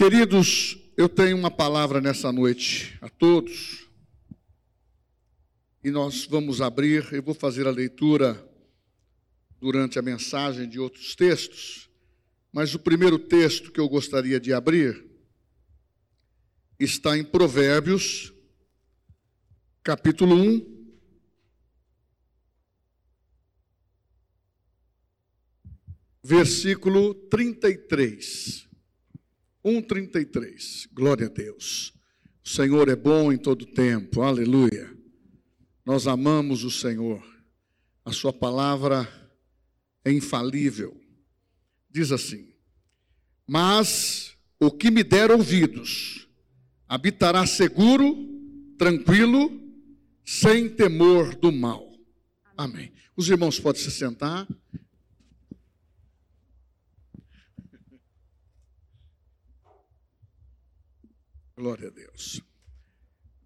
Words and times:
Queridos, 0.00 0.78
eu 0.96 1.10
tenho 1.10 1.36
uma 1.36 1.50
palavra 1.50 2.00
nessa 2.00 2.32
noite 2.32 2.96
a 3.02 3.08
todos. 3.10 3.86
E 5.84 5.90
nós 5.90 6.24
vamos 6.24 6.62
abrir, 6.62 7.12
eu 7.12 7.22
vou 7.22 7.34
fazer 7.34 7.66
a 7.66 7.70
leitura 7.70 8.42
durante 9.60 9.98
a 9.98 10.02
mensagem 10.02 10.66
de 10.66 10.80
outros 10.80 11.14
textos, 11.14 11.90
mas 12.50 12.74
o 12.74 12.78
primeiro 12.78 13.18
texto 13.18 13.70
que 13.70 13.78
eu 13.78 13.86
gostaria 13.90 14.40
de 14.40 14.54
abrir 14.54 15.04
está 16.78 17.18
em 17.18 17.22
Provérbios, 17.22 18.32
capítulo 19.82 20.34
1, 20.34 20.96
versículo 26.24 27.12
33. 27.12 28.69
1,33. 29.64 30.88
Glória 30.92 31.26
a 31.26 31.30
Deus. 31.30 31.92
O 32.44 32.48
Senhor 32.48 32.88
é 32.88 32.96
bom 32.96 33.32
em 33.32 33.38
todo 33.38 33.66
tempo. 33.66 34.22
Aleluia. 34.22 34.90
Nós 35.84 36.06
amamos 36.06 36.64
o 36.64 36.70
Senhor. 36.70 37.22
A 38.04 38.12
Sua 38.12 38.32
palavra 38.32 39.08
é 40.04 40.12
infalível. 40.12 40.98
Diz 41.90 42.12
assim: 42.12 42.52
Mas 43.46 44.36
o 44.58 44.70
que 44.70 44.90
me 44.90 45.02
der 45.02 45.30
ouvidos 45.30 46.28
habitará 46.88 47.46
seguro, 47.46 48.16
tranquilo, 48.78 49.60
sem 50.24 50.68
temor 50.68 51.34
do 51.36 51.52
mal. 51.52 51.88
Amém. 52.56 52.92
Os 53.16 53.28
irmãos 53.28 53.58
podem 53.60 53.82
se 53.82 53.90
sentar. 53.90 54.46
Glória 61.60 61.88
a 61.88 61.90
Deus. 61.90 62.40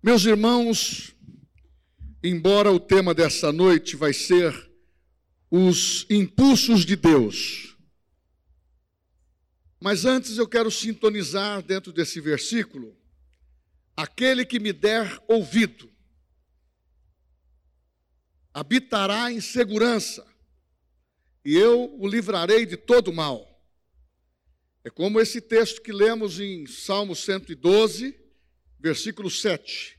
Meus 0.00 0.24
irmãos, 0.24 1.16
embora 2.22 2.70
o 2.70 2.78
tema 2.78 3.12
dessa 3.12 3.50
noite 3.50 3.96
vai 3.96 4.12
ser 4.12 4.70
os 5.50 6.06
impulsos 6.08 6.84
de 6.84 6.94
Deus, 6.94 7.76
mas 9.80 10.04
antes 10.04 10.38
eu 10.38 10.46
quero 10.46 10.70
sintonizar 10.70 11.60
dentro 11.60 11.92
desse 11.92 12.20
versículo 12.20 12.96
aquele 13.96 14.46
que 14.46 14.60
me 14.60 14.72
der 14.72 15.20
ouvido 15.26 15.90
habitará 18.52 19.32
em 19.32 19.40
segurança, 19.40 20.24
e 21.44 21.56
eu 21.56 21.92
o 21.98 22.06
livrarei 22.06 22.64
de 22.64 22.76
todo 22.76 23.12
mal. 23.12 23.53
É 24.84 24.90
como 24.90 25.18
esse 25.18 25.40
texto 25.40 25.80
que 25.80 25.90
lemos 25.90 26.38
em 26.38 26.66
Salmo 26.66 27.16
112, 27.16 28.14
versículo 28.78 29.30
7. 29.30 29.98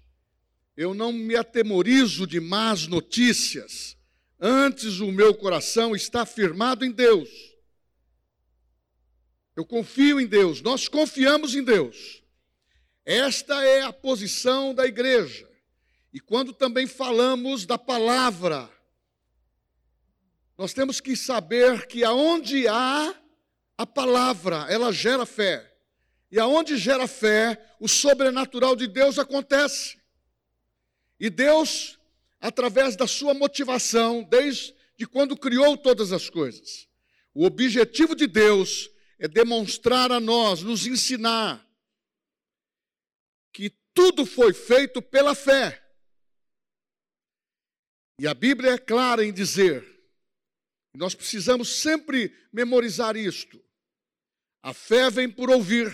Eu 0.78 0.94
não 0.94 1.12
me 1.12 1.36
atemorizo 1.36 2.28
de 2.28 2.40
más 2.40 2.86
notícias, 2.86 3.98
antes 4.40 5.00
o 5.00 5.12
meu 5.12 5.34
coração 5.34 5.96
está 5.96 6.24
firmado 6.24 6.86
em 6.86 6.92
Deus. 6.92 7.30
Eu 9.56 9.66
confio 9.66 10.20
em 10.20 10.28
Deus, 10.28 10.62
nós 10.62 10.88
confiamos 10.88 11.56
em 11.56 11.64
Deus. 11.64 12.22
Esta 13.04 13.64
é 13.64 13.82
a 13.82 13.92
posição 13.92 14.72
da 14.76 14.86
igreja. 14.86 15.50
E 16.14 16.20
quando 16.20 16.54
também 16.54 16.86
falamos 16.86 17.66
da 17.66 17.78
palavra, 17.78 18.70
nós 20.56 20.74
temos 20.74 21.02
que 21.02 21.16
saber 21.16 21.88
que 21.88 22.04
aonde 22.04 22.68
há 22.68 23.16
a 23.78 23.86
palavra, 23.86 24.66
ela 24.70 24.92
gera 24.92 25.26
fé. 25.26 25.74
E 26.32 26.40
aonde 26.40 26.78
gera 26.78 27.08
fé, 27.08 27.62
o 27.80 27.88
sobrenatural 27.88 28.76
de 28.76 28.88
Deus 28.88 29.20
acontece. 29.20 29.98
E 31.20 31.30
Deus, 31.30 32.00
através 32.40 32.96
da 32.96 33.08
sua 33.08 33.34
motivação, 33.34 34.24
desde 34.24 34.74
quando 35.12 35.38
criou 35.38 35.78
todas 35.78 36.12
as 36.12 36.30
coisas, 36.30 36.88
o 37.34 37.46
objetivo 37.46 38.16
de 38.16 38.28
Deus 38.28 38.90
é 39.20 39.28
demonstrar 39.28 40.12
a 40.12 40.20
nós, 40.20 40.62
nos 40.62 40.86
ensinar, 40.86 41.66
que 43.52 43.70
tudo 43.94 44.26
foi 44.26 44.54
feito 44.54 45.02
pela 45.02 45.34
fé. 45.34 45.82
E 48.20 48.28
a 48.28 48.34
Bíblia 48.34 48.72
é 48.72 48.78
clara 48.78 49.26
em 49.26 49.34
dizer, 49.34 49.86
nós 50.94 51.14
precisamos 51.14 51.82
sempre 51.82 52.34
memorizar 52.52 53.18
isto, 53.18 53.62
a 54.66 54.74
fé 54.74 55.12
vem 55.12 55.30
por 55.30 55.52
ouvir, 55.52 55.94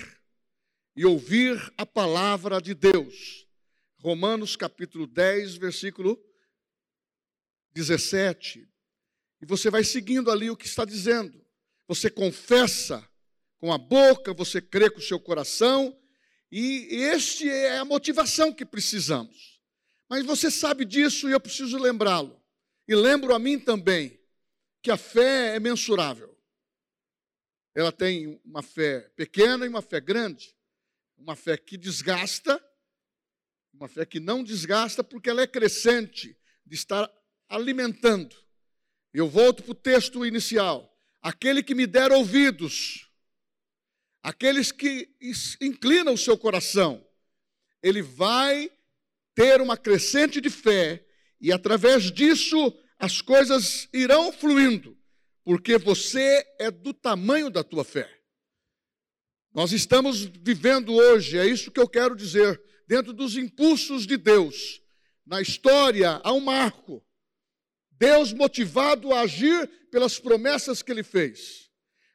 e 0.95 1.05
ouvir 1.05 1.61
a 1.77 1.85
palavra 1.85 2.61
de 2.61 2.73
Deus. 2.73 3.45
Romanos 3.97 4.55
capítulo 4.55 5.05
10, 5.05 5.57
versículo 5.57 6.17
17. 7.73 8.65
E 9.41 9.45
você 9.45 9.69
vai 9.69 9.83
seguindo 9.83 10.31
ali 10.31 10.49
o 10.49 10.55
que 10.55 10.67
está 10.67 10.85
dizendo. 10.85 11.45
Você 11.85 12.09
confessa 12.09 13.05
com 13.59 13.73
a 13.73 13.77
boca, 13.77 14.33
você 14.33 14.61
crê 14.61 14.89
com 14.89 14.99
o 14.99 15.03
seu 15.03 15.19
coração, 15.19 15.93
e 16.49 16.87
este 16.91 17.49
é 17.49 17.77
a 17.77 17.83
motivação 17.83 18.53
que 18.53 18.63
precisamos. 18.63 19.59
Mas 20.09 20.25
você 20.25 20.49
sabe 20.49 20.85
disso 20.85 21.27
e 21.27 21.33
eu 21.33 21.41
preciso 21.41 21.77
lembrá-lo. 21.77 22.41
E 22.87 22.95
lembro 22.95 23.35
a 23.35 23.39
mim 23.39 23.59
também 23.59 24.17
que 24.81 24.89
a 24.89 24.95
fé 24.95 25.57
é 25.57 25.59
mensurável. 25.59 26.30
Ela 27.73 27.91
tem 27.91 28.39
uma 28.43 28.61
fé 28.61 29.01
pequena 29.15 29.65
e 29.65 29.69
uma 29.69 29.81
fé 29.81 29.99
grande. 29.99 30.55
Uma 31.17 31.35
fé 31.35 31.55
que 31.57 31.77
desgasta, 31.77 32.61
uma 33.73 33.87
fé 33.87 34.05
que 34.05 34.19
não 34.19 34.43
desgasta, 34.43 35.03
porque 35.03 35.29
ela 35.29 35.41
é 35.41 35.47
crescente, 35.47 36.37
de 36.65 36.75
estar 36.75 37.09
alimentando. 37.47 38.35
Eu 39.13 39.29
volto 39.29 39.63
para 39.63 39.71
o 39.71 39.75
texto 39.75 40.25
inicial. 40.25 40.91
Aquele 41.21 41.61
que 41.61 41.75
me 41.75 41.85
der 41.85 42.11
ouvidos, 42.11 43.07
aqueles 44.23 44.71
que 44.71 45.15
inclinam 45.61 46.13
o 46.13 46.17
seu 46.17 46.37
coração, 46.37 47.05
ele 47.83 48.01
vai 48.01 48.71
ter 49.35 49.61
uma 49.61 49.77
crescente 49.77 50.41
de 50.41 50.49
fé, 50.49 51.05
e 51.39 51.51
através 51.51 52.11
disso 52.11 52.57
as 52.97 53.21
coisas 53.21 53.87
irão 53.93 54.31
fluindo 54.33 55.00
porque 55.43 55.77
você 55.77 56.45
é 56.59 56.69
do 56.69 56.93
tamanho 56.93 57.49
da 57.49 57.63
tua 57.63 57.83
fé. 57.83 58.09
Nós 59.53 59.71
estamos 59.71 60.23
vivendo 60.23 60.93
hoje, 60.93 61.37
é 61.37 61.45
isso 61.45 61.71
que 61.71 61.79
eu 61.79 61.87
quero 61.87 62.15
dizer, 62.15 62.61
dentro 62.87 63.11
dos 63.11 63.35
impulsos 63.35 64.05
de 64.05 64.17
Deus. 64.17 64.81
Na 65.25 65.41
história 65.41 66.21
há 66.23 66.31
um 66.31 66.39
marco. 66.39 67.03
Deus 67.91 68.33
motivado 68.33 69.13
a 69.13 69.21
agir 69.21 69.67
pelas 69.91 70.19
promessas 70.19 70.81
que 70.81 70.91
ele 70.91 71.03
fez. 71.03 71.69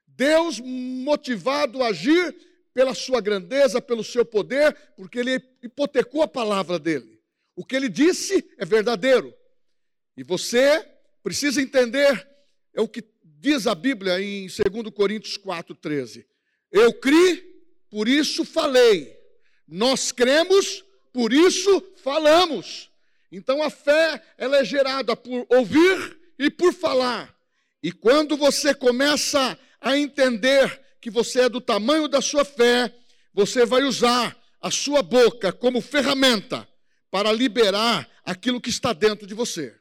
Deus 0.07 0.61
motivado 0.61 1.83
a 1.83 1.89
agir 1.89 2.35
pela 2.73 2.95
sua 2.95 3.21
grandeza, 3.21 3.81
pelo 3.81 4.03
seu 4.03 4.25
poder, 4.25 4.75
porque 4.97 5.19
ele 5.19 5.41
hipotecou 5.63 6.23
a 6.23 6.29
palavra 6.29 6.79
dele. 6.79 7.21
O 7.55 7.65
que 7.65 7.77
ele 7.77 7.89
disse 7.89 8.49
é 8.59 8.65
verdadeiro. 8.65 9.35
E 10.17 10.23
você 10.23 10.87
precisa 11.23 11.61
entender 11.61 12.27
é 12.77 12.81
o 12.81 12.87
que 12.87 13.03
Diz 13.39 13.67
a 13.67 13.75
Bíblia 13.75 14.21
em 14.21 14.47
2 14.47 14.95
Coríntios 14.95 15.37
4,13: 15.37 16.25
Eu 16.73 16.93
criei, 16.95 17.45
por 17.91 18.09
isso 18.09 18.45
falei. 18.45 19.17
Nós 19.69 20.11
cremos, 20.11 20.85
por 21.13 21.33
isso 21.33 21.83
falamos. 21.97 22.91
Então 23.31 23.63
a 23.63 23.71
fé 23.71 24.23
ela 24.39 24.59
é 24.59 24.65
gerada 24.65 25.15
por 25.17 25.47
ouvir 25.51 26.19
e 26.39 26.51
por 26.51 26.73
falar. 26.73 27.35
E 27.83 27.93
quando 27.93 28.37
você 28.37 28.75
começa 28.75 29.59
a 29.81 29.97
entender 29.99 30.81
que 31.01 31.11
você 31.11 31.43
é 31.43 31.49
do 31.49 31.61
tamanho 31.61 32.09
da 32.09 32.21
sua 32.21 32.45
fé, 32.45 32.93
você 33.33 33.67
vai 33.67 33.83
usar 33.83 34.37
a 34.61 34.71
sua 34.71 35.03
boca 35.03 35.53
como 35.53 35.81
ferramenta 35.81 36.67
para 37.11 37.33
liberar 37.33 38.09
aquilo 38.25 38.61
que 38.61 38.71
está 38.71 38.93
dentro 38.93 39.27
de 39.27 39.35
você. 39.35 39.75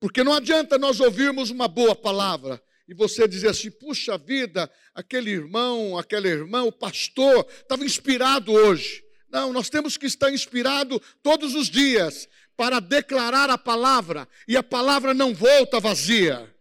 Porque 0.00 0.24
não 0.24 0.32
adianta 0.32 0.78
nós 0.78 0.98
ouvirmos 0.98 1.50
uma 1.50 1.68
boa 1.68 1.94
palavra 1.94 2.60
e 2.88 2.94
você 2.94 3.28
dizer 3.28 3.48
assim: 3.50 3.70
puxa 3.70 4.16
vida, 4.16 4.68
aquele 4.94 5.30
irmão, 5.30 5.98
aquela 5.98 6.26
irmã, 6.26 6.62
o 6.62 6.72
pastor 6.72 7.46
estava 7.50 7.84
inspirado 7.84 8.50
hoje. 8.50 9.04
Não, 9.30 9.52
nós 9.52 9.68
temos 9.68 9.96
que 9.98 10.06
estar 10.06 10.32
inspirado 10.32 11.00
todos 11.22 11.54
os 11.54 11.68
dias 11.68 12.26
para 12.56 12.80
declarar 12.80 13.48
a 13.50 13.58
palavra 13.58 14.26
e 14.48 14.56
a 14.56 14.62
palavra 14.62 15.14
não 15.14 15.34
volta 15.34 15.78
vazia. 15.78 16.52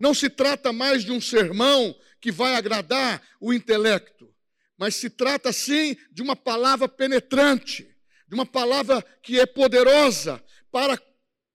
Não 0.00 0.12
se 0.12 0.28
trata 0.28 0.72
mais 0.72 1.04
de 1.04 1.12
um 1.12 1.20
sermão 1.20 1.94
que 2.20 2.32
vai 2.32 2.56
agradar 2.56 3.22
o 3.40 3.52
intelecto, 3.52 4.28
mas 4.76 4.96
se 4.96 5.08
trata 5.08 5.52
sim 5.52 5.96
de 6.10 6.22
uma 6.22 6.34
palavra 6.34 6.88
penetrante, 6.88 7.86
de 8.26 8.34
uma 8.34 8.46
palavra 8.46 9.04
que 9.22 9.38
é 9.38 9.46
poderosa 9.46 10.42
para 10.72 10.96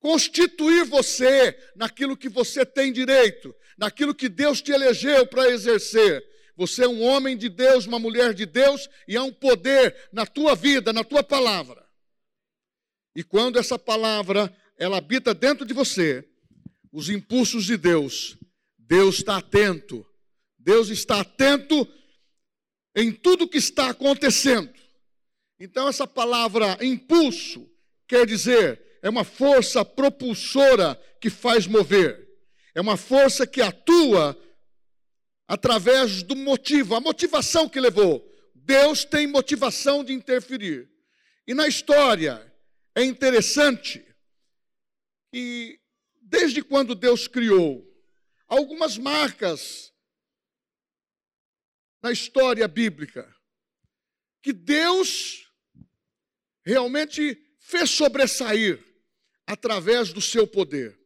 constituir 0.00 0.84
você 0.84 1.56
naquilo 1.74 2.16
que 2.16 2.28
você 2.28 2.64
tem 2.64 2.92
direito, 2.92 3.54
naquilo 3.76 4.14
que 4.14 4.28
Deus 4.28 4.60
te 4.60 4.72
elegeu 4.72 5.26
para 5.26 5.48
exercer. 5.50 6.24
Você 6.56 6.84
é 6.84 6.88
um 6.88 7.02
homem 7.02 7.36
de 7.36 7.48
Deus, 7.48 7.86
uma 7.86 7.98
mulher 7.98 8.34
de 8.34 8.44
Deus, 8.44 8.88
e 9.06 9.16
há 9.16 9.22
um 9.22 9.32
poder 9.32 9.94
na 10.12 10.26
tua 10.26 10.54
vida, 10.54 10.92
na 10.92 11.04
tua 11.04 11.22
palavra. 11.22 11.86
E 13.14 13.22
quando 13.22 13.58
essa 13.58 13.78
palavra 13.78 14.54
ela 14.76 14.98
habita 14.98 15.34
dentro 15.34 15.64
de 15.66 15.74
você, 15.74 16.28
os 16.92 17.08
impulsos 17.08 17.64
de 17.64 17.76
Deus, 17.76 18.36
Deus 18.76 19.16
está 19.16 19.36
atento. 19.36 20.06
Deus 20.58 20.88
está 20.88 21.20
atento 21.20 21.86
em 22.94 23.12
tudo 23.12 23.48
que 23.48 23.58
está 23.58 23.90
acontecendo. 23.90 24.72
Então 25.58 25.88
essa 25.88 26.06
palavra 26.06 26.78
impulso 26.84 27.68
quer 28.06 28.26
dizer 28.26 28.87
é 29.02 29.08
uma 29.08 29.24
força 29.24 29.84
propulsora 29.84 30.94
que 31.20 31.30
faz 31.30 31.66
mover. 31.66 32.28
É 32.74 32.80
uma 32.80 32.96
força 32.96 33.46
que 33.46 33.60
atua 33.60 34.36
através 35.46 36.22
do 36.22 36.36
motivo, 36.36 36.94
a 36.94 37.00
motivação 37.00 37.68
que 37.68 37.80
levou. 37.80 38.24
Deus 38.54 39.04
tem 39.04 39.26
motivação 39.26 40.04
de 40.04 40.12
interferir. 40.12 40.90
E 41.46 41.54
na 41.54 41.66
história 41.66 42.54
é 42.94 43.02
interessante 43.02 44.04
que 45.32 45.80
desde 46.20 46.62
quando 46.62 46.94
Deus 46.94 47.26
criou 47.26 47.84
algumas 48.46 48.98
marcas 48.98 49.92
na 52.02 52.12
história 52.12 52.68
bíblica 52.68 53.34
que 54.42 54.52
Deus 54.52 55.50
realmente 56.64 57.36
fez 57.58 57.90
sobressair 57.90 58.87
através 59.48 60.12
do 60.12 60.20
seu 60.20 60.46
poder. 60.46 61.00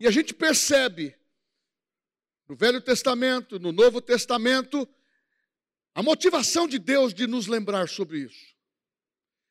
E 0.00 0.06
a 0.06 0.10
gente 0.10 0.32
percebe 0.32 1.14
no 2.48 2.56
Velho 2.56 2.80
Testamento, 2.80 3.58
no 3.58 3.70
Novo 3.70 4.00
Testamento, 4.00 4.88
a 5.94 6.02
motivação 6.02 6.66
de 6.66 6.78
Deus 6.78 7.12
de 7.12 7.26
nos 7.26 7.46
lembrar 7.46 7.88
sobre 7.88 8.20
isso. 8.20 8.56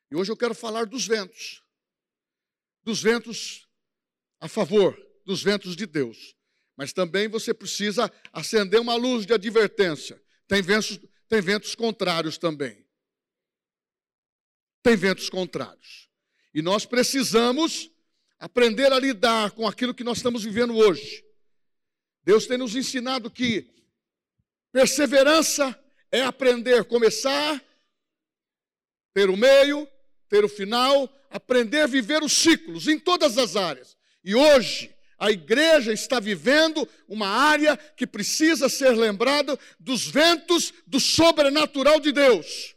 E 0.09 0.15
hoje 0.15 0.31
eu 0.31 0.37
quero 0.37 0.55
falar 0.55 0.87
dos 0.87 1.05
ventos. 1.05 1.63
Dos 2.83 3.01
ventos 3.01 3.67
a 4.39 4.47
favor, 4.47 4.99
dos 5.23 5.43
ventos 5.43 5.75
de 5.75 5.85
Deus. 5.85 6.35
Mas 6.75 6.93
também 6.93 7.27
você 7.27 7.53
precisa 7.53 8.11
acender 8.33 8.79
uma 8.79 8.95
luz 8.95 9.25
de 9.25 9.33
advertência. 9.33 10.21
Tem 10.47 10.63
ventos, 10.63 10.99
tem 11.27 11.41
ventos 11.41 11.75
contrários 11.75 12.39
também. 12.39 12.85
Tem 14.81 14.95
ventos 14.95 15.29
contrários. 15.29 16.09
E 16.53 16.61
nós 16.61 16.85
precisamos 16.85 17.91
aprender 18.39 18.91
a 18.91 18.99
lidar 18.99 19.51
com 19.51 19.67
aquilo 19.67 19.93
que 19.93 20.03
nós 20.03 20.17
estamos 20.17 20.43
vivendo 20.43 20.75
hoje. 20.75 21.23
Deus 22.23 22.47
tem 22.47 22.57
nos 22.57 22.75
ensinado 22.75 23.29
que 23.29 23.69
perseverança 24.71 25.77
é 26.11 26.21
aprender, 26.21 26.85
começar, 26.85 27.63
ter 29.13 29.29
o 29.29 29.37
meio, 29.37 29.87
ter 30.27 30.43
o 30.43 30.49
final, 30.49 31.09
aprender 31.29 31.81
a 31.81 31.87
viver 31.87 32.23
os 32.23 32.33
ciclos 32.33 32.87
em 32.87 32.99
todas 32.99 33.37
as 33.37 33.55
áreas. 33.55 33.97
E 34.23 34.35
hoje, 34.35 34.93
a 35.17 35.31
igreja 35.31 35.93
está 35.93 36.19
vivendo 36.19 36.87
uma 37.07 37.27
área 37.27 37.77
que 37.77 38.05
precisa 38.05 38.67
ser 38.67 38.91
lembrada 38.91 39.57
dos 39.79 40.07
ventos 40.07 40.73
do 40.85 40.99
sobrenatural 40.99 41.99
de 41.99 42.11
Deus 42.11 42.74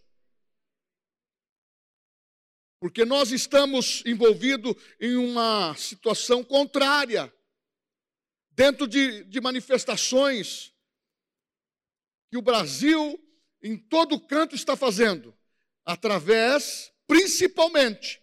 porque 2.81 3.05
nós 3.05 3.33
estamos 3.33 4.03
envolvidos 4.07 4.75
em 5.01 5.17
uma 5.17 5.75
situação 5.77 6.45
contrária, 6.45 7.33
dentro 8.53 8.87
de, 8.87 9.25
de 9.25 9.41
manifestações 9.41 10.73
que 12.31 12.37
o 12.37 12.43
Brasil, 12.43 13.19
em 13.63 13.77
todo 13.77 14.21
canto, 14.21 14.55
está 14.55 14.77
fazendo, 14.77 15.37
através, 15.85 16.93
principalmente, 17.07 18.23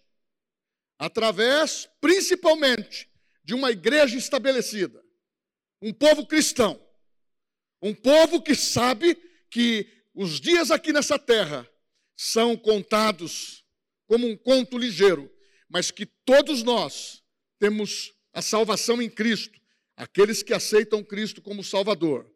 através, 0.98 1.88
principalmente, 2.00 3.10
de 3.42 3.54
uma 3.54 3.70
igreja 3.70 4.16
estabelecida, 4.16 5.04
um 5.82 5.92
povo 5.92 6.26
cristão, 6.26 6.80
um 7.82 7.94
povo 7.94 8.40
que 8.42 8.54
sabe 8.54 9.14
que 9.50 9.86
os 10.14 10.40
dias 10.40 10.70
aqui 10.70 10.92
nessa 10.92 11.18
terra 11.18 11.68
são 12.16 12.56
contados 12.56 13.65
como 14.06 14.26
um 14.26 14.36
conto 14.36 14.78
ligeiro, 14.78 15.32
mas 15.68 15.90
que 15.90 16.06
todos 16.06 16.62
nós 16.62 17.22
temos 17.58 18.14
a 18.32 18.40
salvação 18.42 19.00
em 19.00 19.10
Cristo, 19.10 19.60
aqueles 19.96 20.42
que 20.42 20.52
aceitam 20.52 21.02
Cristo 21.02 21.40
como 21.42 21.64
Salvador. 21.64 22.30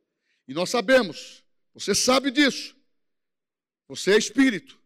E 0.49 0.55
nós 0.55 0.70
sabemos, 0.70 1.44
você 1.72 1.94
sabe 1.94 2.31
disso, 2.31 2.76
você 3.87 4.12
é 4.12 4.19
espírito. 4.19 4.81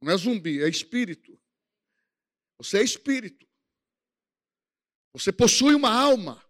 Não 0.00 0.12
é 0.12 0.16
zumbi, 0.16 0.62
é 0.62 0.68
espírito. 0.68 1.38
Você 2.58 2.78
é 2.78 2.82
espírito. 2.82 3.46
Você 5.12 5.32
possui 5.32 5.74
uma 5.74 5.90
alma 5.90 6.42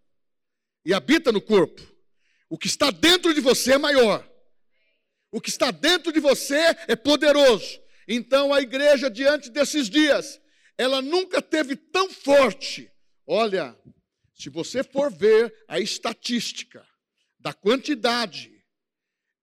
e 0.85 0.93
habita 0.93 1.31
no 1.31 1.41
corpo. 1.41 1.81
O 2.49 2.57
que 2.57 2.67
está 2.67 2.91
dentro 2.91 3.33
de 3.33 3.41
você 3.41 3.73
é 3.73 3.77
maior. 3.77 4.29
O 5.31 5.41
que 5.41 5.49
está 5.49 5.71
dentro 5.71 6.11
de 6.11 6.19
você 6.19 6.75
é 6.87 6.95
poderoso. 6.95 7.81
Então 8.07 8.53
a 8.53 8.61
igreja, 8.61 9.09
diante 9.09 9.49
desses 9.49 9.89
dias, 9.89 10.39
ela 10.77 11.01
nunca 11.01 11.41
teve 11.41 11.75
tão 11.75 12.09
forte. 12.09 12.91
Olha, 13.25 13.77
se 14.33 14.49
você 14.49 14.83
for 14.83 15.11
ver 15.11 15.53
a 15.67 15.79
estatística 15.79 16.87
da 17.39 17.53
quantidade, 17.53 18.63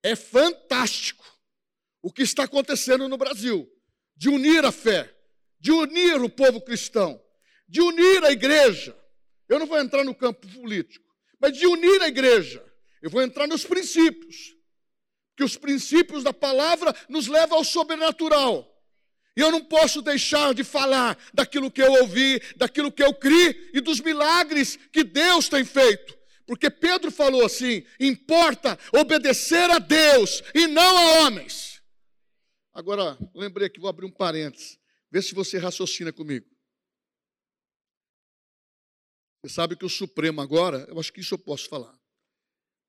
é 0.03 0.17
fantástico 0.17 1.25
o 2.01 2.13
que 2.13 2.23
está 2.23 2.45
acontecendo 2.45 3.09
no 3.09 3.17
Brasil 3.17 3.69
de 4.17 4.29
unir 4.29 4.65
a 4.65 4.73
fé, 4.73 5.13
de 5.59 5.73
unir 5.73 6.21
o 6.23 6.29
povo 6.29 6.61
cristão, 6.61 7.21
de 7.69 7.81
unir 7.81 8.23
a 8.25 8.31
igreja. 8.31 8.97
Eu 9.49 9.59
não 9.59 9.67
vou 9.67 9.79
entrar 9.79 10.05
no 10.05 10.15
campo 10.15 10.47
político, 10.49 11.13
mas 11.41 11.57
de 11.57 11.67
unir 11.67 12.01
a 12.01 12.09
igreja. 12.09 12.65
Eu 13.03 13.11
vou 13.11 13.23
entrar 13.23 13.47
nos 13.47 13.65
princípios 13.65 14.54
que 15.37 15.45
os 15.45 15.57
princípios 15.57 16.23
da 16.23 16.33
palavra 16.33 16.95
nos 17.09 17.27
levam 17.27 17.59
ao 17.59 17.65
sobrenatural. 17.65 18.71
E 19.37 19.41
eu 19.41 19.51
não 19.51 19.65
posso 19.65 20.01
deixar 20.01 20.55
de 20.55 20.63
falar 20.63 21.19
daquilo 21.33 21.71
que 21.71 21.83
eu 21.83 21.93
ouvi, 21.93 22.41
daquilo 22.57 22.93
que 22.93 23.03
eu 23.03 23.13
criei 23.13 23.71
e 23.75 23.81
dos 23.81 24.01
milagres 24.01 24.77
que 24.93 25.03
Deus 25.03 25.49
tem 25.49 25.65
feito. 25.65 26.17
Porque 26.47 26.71
Pedro 26.71 27.11
falou 27.11 27.45
assim: 27.45 27.85
importa 27.99 28.79
obedecer 28.93 29.71
a 29.71 29.79
Deus 29.79 30.43
e 30.55 30.67
não 30.69 30.99
a 30.99 31.27
homens. 31.27 31.83
Agora, 32.73 33.19
lembrei 33.35 33.69
que 33.69 33.81
vou 33.81 33.91
abrir 33.91 34.07
um 34.07 34.11
parênteses. 34.11 34.79
Vê 35.11 35.23
se 35.23 35.35
você 35.35 35.59
raciocina 35.59 36.13
comigo. 36.13 36.47
Você 39.43 39.55
sabe 39.55 39.77
que 39.77 39.85
o 39.85 39.91
Supremo 39.91 40.41
agora, 40.41 40.87
eu 40.89 40.99
acho 40.99 41.13
que 41.13 41.21
isso 41.21 41.35
eu 41.35 41.39
posso 41.39 41.69
falar. 41.69 41.97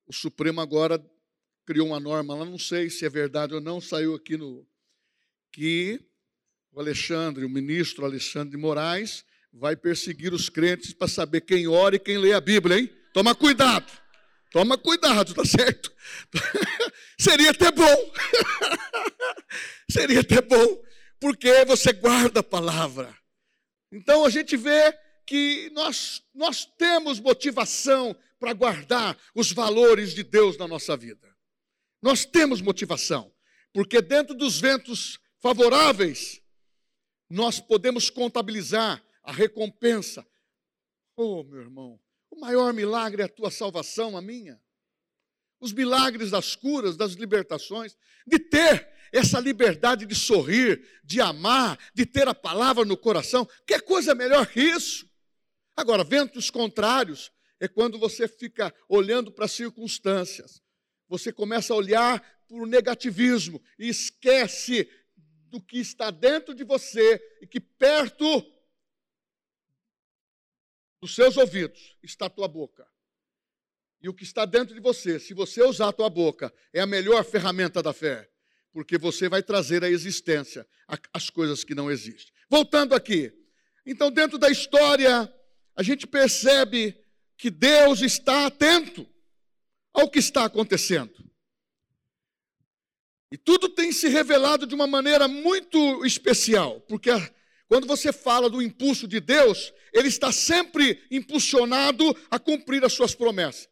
O 0.06 0.12
Supremo 0.12 0.60
agora 0.60 0.98
criou 1.66 1.88
uma 1.88 1.98
norma 1.98 2.34
lá, 2.34 2.44
não 2.44 2.58
sei 2.58 2.88
se 2.88 3.04
é 3.04 3.10
verdade 3.10 3.52
ou 3.52 3.60
não, 3.60 3.80
saiu 3.80 4.14
aqui 4.14 4.36
no. 4.36 4.64
que 5.52 6.00
o 6.72 6.80
Alexandre, 6.80 7.44
o 7.44 7.50
ministro 7.50 8.04
Alexandre 8.04 8.50
de 8.50 8.56
Moraes, 8.56 9.24
vai 9.52 9.74
perseguir 9.74 10.32
os 10.32 10.48
crentes 10.48 10.92
para 10.92 11.08
saber 11.08 11.40
quem 11.40 11.66
ora 11.66 11.96
e 11.96 11.98
quem 11.98 12.18
lê 12.18 12.32
a 12.32 12.40
Bíblia, 12.40 12.78
hein? 12.78 12.90
Toma 13.12 13.34
cuidado. 13.34 13.90
Toma 14.52 14.78
cuidado, 14.78 15.34
tá 15.34 15.44
certo? 15.44 15.92
Seria 17.18 17.50
até 17.50 17.70
bom. 17.72 18.12
Seria 19.90 20.20
até 20.20 20.40
bom, 20.40 20.82
porque 21.18 21.64
você 21.64 21.92
guarda 21.92 22.40
a 22.40 22.44
palavra. 22.44 23.14
Então 23.90 24.24
a 24.24 24.30
gente 24.30 24.56
vê 24.56 24.96
que 25.26 25.70
nós, 25.70 26.22
nós 26.34 26.64
temos 26.78 27.18
motivação 27.18 28.16
para 28.38 28.52
guardar 28.52 29.18
os 29.34 29.50
valores 29.50 30.14
de 30.14 30.22
Deus 30.22 30.56
na 30.56 30.68
nossa 30.68 30.96
vida. 30.96 31.35
Nós 32.06 32.24
temos 32.24 32.60
motivação, 32.60 33.34
porque 33.72 34.00
dentro 34.00 34.32
dos 34.32 34.60
ventos 34.60 35.18
favoráveis, 35.40 36.40
nós 37.28 37.58
podemos 37.58 38.10
contabilizar 38.10 39.04
a 39.24 39.32
recompensa. 39.32 40.24
Oh, 41.16 41.42
meu 41.42 41.62
irmão, 41.62 42.00
o 42.30 42.38
maior 42.38 42.72
milagre 42.72 43.22
é 43.22 43.24
a 43.24 43.28
tua 43.28 43.50
salvação, 43.50 44.16
a 44.16 44.22
minha. 44.22 44.62
Os 45.58 45.72
milagres 45.72 46.30
das 46.30 46.54
curas, 46.54 46.96
das 46.96 47.14
libertações, 47.14 47.96
de 48.24 48.38
ter 48.38 48.88
essa 49.12 49.40
liberdade 49.40 50.06
de 50.06 50.14
sorrir, 50.14 50.88
de 51.02 51.20
amar, 51.20 51.76
de 51.92 52.06
ter 52.06 52.28
a 52.28 52.34
palavra 52.34 52.84
no 52.84 52.96
coração. 52.96 53.44
Que 53.66 53.80
coisa 53.80 54.14
melhor 54.14 54.46
que 54.46 54.60
isso? 54.60 55.10
Agora, 55.76 56.04
ventos 56.04 56.50
contrários 56.50 57.32
é 57.58 57.66
quando 57.66 57.98
você 57.98 58.28
fica 58.28 58.72
olhando 58.88 59.32
para 59.32 59.46
as 59.46 59.52
circunstâncias, 59.52 60.62
você 61.08 61.32
começa 61.32 61.72
a 61.72 61.76
olhar 61.76 62.20
para 62.46 62.56
o 62.56 62.66
negativismo 62.66 63.62
e 63.78 63.88
esquece 63.88 64.88
do 65.48 65.60
que 65.60 65.78
está 65.78 66.10
dentro 66.10 66.54
de 66.54 66.64
você 66.64 67.20
e 67.40 67.46
que 67.46 67.60
perto 67.60 68.44
dos 71.00 71.14
seus 71.14 71.36
ouvidos 71.36 71.96
está 72.02 72.26
a 72.26 72.30
tua 72.30 72.48
boca. 72.48 72.86
e 74.02 74.08
o 74.08 74.14
que 74.14 74.24
está 74.24 74.44
dentro 74.44 74.74
de 74.74 74.80
você, 74.80 75.18
se 75.18 75.34
você 75.34 75.62
usar 75.62 75.88
a 75.88 75.92
tua 75.92 76.10
boca, 76.10 76.52
é 76.72 76.80
a 76.80 76.86
melhor 76.86 77.24
ferramenta 77.24 77.82
da 77.82 77.92
fé, 77.92 78.30
porque 78.72 78.98
você 78.98 79.28
vai 79.28 79.42
trazer 79.42 79.82
à 79.82 79.88
existência 79.88 80.68
as 81.12 81.30
coisas 81.30 81.64
que 81.64 81.74
não 81.74 81.90
existem. 81.90 82.32
Voltando 82.48 82.94
aqui. 82.94 83.32
Então, 83.84 84.10
dentro 84.10 84.38
da 84.38 84.50
história, 84.50 85.32
a 85.74 85.82
gente 85.82 86.06
percebe 86.06 87.02
que 87.36 87.50
Deus 87.50 88.00
está 88.02 88.46
atento 88.46 89.08
ao 89.96 90.10
que 90.10 90.18
está 90.18 90.44
acontecendo. 90.44 91.12
E 93.32 93.38
tudo 93.38 93.68
tem 93.68 93.90
se 93.90 94.08
revelado 94.08 94.66
de 94.66 94.74
uma 94.74 94.86
maneira 94.86 95.26
muito 95.26 96.04
especial, 96.04 96.80
porque 96.82 97.10
quando 97.66 97.86
você 97.86 98.12
fala 98.12 98.48
do 98.48 98.62
impulso 98.62 99.08
de 99.08 99.18
Deus, 99.18 99.72
ele 99.92 100.08
está 100.08 100.30
sempre 100.30 101.02
impulsionado 101.10 102.04
a 102.30 102.38
cumprir 102.38 102.84
as 102.84 102.92
suas 102.92 103.14
promessas. 103.14 103.68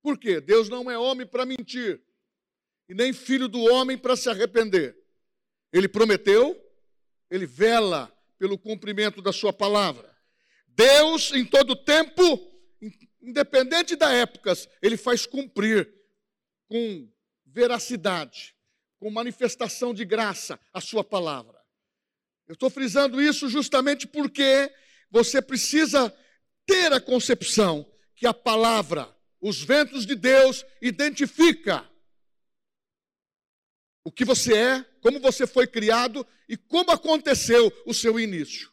Por 0.00 0.16
quê? 0.16 0.40
Deus 0.40 0.68
não 0.68 0.90
é 0.90 0.96
homem 0.96 1.26
para 1.26 1.44
mentir, 1.44 2.00
e 2.88 2.94
nem 2.94 3.12
filho 3.12 3.48
do 3.48 3.60
homem 3.64 3.98
para 3.98 4.16
se 4.16 4.30
arrepender. 4.30 4.96
Ele 5.72 5.88
prometeu, 5.88 6.56
ele 7.28 7.44
vela 7.44 8.10
pelo 8.38 8.56
cumprimento 8.56 9.20
da 9.20 9.32
sua 9.32 9.52
palavra. 9.52 10.16
Deus, 10.68 11.32
em 11.32 11.44
todo 11.44 11.74
tempo, 11.74 12.22
independente 13.20 13.96
da 13.96 14.12
época, 14.12 14.52
ele 14.82 14.96
faz 14.96 15.26
cumprir 15.26 15.92
com 16.68 17.08
veracidade, 17.44 18.54
com 18.98 19.10
manifestação 19.10 19.94
de 19.94 20.04
graça 20.04 20.58
a 20.72 20.80
sua 20.80 21.02
palavra. 21.02 21.60
Eu 22.46 22.54
estou 22.54 22.70
frisando 22.70 23.20
isso 23.20 23.48
justamente 23.48 24.06
porque 24.06 24.72
você 25.10 25.42
precisa 25.42 26.14
ter 26.64 26.92
a 26.92 27.00
concepção 27.00 27.90
que 28.14 28.26
a 28.26 28.34
palavra, 28.34 29.14
os 29.40 29.62
ventos 29.62 30.06
de 30.06 30.14
Deus, 30.14 30.64
identifica 30.80 31.88
o 34.04 34.12
que 34.12 34.24
você 34.24 34.56
é, 34.56 34.82
como 35.00 35.18
você 35.18 35.46
foi 35.46 35.66
criado 35.66 36.26
e 36.48 36.56
como 36.56 36.92
aconteceu 36.92 37.72
o 37.84 37.92
seu 37.92 38.20
início. 38.20 38.72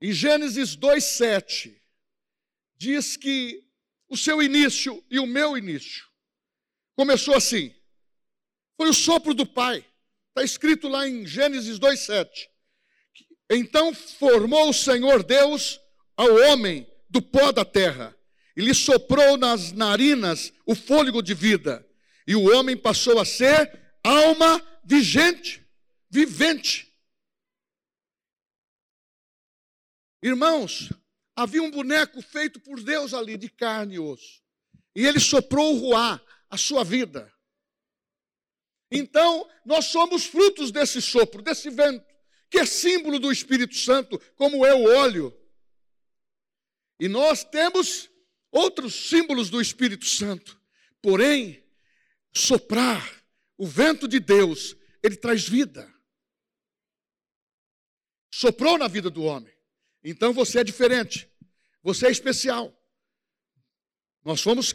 Em 0.00 0.12
Gênesis 0.12 0.76
2:7 0.76 1.80
diz 2.76 3.16
que 3.16 3.64
o 4.08 4.16
seu 4.16 4.42
início 4.42 5.02
e 5.10 5.18
o 5.18 5.26
meu 5.26 5.56
início 5.56 6.04
começou 6.94 7.34
assim. 7.34 7.74
Foi 8.76 8.88
o 8.88 8.94
sopro 8.94 9.32
do 9.34 9.46
Pai. 9.46 9.84
Está 10.28 10.44
escrito 10.44 10.88
lá 10.88 11.08
em 11.08 11.26
Gênesis 11.26 11.78
2:7. 11.78 12.48
Então 13.50 13.94
formou 13.94 14.68
o 14.68 14.74
Senhor 14.74 15.22
Deus 15.22 15.80
ao 16.16 16.32
homem 16.34 16.86
do 17.08 17.22
pó 17.22 17.52
da 17.52 17.64
terra 17.64 18.16
e 18.56 18.62
lhe 18.62 18.74
soprou 18.74 19.36
nas 19.36 19.72
narinas 19.72 20.52
o 20.64 20.74
fôlego 20.74 21.22
de 21.22 21.34
vida, 21.34 21.86
e 22.26 22.34
o 22.34 22.50
homem 22.54 22.76
passou 22.76 23.20
a 23.20 23.24
ser 23.24 23.70
alma 24.02 24.62
vigente, 24.82 25.62
vivente. 26.10 26.85
Irmãos, 30.22 30.92
havia 31.34 31.62
um 31.62 31.70
boneco 31.70 32.20
feito 32.22 32.58
por 32.60 32.82
Deus 32.82 33.12
ali, 33.12 33.36
de 33.36 33.48
carne 33.48 33.96
e 33.96 33.98
osso. 33.98 34.42
E 34.94 35.06
ele 35.06 35.20
soprou 35.20 35.74
o 35.74 35.78
ruá, 35.78 36.20
a 36.48 36.56
sua 36.56 36.82
vida. 36.82 37.32
Então, 38.90 39.48
nós 39.64 39.86
somos 39.86 40.24
frutos 40.24 40.70
desse 40.70 41.02
sopro, 41.02 41.42
desse 41.42 41.68
vento, 41.70 42.06
que 42.48 42.58
é 42.58 42.66
símbolo 42.66 43.18
do 43.18 43.32
Espírito 43.32 43.74
Santo, 43.74 44.18
como 44.36 44.64
é 44.64 44.74
o 44.74 44.84
óleo. 44.96 45.36
E 46.98 47.08
nós 47.08 47.44
temos 47.44 48.08
outros 48.50 48.94
símbolos 49.08 49.50
do 49.50 49.60
Espírito 49.60 50.06
Santo. 50.06 50.60
Porém, 51.02 51.62
soprar, 52.34 53.24
o 53.58 53.66
vento 53.66 54.06
de 54.06 54.20
Deus, 54.20 54.76
ele 55.02 55.16
traz 55.16 55.48
vida. 55.48 55.92
Soprou 58.32 58.76
na 58.76 58.86
vida 58.86 59.08
do 59.08 59.22
homem. 59.22 59.55
Então 60.08 60.32
você 60.32 60.60
é 60.60 60.64
diferente. 60.64 61.28
Você 61.82 62.06
é 62.06 62.10
especial. 62.12 62.72
Nós 64.24 64.40
fomos 64.40 64.72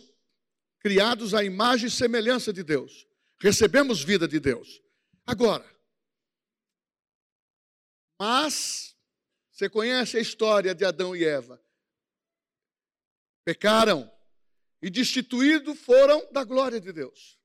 criados 0.80 1.34
à 1.34 1.42
imagem 1.42 1.88
e 1.88 1.92
semelhança 1.92 2.52
de 2.52 2.62
Deus. 2.64 3.08
Recebemos 3.40 4.04
vida 4.04 4.28
de 4.28 4.42
Deus. 4.42 4.82
Agora, 5.26 5.66
mas 8.20 8.94
você 9.50 9.70
conhece 9.70 10.18
a 10.18 10.20
história 10.20 10.76
de 10.76 10.84
Adão 10.84 11.16
e 11.16 11.24
Eva? 11.24 11.64
Pecaram 13.46 14.12
e 14.82 14.90
destituídos 14.90 15.80
foram 15.80 16.28
da 16.34 16.44
glória 16.44 16.82
de 16.82 16.92
Deus. 16.92 17.40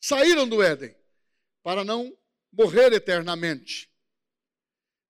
Saíram 0.00 0.48
do 0.48 0.62
Éden 0.62 0.96
para 1.64 1.82
não 1.82 2.16
morrer 2.52 2.92
eternamente. 2.92 3.90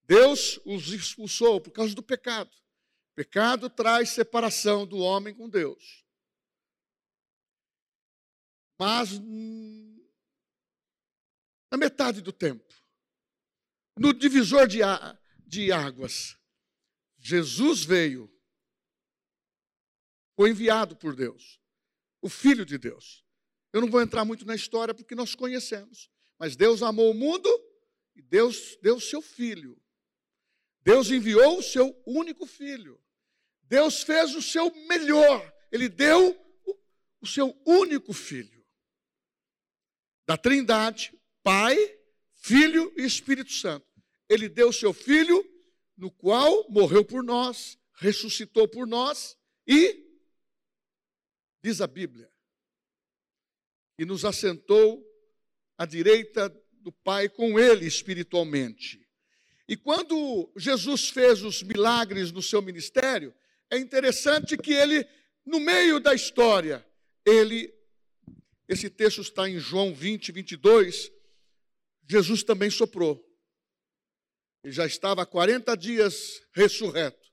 Deus 0.06 0.60
os 0.64 0.88
expulsou 0.88 1.60
por 1.60 1.72
causa 1.72 1.94
do 1.94 2.02
pecado. 2.02 2.54
Pecado 3.14 3.68
traz 3.68 4.10
separação 4.10 4.86
do 4.86 4.98
homem 4.98 5.34
com 5.34 5.48
Deus. 5.48 6.04
Mas 8.78 9.12
hum, 9.12 10.06
na 11.70 11.78
metade 11.78 12.20
do 12.20 12.32
tempo, 12.32 12.72
no 13.96 14.12
divisor 14.12 14.68
de, 14.68 14.80
de 15.46 15.72
águas, 15.72 16.38
Jesus 17.18 17.82
veio, 17.82 18.30
foi 20.36 20.50
enviado 20.50 20.94
por 20.94 21.16
Deus, 21.16 21.58
o 22.20 22.28
Filho 22.28 22.64
de 22.64 22.76
Deus. 22.76 23.24
Eu 23.72 23.80
não 23.80 23.90
vou 23.90 24.02
entrar 24.02 24.24
muito 24.24 24.44
na 24.44 24.54
história 24.54 24.94
porque 24.94 25.14
nós 25.14 25.34
conhecemos, 25.34 26.10
mas 26.38 26.54
Deus 26.54 26.82
amou 26.82 27.10
o 27.10 27.14
mundo 27.14 27.48
e 28.14 28.20
Deus 28.20 28.76
deu 28.82 28.96
o 28.96 29.00
seu 29.00 29.22
Filho 29.22 29.80
Deus 30.86 31.10
enviou 31.10 31.58
o 31.58 31.62
seu 31.64 32.00
único 32.06 32.46
filho. 32.46 33.02
Deus 33.64 34.04
fez 34.04 34.36
o 34.36 34.40
seu 34.40 34.72
melhor. 34.86 35.52
Ele 35.72 35.88
deu 35.88 36.40
o 37.20 37.26
seu 37.26 37.60
único 37.66 38.12
filho. 38.12 38.64
Da 40.28 40.36
Trindade, 40.36 41.12
Pai, 41.42 41.76
Filho 42.34 42.94
e 42.96 43.02
Espírito 43.02 43.50
Santo. 43.50 43.84
Ele 44.28 44.48
deu 44.48 44.68
o 44.68 44.72
seu 44.72 44.92
filho, 44.92 45.44
no 45.96 46.08
qual 46.08 46.70
morreu 46.70 47.04
por 47.04 47.24
nós, 47.24 47.76
ressuscitou 47.94 48.68
por 48.68 48.86
nós 48.86 49.36
e, 49.66 50.06
diz 51.64 51.80
a 51.80 51.88
Bíblia, 51.88 52.30
e 53.98 54.04
nos 54.04 54.24
assentou 54.24 55.04
à 55.76 55.84
direita 55.84 56.48
do 56.74 56.92
Pai 56.92 57.28
com 57.28 57.58
ele 57.58 57.86
espiritualmente. 57.86 59.05
E 59.68 59.76
quando 59.76 60.50
Jesus 60.56 61.08
fez 61.08 61.42
os 61.42 61.62
milagres 61.62 62.30
no 62.30 62.40
seu 62.40 62.62
ministério, 62.62 63.34
é 63.70 63.76
interessante 63.76 64.56
que 64.56 64.72
ele, 64.72 65.06
no 65.44 65.58
meio 65.58 65.98
da 65.98 66.14
história, 66.14 66.86
ele, 67.24 67.74
esse 68.68 68.88
texto 68.88 69.20
está 69.20 69.48
em 69.48 69.58
João 69.58 69.92
20, 69.92 70.30
22, 70.30 71.10
Jesus 72.08 72.44
também 72.44 72.70
soprou. 72.70 73.22
Ele 74.62 74.72
já 74.72 74.86
estava 74.86 75.22
há 75.22 75.26
40 75.26 75.76
dias 75.76 76.42
ressurreto. 76.52 77.26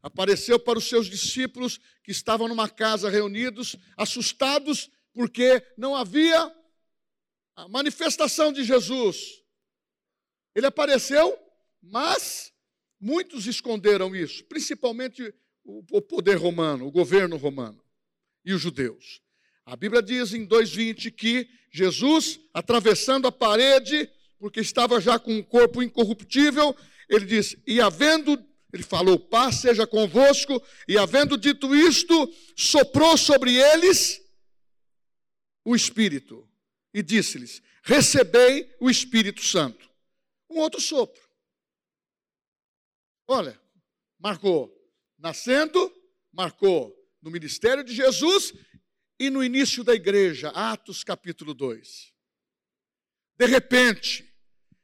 Apareceu 0.00 0.58
para 0.58 0.78
os 0.78 0.88
seus 0.88 1.06
discípulos 1.08 1.80
que 2.02 2.10
estavam 2.10 2.48
numa 2.48 2.68
casa 2.68 3.08
reunidos, 3.08 3.76
assustados, 3.96 4.90
porque 5.12 5.64
não 5.76 5.94
havia 5.94 6.54
a 7.56 7.68
manifestação 7.68 8.52
de 8.52 8.64
Jesus. 8.64 9.42
Ele 10.54 10.66
apareceu 10.66 11.38
mas 11.82 12.52
muitos 13.00 13.46
esconderam 13.46 14.14
isso, 14.14 14.44
principalmente 14.44 15.34
o 15.64 16.00
poder 16.00 16.36
romano, 16.36 16.86
o 16.86 16.90
governo 16.90 17.36
romano 17.36 17.82
e 18.44 18.52
os 18.52 18.60
judeus. 18.60 19.20
A 19.64 19.76
Bíblia 19.76 20.02
diz 20.02 20.32
em 20.32 20.46
2:20 20.46 21.10
que 21.10 21.48
Jesus, 21.70 22.40
atravessando 22.52 23.26
a 23.26 23.32
parede, 23.32 24.10
porque 24.38 24.60
estava 24.60 25.00
já 25.00 25.18
com 25.18 25.32
um 25.34 25.42
corpo 25.42 25.82
incorruptível, 25.82 26.76
ele 27.08 27.26
diz: 27.26 27.56
"E 27.66 27.80
havendo 27.80 28.36
ele 28.72 28.82
falou: 28.82 29.18
Paz 29.18 29.56
seja 29.56 29.86
convosco, 29.86 30.60
e 30.88 30.96
havendo 30.96 31.36
dito 31.36 31.74
isto, 31.76 32.32
soprou 32.56 33.18
sobre 33.18 33.54
eles 33.54 34.22
o 35.64 35.76
Espírito 35.76 36.48
e 36.94 37.02
disse-lhes: 37.02 37.62
Recebei 37.82 38.74
o 38.80 38.88
Espírito 38.88 39.42
Santo. 39.44 39.90
Um 40.48 40.58
outro 40.58 40.80
sopro. 40.80 41.21
Olha, 43.34 43.58
marcou 44.18 44.70
nascendo, 45.18 45.90
marcou 46.30 46.94
no 47.22 47.30
ministério 47.30 47.82
de 47.82 47.94
Jesus 47.94 48.52
e 49.18 49.30
no 49.30 49.42
início 49.42 49.82
da 49.82 49.94
igreja, 49.94 50.50
Atos 50.50 51.02
capítulo 51.02 51.54
2. 51.54 52.12
De 53.38 53.46
repente, 53.46 54.30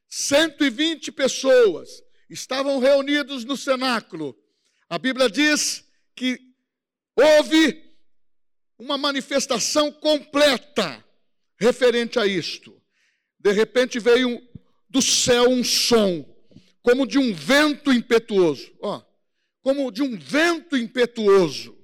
120 0.09 1.13
pessoas 1.13 2.03
estavam 2.31 2.79
reunidos 2.79 3.45
no 3.45 3.55
cenáculo. 3.55 4.35
A 4.89 4.97
Bíblia 4.97 5.29
diz 5.29 5.87
que 6.17 6.41
houve 7.15 7.85
uma 8.79 8.97
manifestação 8.97 9.93
completa 9.93 11.05
referente 11.61 12.19
a 12.19 12.27
isto. 12.27 12.83
De 13.39 13.53
repente 13.53 13.99
veio 13.99 14.41
do 14.89 15.03
céu 15.03 15.51
um 15.51 15.63
som, 15.63 16.25
como 16.83 17.07
de 17.07 17.19
um 17.19 17.33
vento 17.33 17.93
impetuoso, 17.93 18.73
ó, 18.81 19.03
como 19.63 19.91
de 19.91 20.03
um 20.03 20.17
vento 20.17 20.77
impetuoso, 20.77 21.77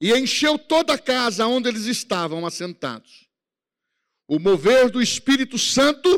e 0.00 0.12
encheu 0.12 0.58
toda 0.58 0.94
a 0.94 0.98
casa 0.98 1.46
onde 1.46 1.68
eles 1.68 1.86
estavam 1.86 2.44
assentados. 2.44 3.28
O 4.28 4.38
mover 4.38 4.90
do 4.90 5.00
Espírito 5.00 5.56
Santo, 5.56 6.08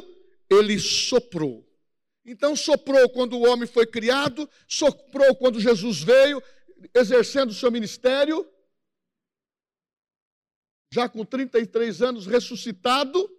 ele 0.49 0.79
soprou. 0.79 1.69
Então 2.25 2.57
soprou 2.57 3.09
quando 3.11 3.35
o 3.35 3.47
homem 3.47 3.67
foi 3.67 3.87
criado, 3.87 4.49
soprou 4.67 5.35
quando 5.37 5.61
Jesus 5.61 6.03
veio, 6.03 6.43
exercendo 6.95 7.51
o 7.51 7.55
seu 7.55 7.71
ministério, 7.71 8.47
já 10.93 11.09
com 11.09 11.25
33 11.25 12.03
anos 12.03 12.27
ressuscitado, 12.27 13.31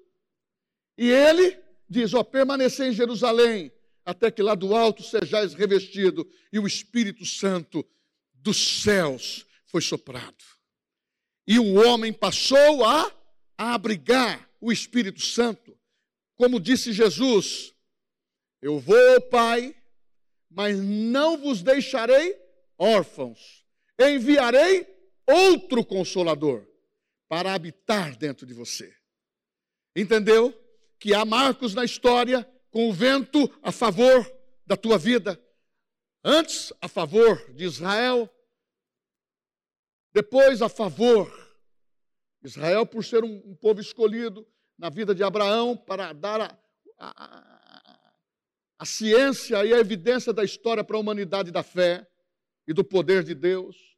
e 0.98 1.10
ele 1.10 1.60
diz: 1.90 2.14
Ó, 2.14 2.24
permanecer 2.24 2.88
em 2.88 2.94
Jerusalém, 2.94 3.72
até 4.10 4.32
que 4.32 4.42
lá 4.42 4.56
do 4.56 4.76
alto 4.76 5.04
sejais 5.04 5.54
revestido, 5.54 6.28
e 6.52 6.58
o 6.58 6.66
Espírito 6.66 7.24
Santo 7.28 7.88
dos 8.34 8.82
céus 8.82 9.46
foi 9.68 9.82
soprado. 9.82 10.44
E 11.48 11.60
o 11.60 11.76
homem 11.76 12.12
passou 12.12 12.84
a, 12.84 13.12
a 13.56 13.76
abrigar 13.76 14.50
o 14.60 14.72
Espírito 14.72 15.22
Santo. 15.22 15.78
Como 16.36 16.60
disse 16.60 16.92
Jesus: 16.92 17.72
Eu 18.60 18.80
vou, 18.80 19.22
Pai, 19.30 19.76
mas 20.50 20.80
não 20.80 21.38
vos 21.38 21.62
deixarei 21.62 22.36
órfãos, 22.80 23.64
enviarei 24.00 24.88
outro 25.28 25.86
consolador 25.86 26.68
para 27.28 27.54
habitar 27.54 28.18
dentro 28.18 28.48
de 28.48 28.56
você. 28.56 28.92
Entendeu? 29.96 30.52
Que 31.00 31.14
há 31.14 31.24
marcos 31.24 31.76
na 31.76 31.86
história 31.86 32.50
com 32.72 32.90
o 32.90 32.94
vento 32.94 33.50
a 33.62 33.72
favor 33.72 34.30
da 34.66 34.78
tua 34.78 34.98
vida. 34.98 35.40
Antes 36.24 36.74
a 36.82 36.88
favor 36.88 37.54
de 37.54 37.64
Israel, 37.64 38.30
depois 40.14 40.62
a 40.62 40.70
favor. 40.70 41.32
Israel, 42.42 42.86
por 42.86 43.04
ser 43.04 43.24
um, 43.24 43.42
um 43.46 43.56
povo 43.56 43.82
escolhido 43.82 44.48
na 44.78 44.90
vida 44.90 45.14
de 45.14 45.24
Abraão 45.24 45.76
para 45.76 46.14
dar 46.14 46.40
a, 46.40 46.60
a, 46.98 47.26
a, 47.26 48.14
a 48.80 48.86
ciência 48.86 49.66
e 49.66 49.74
a 49.74 49.78
evidência 49.78 50.32
da 50.32 50.44
história 50.44 50.84
para 50.84 50.96
a 50.96 51.00
humanidade 51.00 51.52
da 51.52 51.64
fé 51.64 52.08
e 52.66 52.74
do 52.74 52.84
poder 52.84 53.24
de 53.24 53.36
Deus. 53.36 53.98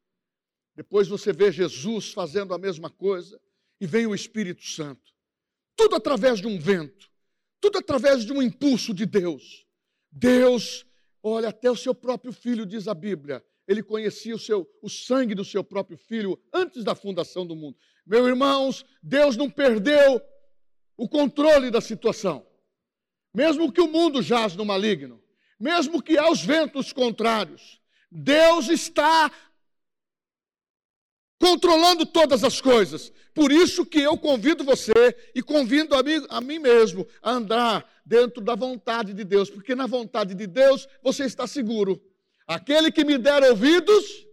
Depois 0.75 1.07
você 1.07 1.31
vê 1.31 1.51
Jesus 1.51 2.11
fazendo 2.11 2.53
a 2.53 2.57
mesma 2.57 2.89
coisa 2.89 3.39
e 3.79 3.85
vem 3.85 4.07
o 4.07 4.15
Espírito 4.15 4.63
Santo. 4.63 5.13
Tudo 5.75 5.95
através 5.95 6.39
de 6.39 6.47
um 6.47 6.57
vento, 6.57 7.10
tudo 7.61 7.77
através 7.77 8.25
de 8.25 8.33
um 8.33 8.41
impulso 8.41 8.93
de 8.93 9.05
Deus. 9.05 9.65
Deus, 10.11 10.85
olha, 11.21 11.49
até 11.49 11.69
o 11.69 11.75
seu 11.75 11.93
próprio 11.93 12.33
filho, 12.33 12.65
diz 12.65 12.87
a 12.87 12.93
Bíblia, 12.93 13.45
ele 13.67 13.83
conhecia 13.83 14.35
o, 14.35 14.39
seu, 14.39 14.67
o 14.81 14.89
sangue 14.89 15.35
do 15.35 15.45
seu 15.45 15.63
próprio 15.63 15.97
filho 15.97 16.37
antes 16.51 16.83
da 16.83 16.95
fundação 16.95 17.45
do 17.45 17.55
mundo. 17.55 17.77
Meus 18.05 18.27
irmãos, 18.27 18.83
Deus 19.01 19.37
não 19.37 19.49
perdeu 19.49 20.19
o 20.97 21.07
controle 21.07 21.69
da 21.69 21.79
situação. 21.79 22.45
Mesmo 23.33 23.71
que 23.71 23.79
o 23.79 23.87
mundo 23.87 24.21
jaz 24.21 24.55
no 24.55 24.65
maligno, 24.65 25.23
mesmo 25.59 26.01
que 26.01 26.17
há 26.17 26.29
os 26.29 26.43
ventos 26.43 26.91
contrários, 26.91 27.79
Deus 28.11 28.67
está 28.67 29.31
controlando 31.41 32.05
todas 32.05 32.43
as 32.43 32.61
coisas. 32.61 33.11
Por 33.33 33.51
isso 33.51 33.83
que 33.83 33.99
eu 33.99 34.15
convido 34.15 34.63
você 34.63 34.93
e 35.33 35.41
convido 35.41 35.95
a 35.95 36.03
mim, 36.03 36.25
a 36.29 36.39
mim 36.39 36.59
mesmo 36.59 37.07
a 37.21 37.31
andar 37.31 37.89
dentro 38.05 38.41
da 38.41 38.53
vontade 38.53 39.11
de 39.11 39.23
Deus, 39.23 39.49
porque 39.49 39.73
na 39.73 39.87
vontade 39.87 40.35
de 40.35 40.45
Deus 40.45 40.87
você 41.01 41.25
está 41.25 41.47
seguro. 41.47 41.99
Aquele 42.45 42.91
que 42.91 43.03
me 43.03 43.17
der 43.17 43.41
ouvidos 43.43 44.27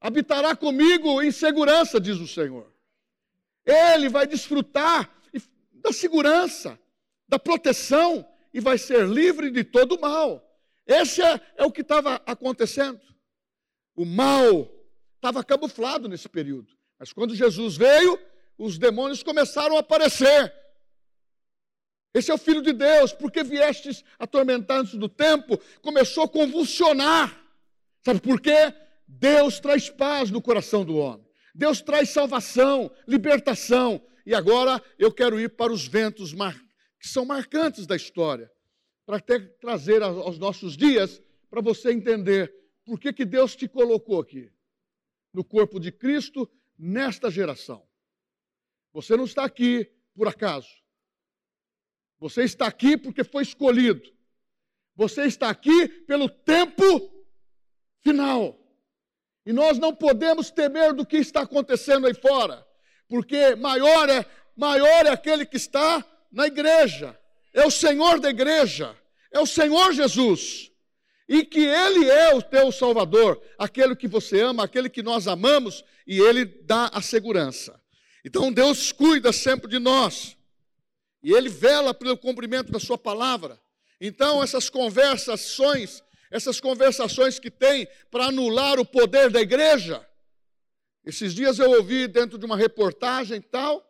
habitará 0.00 0.56
comigo 0.56 1.20
em 1.20 1.30
segurança, 1.30 2.00
diz 2.00 2.16
o 2.16 2.26
Senhor. 2.26 2.72
Ele 3.66 4.08
vai 4.08 4.26
desfrutar 4.26 5.14
da 5.72 5.92
segurança, 5.92 6.78
da 7.28 7.38
proteção 7.38 8.26
e 8.54 8.60
vai 8.60 8.78
ser 8.78 9.06
livre 9.06 9.50
de 9.50 9.64
todo 9.64 9.96
o 9.96 10.00
mal. 10.00 10.42
Esse 10.86 11.20
é, 11.22 11.40
é 11.56 11.64
o 11.64 11.70
que 11.70 11.82
estava 11.82 12.22
acontecendo. 12.24 13.00
O 13.94 14.06
mal 14.06 14.79
estava 15.20 15.44
camuflado 15.44 16.08
nesse 16.08 16.28
período. 16.28 16.72
Mas 16.98 17.12
quando 17.12 17.34
Jesus 17.34 17.76
veio, 17.76 18.18
os 18.58 18.78
demônios 18.78 19.22
começaram 19.22 19.76
a 19.76 19.80
aparecer. 19.80 20.52
Esse 22.14 22.30
é 22.30 22.34
o 22.34 22.38
Filho 22.38 22.62
de 22.62 22.72
Deus, 22.72 23.12
porque 23.12 23.44
viestes 23.44 24.02
atormentar 24.18 24.80
antes 24.80 24.94
do 24.94 25.08
tempo, 25.08 25.58
começou 25.82 26.24
a 26.24 26.28
convulsionar. 26.28 27.38
Sabe 28.02 28.20
por 28.20 28.40
quê? 28.40 28.74
Deus 29.06 29.60
traz 29.60 29.90
paz 29.90 30.30
no 30.30 30.40
coração 30.40 30.84
do 30.84 30.96
homem. 30.96 31.26
Deus 31.54 31.82
traz 31.82 32.08
salvação, 32.08 32.90
libertação. 33.06 34.02
E 34.24 34.34
agora 34.34 34.82
eu 34.98 35.12
quero 35.12 35.38
ir 35.38 35.50
para 35.50 35.72
os 35.72 35.86
ventos 35.86 36.32
que 36.98 37.08
são 37.08 37.24
marcantes 37.24 37.86
da 37.86 37.94
história, 37.94 38.50
para 39.06 39.20
trazer 39.60 40.02
aos 40.02 40.38
nossos 40.38 40.76
dias, 40.76 41.22
para 41.48 41.60
você 41.60 41.92
entender 41.92 42.52
por 42.84 42.98
que, 42.98 43.12
que 43.12 43.24
Deus 43.24 43.54
te 43.54 43.68
colocou 43.68 44.20
aqui 44.20 44.50
no 45.32 45.44
corpo 45.44 45.78
de 45.78 45.92
Cristo 45.92 46.50
nesta 46.78 47.30
geração. 47.30 47.86
Você 48.92 49.16
não 49.16 49.24
está 49.24 49.44
aqui 49.44 49.90
por 50.14 50.28
acaso. 50.28 50.68
Você 52.18 52.42
está 52.42 52.66
aqui 52.66 52.96
porque 52.96 53.24
foi 53.24 53.42
escolhido. 53.42 54.02
Você 54.96 55.24
está 55.24 55.48
aqui 55.48 55.88
pelo 55.88 56.28
tempo 56.28 56.84
final. 58.02 58.58
E 59.46 59.52
nós 59.52 59.78
não 59.78 59.94
podemos 59.94 60.50
temer 60.50 60.92
do 60.92 61.06
que 61.06 61.16
está 61.16 61.42
acontecendo 61.42 62.06
aí 62.06 62.14
fora, 62.14 62.66
porque 63.08 63.54
maior 63.56 64.08
é, 64.08 64.26
maior 64.54 65.06
é 65.06 65.10
aquele 65.10 65.46
que 65.46 65.56
está 65.56 66.04
na 66.30 66.46
igreja. 66.46 67.18
É 67.52 67.64
o 67.64 67.70
Senhor 67.70 68.20
da 68.20 68.30
igreja, 68.30 68.96
é 69.32 69.40
o 69.40 69.46
Senhor 69.46 69.92
Jesus 69.92 70.69
e 71.30 71.44
que 71.44 71.60
Ele 71.60 72.10
é 72.10 72.34
o 72.34 72.42
teu 72.42 72.72
Salvador, 72.72 73.40
aquele 73.56 73.94
que 73.94 74.08
você 74.08 74.40
ama, 74.40 74.64
aquele 74.64 74.90
que 74.90 75.00
nós 75.00 75.28
amamos, 75.28 75.84
e 76.04 76.18
Ele 76.18 76.44
dá 76.44 76.88
a 76.92 77.00
segurança. 77.00 77.80
Então 78.24 78.50
Deus 78.52 78.90
cuida 78.90 79.32
sempre 79.32 79.70
de 79.70 79.78
nós, 79.78 80.36
e 81.22 81.32
Ele 81.32 81.48
vela 81.48 81.94
pelo 81.94 82.18
cumprimento 82.18 82.72
da 82.72 82.80
Sua 82.80 82.98
palavra. 82.98 83.60
Então, 84.00 84.42
essas 84.42 84.68
conversações, 84.68 86.02
essas 86.32 86.58
conversações 86.58 87.38
que 87.38 87.50
tem 87.50 87.86
para 88.10 88.26
anular 88.26 88.80
o 88.80 88.84
poder 88.84 89.30
da 89.30 89.40
igreja, 89.40 90.04
esses 91.04 91.32
dias 91.32 91.60
eu 91.60 91.70
ouvi 91.70 92.08
dentro 92.08 92.38
de 92.38 92.44
uma 92.44 92.56
reportagem 92.56 93.40
tal, 93.40 93.88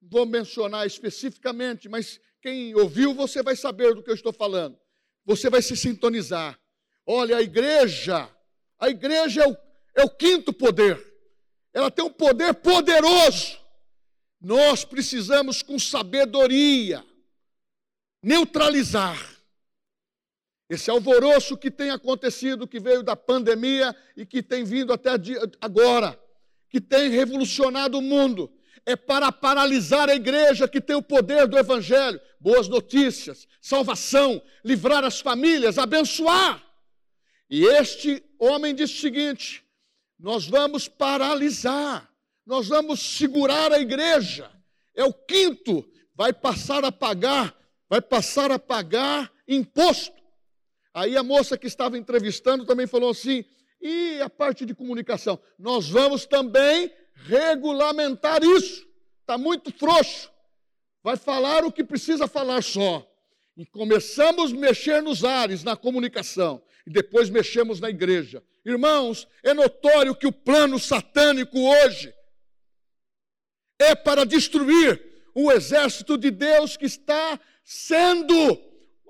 vou 0.00 0.24
mencionar 0.24 0.86
especificamente, 0.86 1.90
mas 1.90 2.18
quem 2.40 2.74
ouviu, 2.74 3.12
você 3.12 3.42
vai 3.42 3.54
saber 3.54 3.94
do 3.94 4.02
que 4.02 4.10
eu 4.10 4.14
estou 4.14 4.32
falando 4.32 4.82
você 5.24 5.48
vai 5.48 5.62
se 5.62 5.76
sintonizar. 5.76 6.58
Olha, 7.06 7.36
a 7.36 7.42
igreja, 7.42 8.28
a 8.78 8.88
igreja 8.88 9.42
é 9.42 9.48
o, 9.48 9.56
é 9.94 10.04
o 10.04 10.10
quinto 10.10 10.52
poder. 10.52 11.02
Ela 11.72 11.90
tem 11.90 12.04
um 12.04 12.10
poder 12.10 12.54
poderoso. 12.54 13.58
Nós 14.40 14.84
precisamos, 14.84 15.62
com 15.62 15.78
sabedoria, 15.78 17.04
neutralizar 18.22 19.18
esse 20.68 20.90
alvoroço 20.90 21.56
que 21.56 21.70
tem 21.70 21.90
acontecido, 21.90 22.66
que 22.66 22.80
veio 22.80 23.02
da 23.02 23.14
pandemia 23.14 23.94
e 24.16 24.24
que 24.24 24.42
tem 24.42 24.64
vindo 24.64 24.92
até 24.92 25.10
agora, 25.60 26.18
que 26.68 26.80
tem 26.80 27.10
revolucionado 27.10 27.98
o 27.98 28.02
mundo 28.02 28.50
é 28.86 28.94
para 28.94 29.32
paralisar 29.32 30.08
a 30.08 30.14
igreja 30.14 30.68
que 30.68 30.80
tem 30.80 30.94
o 30.94 31.02
poder 31.02 31.46
do 31.46 31.58
Evangelho, 31.58 32.20
boas 32.38 32.68
notícias, 32.68 33.48
salvação, 33.60 34.42
livrar 34.64 35.04
as 35.04 35.20
famílias, 35.20 35.78
abençoar. 35.78 36.62
E 37.48 37.64
este 37.64 38.22
homem 38.38 38.74
disse 38.74 38.94
o 38.94 39.00
seguinte: 39.00 39.64
nós 40.18 40.46
vamos 40.46 40.86
paralisar, 40.86 42.10
nós 42.44 42.68
vamos 42.68 43.00
segurar 43.00 43.72
a 43.72 43.78
igreja. 43.78 44.50
É 44.94 45.04
o 45.04 45.12
quinto, 45.12 45.84
vai 46.14 46.32
passar 46.32 46.84
a 46.84 46.92
pagar, 46.92 47.56
vai 47.88 48.00
passar 48.00 48.50
a 48.50 48.58
pagar 48.58 49.32
imposto. 49.48 50.22
Aí 50.92 51.16
a 51.16 51.22
moça 51.22 51.58
que 51.58 51.66
estava 51.66 51.98
entrevistando 51.98 52.66
também 52.66 52.86
falou 52.86 53.10
assim: 53.10 53.44
e 53.80 54.20
a 54.20 54.30
parte 54.30 54.64
de 54.64 54.74
comunicação? 54.74 55.38
Nós 55.58 55.88
vamos 55.88 56.26
também 56.26 56.92
regulamentar 57.14 58.42
isso. 58.42 58.86
Está 59.20 59.38
muito 59.38 59.72
frouxo. 59.72 60.30
Vai 61.02 61.16
falar 61.16 61.64
o 61.64 61.72
que 61.72 61.84
precisa 61.84 62.26
falar 62.26 62.62
só. 62.62 63.06
E 63.56 63.64
começamos 63.64 64.52
a 64.52 64.56
mexer 64.56 65.02
nos 65.02 65.24
ares, 65.24 65.62
na 65.62 65.76
comunicação. 65.76 66.62
e 66.86 66.90
depois 66.90 67.30
mexemos 67.30 67.80
na 67.80 67.88
igreja. 67.88 68.42
Irmãos, 68.64 69.26
é 69.42 69.54
notório 69.54 70.14
que 70.14 70.26
o 70.26 70.32
plano 70.32 70.78
satânico 70.78 71.58
hoje 71.58 72.14
é 73.78 73.94
para 73.94 74.24
destruir 74.24 75.02
o 75.34 75.50
exército 75.50 76.16
de 76.16 76.30
Deus 76.30 76.76
que 76.76 76.84
está 76.84 77.40
sendo 77.64 78.34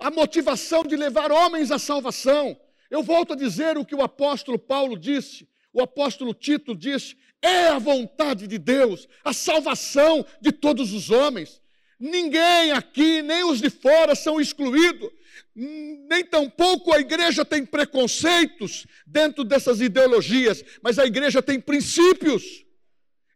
a 0.00 0.10
motivação 0.10 0.84
de 0.84 0.96
levar 0.96 1.30
homens 1.30 1.70
à 1.70 1.78
salvação. 1.78 2.58
Eu 2.90 3.02
volto 3.02 3.32
a 3.32 3.36
dizer 3.36 3.76
o 3.76 3.84
que 3.84 3.94
o 3.94 4.02
apóstolo 4.02 4.58
Paulo 4.58 4.96
disse, 4.96 5.48
o 5.72 5.82
apóstolo 5.82 6.32
Tito 6.32 6.74
disse: 6.74 7.16
é 7.44 7.68
a 7.68 7.78
vontade 7.78 8.46
de 8.46 8.56
Deus, 8.56 9.06
a 9.22 9.34
salvação 9.34 10.24
de 10.40 10.50
todos 10.50 10.94
os 10.94 11.10
homens. 11.10 11.60
Ninguém 12.00 12.72
aqui, 12.72 13.20
nem 13.20 13.44
os 13.44 13.60
de 13.60 13.68
fora, 13.68 14.14
são 14.14 14.40
excluídos. 14.40 15.10
Nem 15.54 16.24
tampouco 16.24 16.92
a 16.92 16.98
igreja 16.98 17.44
tem 17.44 17.66
preconceitos 17.66 18.86
dentro 19.06 19.44
dessas 19.44 19.82
ideologias, 19.82 20.64
mas 20.82 20.98
a 20.98 21.04
igreja 21.04 21.42
tem 21.42 21.60
princípios. 21.60 22.64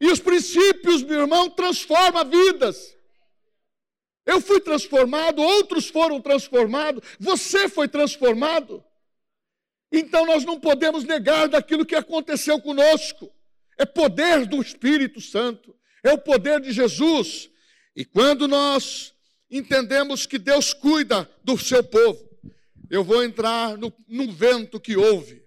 E 0.00 0.06
os 0.06 0.20
princípios, 0.20 1.02
meu 1.02 1.20
irmão, 1.20 1.50
transformam 1.50 2.24
vidas. 2.24 2.96
Eu 4.24 4.40
fui 4.40 4.60
transformado, 4.60 5.42
outros 5.42 5.88
foram 5.88 6.20
transformados, 6.20 7.02
você 7.20 7.68
foi 7.68 7.88
transformado. 7.88 8.82
Então 9.92 10.24
nós 10.24 10.44
não 10.44 10.58
podemos 10.58 11.04
negar 11.04 11.48
daquilo 11.48 11.84
que 11.84 11.94
aconteceu 11.94 12.60
conosco. 12.60 13.30
É 13.78 13.86
poder 13.86 14.44
do 14.44 14.60
Espírito 14.60 15.20
Santo, 15.20 15.74
é 16.02 16.12
o 16.12 16.18
poder 16.18 16.60
de 16.60 16.72
Jesus. 16.72 17.48
E 17.94 18.04
quando 18.04 18.48
nós 18.48 19.14
entendemos 19.50 20.26
que 20.26 20.38
Deus 20.38 20.74
cuida 20.74 21.30
do 21.42 21.56
seu 21.56 21.82
povo, 21.82 22.28
eu 22.90 23.04
vou 23.04 23.22
entrar 23.22 23.78
no, 23.78 23.94
num 24.06 24.32
vento 24.32 24.80
que 24.80 24.96
houve. 24.96 25.42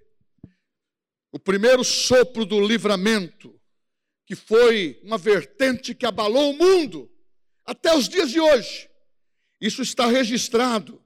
O 1.32 1.40
primeiro 1.40 1.84
sopro 1.84 2.46
do 2.46 2.60
livramento, 2.60 3.60
que 4.26 4.36
foi 4.36 5.00
uma 5.04 5.18
vertente 5.18 5.94
que 5.94 6.06
abalou 6.06 6.52
o 6.52 6.58
mundo 6.58 7.12
até 7.66 7.96
os 7.96 8.08
dias 8.08 8.32
de 8.32 8.40
hoje. 8.40 8.90
Isso 9.60 9.82
está 9.82 10.08
registrado 10.08 11.02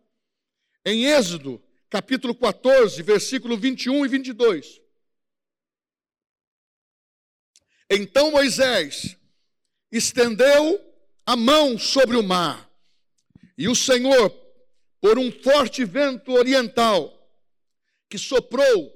em 0.85 1.05
Êxodo, 1.05 1.61
capítulo 1.89 2.35
14, 2.35 3.01
versículo 3.01 3.57
21 3.57 4.05
e 4.05 4.09
22. 4.09 4.84
Então 7.89 8.31
Moisés 8.31 9.15
estendeu 9.91 10.81
a 11.25 11.35
mão 11.35 11.77
sobre 11.77 12.17
o 12.17 12.23
mar, 12.23 12.69
e 13.57 13.67
o 13.67 13.75
Senhor, 13.75 14.29
por 14.99 15.17
um 15.17 15.31
forte 15.31 15.85
vento 15.85 16.31
oriental 16.31 17.11
que 18.09 18.17
soprou 18.17 18.91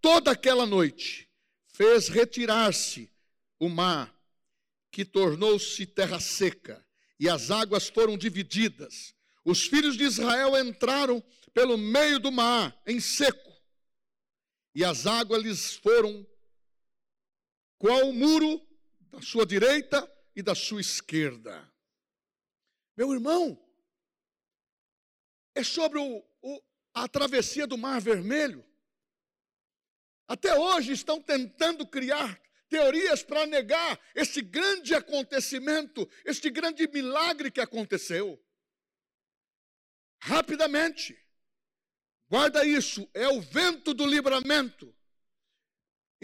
toda 0.00 0.30
aquela 0.30 0.66
noite, 0.66 1.28
fez 1.66 2.08
retirar-se 2.08 3.10
o 3.58 3.68
mar, 3.68 4.14
que 4.90 5.04
tornou-se 5.04 5.86
terra 5.86 6.20
seca, 6.20 6.84
e 7.18 7.28
as 7.28 7.50
águas 7.50 7.88
foram 7.88 8.16
divididas. 8.16 9.14
Os 9.44 9.66
filhos 9.66 9.96
de 9.96 10.04
Israel 10.04 10.56
entraram 10.56 11.22
pelo 11.52 11.76
meio 11.76 12.18
do 12.18 12.30
mar, 12.30 12.80
em 12.86 13.00
seco, 13.00 13.52
e 14.74 14.84
as 14.84 15.06
águas 15.06 15.42
lhes 15.42 15.74
foram 15.74 16.26
qual 17.78 18.08
o 18.08 18.12
muro 18.12 18.60
da 19.10 19.20
sua 19.20 19.46
direita 19.46 20.10
e 20.34 20.42
da 20.42 20.54
sua 20.54 20.80
esquerda. 20.80 21.72
Meu 22.96 23.12
irmão, 23.12 23.60
é 25.54 25.62
sobre 25.62 25.98
o, 25.98 26.24
o, 26.42 26.62
a 26.92 27.08
travessia 27.08 27.66
do 27.66 27.78
Mar 27.78 28.00
Vermelho. 28.00 28.64
Até 30.26 30.58
hoje 30.58 30.92
estão 30.92 31.20
tentando 31.20 31.86
criar 31.86 32.40
teorias 32.68 33.22
para 33.22 33.46
negar 33.46 34.00
esse 34.14 34.40
grande 34.40 34.94
acontecimento, 34.94 36.08
este 36.24 36.50
grande 36.50 36.86
milagre 36.88 37.50
que 37.50 37.60
aconteceu. 37.60 38.42
Rapidamente, 40.20 41.16
guarda 42.28 42.64
isso, 42.64 43.08
é 43.12 43.28
o 43.28 43.40
vento 43.40 43.92
do 43.92 44.06
livramento. 44.06 44.93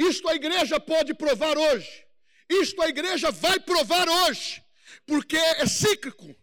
Isto 0.01 0.29
a 0.31 0.35
igreja 0.35 0.81
pode 0.81 1.13
provar 1.13 1.59
hoje. 1.59 2.07
Isto 2.49 2.81
a 2.81 2.89
igreja 2.89 3.31
vai 3.31 3.61
provar 3.61 4.09
hoje, 4.09 4.63
porque 5.07 5.37
é 5.37 5.67
cíclico. 5.67 6.35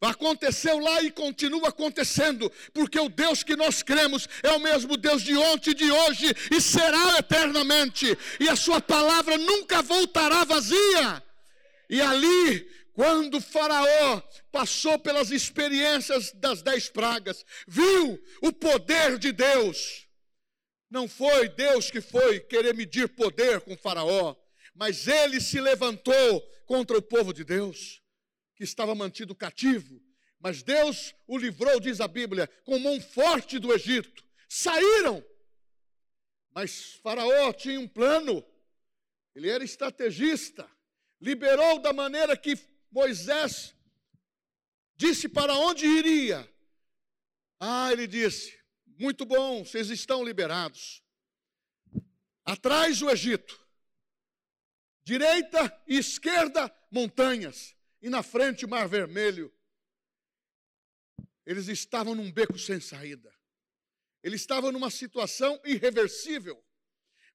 Aconteceu 0.00 0.78
lá 0.78 1.00
e 1.02 1.10
continua 1.10 1.70
acontecendo, 1.70 2.52
porque 2.74 3.00
o 3.00 3.08
Deus 3.08 3.42
que 3.42 3.56
nós 3.56 3.82
cremos 3.82 4.28
é 4.42 4.50
o 4.52 4.60
mesmo 4.60 4.96
Deus 4.98 5.22
de 5.22 5.34
ontem, 5.34 5.74
de 5.74 5.90
hoje 5.90 6.26
e 6.52 6.60
será 6.60 7.18
eternamente, 7.18 8.06
e 8.38 8.48
a 8.50 8.54
Sua 8.54 8.80
palavra 8.80 9.38
nunca 9.38 9.80
voltará 9.80 10.44
vazia. 10.44 11.22
E 11.88 12.02
ali, 12.02 12.68
quando 12.92 13.40
Faraó 13.40 14.20
passou 14.52 14.98
pelas 14.98 15.30
experiências 15.30 16.32
das 16.32 16.60
dez 16.60 16.90
pragas, 16.90 17.44
viu 17.66 18.22
o 18.42 18.52
poder 18.52 19.18
de 19.18 19.32
Deus. 19.32 20.05
Não 20.90 21.08
foi 21.08 21.48
Deus 21.48 21.90
que 21.90 22.00
foi 22.00 22.40
querer 22.40 22.74
medir 22.74 23.08
poder 23.08 23.60
com 23.60 23.76
Faraó, 23.76 24.36
mas 24.74 25.08
ele 25.08 25.40
se 25.40 25.60
levantou 25.60 26.40
contra 26.66 26.96
o 26.96 27.02
povo 27.02 27.32
de 27.32 27.44
Deus 27.44 28.02
que 28.54 28.64
estava 28.64 28.94
mantido 28.94 29.34
cativo, 29.34 30.00
mas 30.40 30.62
Deus 30.62 31.14
o 31.26 31.36
livrou, 31.36 31.78
diz 31.80 32.00
a 32.00 32.08
Bíblia, 32.08 32.46
com 32.64 32.78
mão 32.78 33.00
forte 33.00 33.58
do 33.58 33.72
Egito. 33.72 34.24
Saíram, 34.48 35.24
mas 36.52 36.94
Faraó 37.02 37.52
tinha 37.52 37.78
um 37.78 37.88
plano, 37.88 38.44
ele 39.34 39.50
era 39.50 39.64
estrategista, 39.64 40.68
liberou 41.20 41.78
da 41.80 41.92
maneira 41.92 42.36
que 42.36 42.56
Moisés 42.90 43.74
disse 44.96 45.28
para 45.28 45.54
onde 45.54 45.84
iria. 45.84 46.48
Ah, 47.60 47.92
ele 47.92 48.06
disse: 48.06 48.55
muito 48.98 49.24
bom, 49.24 49.64
vocês 49.64 49.90
estão 49.90 50.24
liberados. 50.24 51.02
Atrás 52.44 53.02
o 53.02 53.10
Egito, 53.10 53.60
direita 55.04 55.82
e 55.86 55.98
esquerda 55.98 56.72
montanhas 56.90 57.76
e 58.00 58.08
na 58.08 58.22
frente 58.22 58.64
o 58.64 58.68
Mar 58.68 58.88
Vermelho. 58.88 59.52
Eles 61.44 61.68
estavam 61.68 62.14
num 62.14 62.30
beco 62.30 62.58
sem 62.58 62.80
saída. 62.80 63.32
Eles 64.22 64.40
estavam 64.40 64.72
numa 64.72 64.90
situação 64.90 65.60
irreversível. 65.64 66.62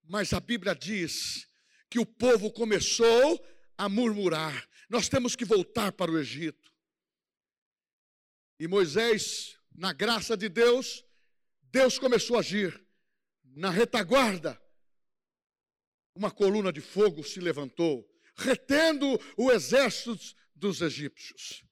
Mas 0.04 0.34
a 0.34 0.40
Bíblia 0.40 0.76
diz 0.76 1.48
que 1.90 2.00
o 2.00 2.06
povo 2.06 2.52
começou 2.52 3.46
a 3.78 3.88
murmurar: 3.88 4.68
nós 4.90 5.08
temos 5.08 5.36
que 5.36 5.46
voltar 5.46 5.92
para 5.94 6.12
o 6.12 6.20
Egito. 6.20 6.72
E 8.60 8.68
Moisés, 8.68 9.58
na 9.74 9.94
graça 9.94 10.36
de 10.36 10.50
Deus, 10.50 11.04
Deus 11.72 11.98
começou 11.98 12.36
a 12.36 12.40
agir. 12.40 12.86
Na 13.44 13.70
retaguarda, 13.70 14.62
uma 16.16 16.32
coluna 16.32 16.72
de 16.72 16.80
fogo 16.80 17.24
se 17.24 17.40
levantou, 17.40 18.10
retendo 18.36 19.06
o 19.38 19.52
exército 19.52 20.18
dos 20.56 20.82
egípcios. 20.82 21.66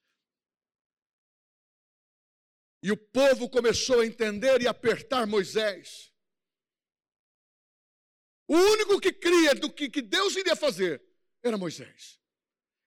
E 2.82 2.92
o 2.92 2.98
povo 2.98 3.50
começou 3.50 4.00
a 4.02 4.06
entender 4.06 4.62
e 4.62 4.68
apertar 4.68 5.28
Moisés. 5.28 6.14
O 8.48 8.56
único 8.56 9.00
que 9.00 9.14
cria 9.14 9.54
do 9.54 9.72
que, 9.72 9.90
Deus 10.02 10.36
iria 10.36 10.56
fazer 10.56 11.04
era 11.44 11.58
Moisés. 11.58 12.20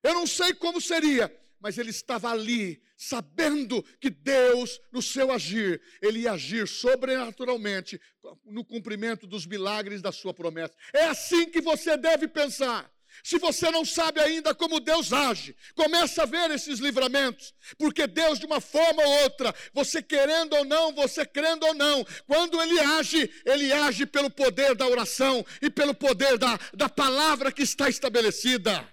Eu 0.03 0.15
não 0.15 0.27
sei 0.27 0.55
como 0.55 0.81
seria, 0.81 1.29
mas 1.63 1.79
ele 1.79 1.91
estava 1.91 2.31
ali, 2.31 2.83
sabendo 2.97 3.83
que 4.01 4.11
Deus, 4.11 4.81
no 4.91 5.01
seu 5.01 5.31
agir, 5.31 5.81
ele 6.03 6.21
ia 6.21 6.33
agir 6.33 6.67
sobrenaturalmente 6.67 8.01
no 8.45 8.65
cumprimento 8.65 9.29
dos 9.29 9.47
milagres 9.47 10.03
da 10.03 10.11
sua 10.11 10.35
promessa. 10.35 10.75
É 10.93 11.05
assim 11.05 11.49
que 11.49 11.61
você 11.61 11.97
deve 11.97 12.27
pensar. 12.27 12.93
Se 13.23 13.39
você 13.39 13.71
não 13.71 13.85
sabe 13.85 14.21
ainda 14.21 14.55
como 14.55 14.81
Deus 14.81 15.13
age, 15.13 15.55
começa 15.75 16.23
a 16.23 16.27
ver 16.27 16.51
esses 16.51 16.81
livramentos, 16.81 17.55
porque 17.79 18.07
Deus, 18.07 18.39
de 18.39 18.47
uma 18.47 18.61
forma 18.61 19.03
ou 19.03 19.23
outra, 19.23 19.55
você 19.73 20.03
querendo 20.03 20.55
ou 20.55 20.65
não, 20.65 20.93
você 20.93 21.25
crendo 21.25 21.67
ou 21.67 21.75
não, 21.75 22.05
quando 22.27 22.61
Ele 22.61 22.81
age, 22.81 23.31
Ele 23.45 23.71
age 23.71 24.07
pelo 24.07 24.31
poder 24.31 24.75
da 24.75 24.87
oração 24.87 25.45
e 25.61 25.69
pelo 25.69 25.95
poder 25.95 26.39
da, 26.39 26.59
da 26.75 26.89
palavra 26.89 27.53
que 27.53 27.63
está 27.63 27.89
estabelecida. 27.89 28.89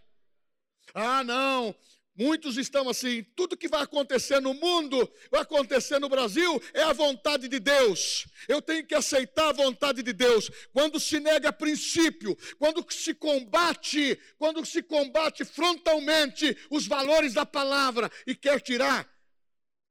Ah, 0.94 1.24
não, 1.24 1.74
Muitos 2.20 2.58
estão 2.58 2.90
assim, 2.90 3.24
tudo 3.34 3.56
que 3.56 3.70
vai 3.70 3.82
acontecer 3.82 4.42
no 4.42 4.54
mundo, 4.54 5.10
vai 5.32 5.40
acontecer 5.40 6.00
no 6.00 6.10
Brasil, 6.10 6.62
é 6.74 6.84
a 6.84 6.92
vontade 6.92 7.48
de 7.48 7.62
Deus. 7.62 8.28
Eu 8.46 8.62
tenho 8.62 8.86
que 8.86 8.94
aceitar 8.94 9.48
a 9.48 9.54
vontade 9.54 10.04
de 10.04 10.12
Deus. 10.12 10.52
Quando 10.74 11.00
se 11.00 11.18
nega 11.22 11.54
princípio, 11.54 12.38
quando 12.58 12.86
se 12.92 13.14
combate, 13.14 14.20
quando 14.38 14.66
se 14.66 14.84
combate 14.84 15.46
frontalmente 15.46 16.58
os 16.70 16.86
valores 16.86 17.36
da 17.36 17.46
palavra 17.46 18.12
e 18.28 18.36
quer 18.36 18.60
tirar 18.60 19.10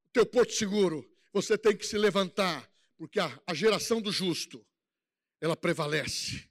o 0.08 0.10
teu 0.12 0.26
porto 0.26 0.52
seguro, 0.52 1.10
você 1.32 1.56
tem 1.56 1.74
que 1.74 1.86
se 1.86 1.96
levantar 1.96 2.70
porque 2.98 3.18
a, 3.18 3.40
a 3.46 3.54
geração 3.54 4.02
do 4.02 4.12
justo, 4.12 4.62
ela 5.40 5.56
prevalece. 5.56 6.46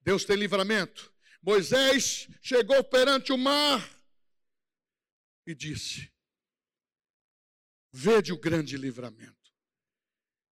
Deus 0.00 0.24
tem 0.24 0.34
livramento. 0.34 1.12
Moisés 1.40 2.26
chegou 2.40 2.82
perante 2.82 3.32
o 3.32 3.38
mar 3.38 4.01
e 5.46 5.54
disse: 5.54 6.12
Vede 7.92 8.32
o 8.32 8.38
grande 8.38 8.76
livramento. 8.76 9.52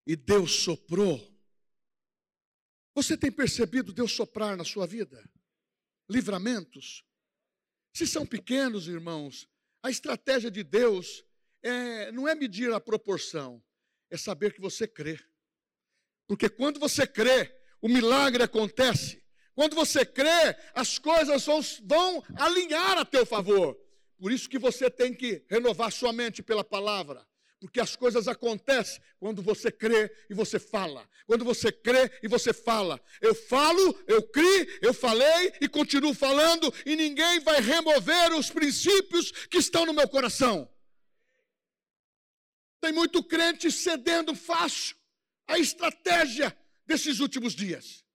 E 0.05 0.15
Deus 0.15 0.63
soprou. 0.63 1.19
Você 2.95 3.15
tem 3.15 3.31
percebido 3.31 3.93
Deus 3.93 4.11
soprar 4.11 4.57
na 4.57 4.65
sua 4.65 4.85
vida? 4.85 5.23
Livramentos. 6.09 7.05
Se 7.93 8.05
são 8.05 8.25
pequenos, 8.25 8.87
irmãos, 8.87 9.47
a 9.81 9.89
estratégia 9.89 10.51
de 10.51 10.63
Deus 10.63 11.23
é, 11.61 12.11
não 12.11 12.27
é 12.27 12.35
medir 12.35 12.71
a 12.73 12.79
proporção, 12.79 13.63
é 14.09 14.17
saber 14.17 14.53
que 14.53 14.61
você 14.61 14.87
crê. 14.87 15.19
Porque 16.27 16.49
quando 16.49 16.79
você 16.79 17.07
crê, 17.07 17.55
o 17.81 17.87
milagre 17.87 18.43
acontece. 18.43 19.23
Quando 19.53 19.75
você 19.75 20.05
crê, 20.05 20.55
as 20.73 20.97
coisas 20.97 21.45
vão, 21.45 21.61
vão 21.83 22.23
alinhar 22.35 22.97
a 22.97 23.05
teu 23.05 23.25
favor. 23.25 23.77
Por 24.19 24.31
isso 24.31 24.49
que 24.49 24.59
você 24.59 24.89
tem 24.89 25.13
que 25.13 25.43
renovar 25.49 25.91
sua 25.91 26.11
mente 26.11 26.43
pela 26.43 26.63
palavra. 26.63 27.25
Porque 27.59 27.79
as 27.79 27.95
coisas 27.95 28.27
acontecem 28.27 29.01
quando 29.17 29.41
você 29.41 29.71
crê 29.71 30.11
e 30.29 30.33
você 30.33 30.59
fala. 30.59 31.09
Quando 31.25 31.43
você 31.43 31.71
crê 31.71 32.11
e 32.21 32.27
você 32.27 32.53
fala. 32.53 33.01
Eu 33.21 33.33
falo, 33.33 34.03
eu 34.07 34.21
criei, 34.23 34.79
eu 34.81 34.93
falei 34.93 35.53
e 35.59 35.67
continuo 35.67 36.13
falando, 36.13 36.73
e 36.85 36.95
ninguém 36.95 37.39
vai 37.41 37.61
remover 37.61 38.33
os 38.33 38.49
princípios 38.49 39.31
que 39.47 39.57
estão 39.57 39.85
no 39.85 39.93
meu 39.93 40.07
coração. 40.07 40.69
Tem 42.81 42.93
muito 42.93 43.21
crente 43.21 43.69
cedendo 43.71 44.33
fácil 44.33 44.95
a 45.47 45.59
estratégia 45.59 46.57
desses 46.85 47.19
últimos 47.19 47.53
dias. 47.53 48.05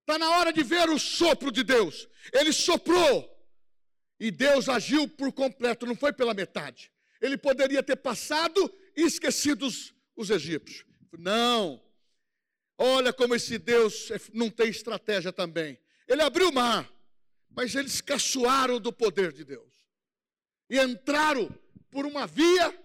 Está 0.00 0.18
na 0.18 0.30
hora 0.38 0.52
de 0.52 0.62
ver 0.62 0.88
o 0.88 0.98
sopro 0.98 1.50
de 1.50 1.64
Deus. 1.64 2.08
Ele 2.32 2.52
soprou 2.52 3.37
e 4.20 4.30
Deus 4.30 4.68
agiu 4.68 5.08
por 5.08 5.32
completo, 5.32 5.86
não 5.86 5.94
foi 5.94 6.12
pela 6.12 6.34
metade. 6.34 6.90
Ele 7.20 7.36
poderia 7.36 7.82
ter 7.82 7.96
passado 7.96 8.72
e 8.96 9.02
esquecido 9.02 9.66
os, 9.66 9.94
os 10.16 10.30
egípcios. 10.30 10.84
Não. 11.18 11.82
Olha 12.76 13.12
como 13.12 13.34
esse 13.34 13.58
Deus 13.58 14.10
é, 14.10 14.20
não 14.32 14.50
tem 14.50 14.68
estratégia 14.68 15.32
também. 15.32 15.78
Ele 16.06 16.22
abriu 16.22 16.48
o 16.48 16.54
mar, 16.54 16.90
mas 17.50 17.74
eles 17.74 18.00
caçoaram 18.00 18.80
do 18.80 18.92
poder 18.92 19.32
de 19.32 19.44
Deus. 19.44 19.74
E 20.70 20.78
entraram 20.78 21.48
por 21.90 22.06
uma 22.06 22.26
via 22.26 22.76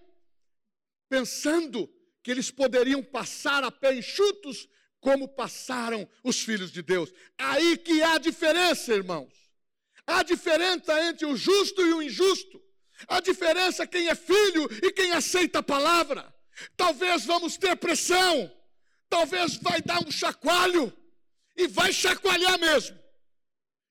pensando 1.10 1.88
que 2.24 2.32
eles 2.32 2.50
poderiam 2.50 3.04
passar 3.04 3.64
a 3.64 3.72
pé 3.72 3.94
enxutos 3.94 4.68
como 5.00 5.28
passaram 5.28 6.10
os 6.24 6.40
filhos 6.42 6.72
de 6.72 6.82
Deus. 6.82 7.14
Aí 7.38 7.78
que 7.78 8.02
há 8.02 8.18
diferença, 8.18 8.94
irmãos. 8.94 9.43
Há 10.06 10.24
diferença 10.24 11.02
entre 11.10 11.26
o 11.26 11.36
justo 11.36 11.82
e 11.82 11.94
o 11.94 12.02
injusto. 12.02 12.62
Há 13.08 13.20
diferença 13.20 13.88
quem 13.88 14.08
é 14.08 14.16
filho 14.16 14.70
e 14.84 14.92
quem 14.92 15.12
aceita 15.12 15.60
a 15.60 15.64
palavra. 15.64 16.34
Talvez 16.76 17.26
vamos 17.26 17.58
ter 17.58 17.76
pressão. 17.76 18.52
Talvez 19.10 19.56
vai 19.58 19.82
dar 19.82 20.04
um 20.06 20.12
chacoalho 20.12 20.92
e 21.56 21.68
vai 21.68 21.94
chacoalhar 21.94 22.60
mesmo. 22.60 22.98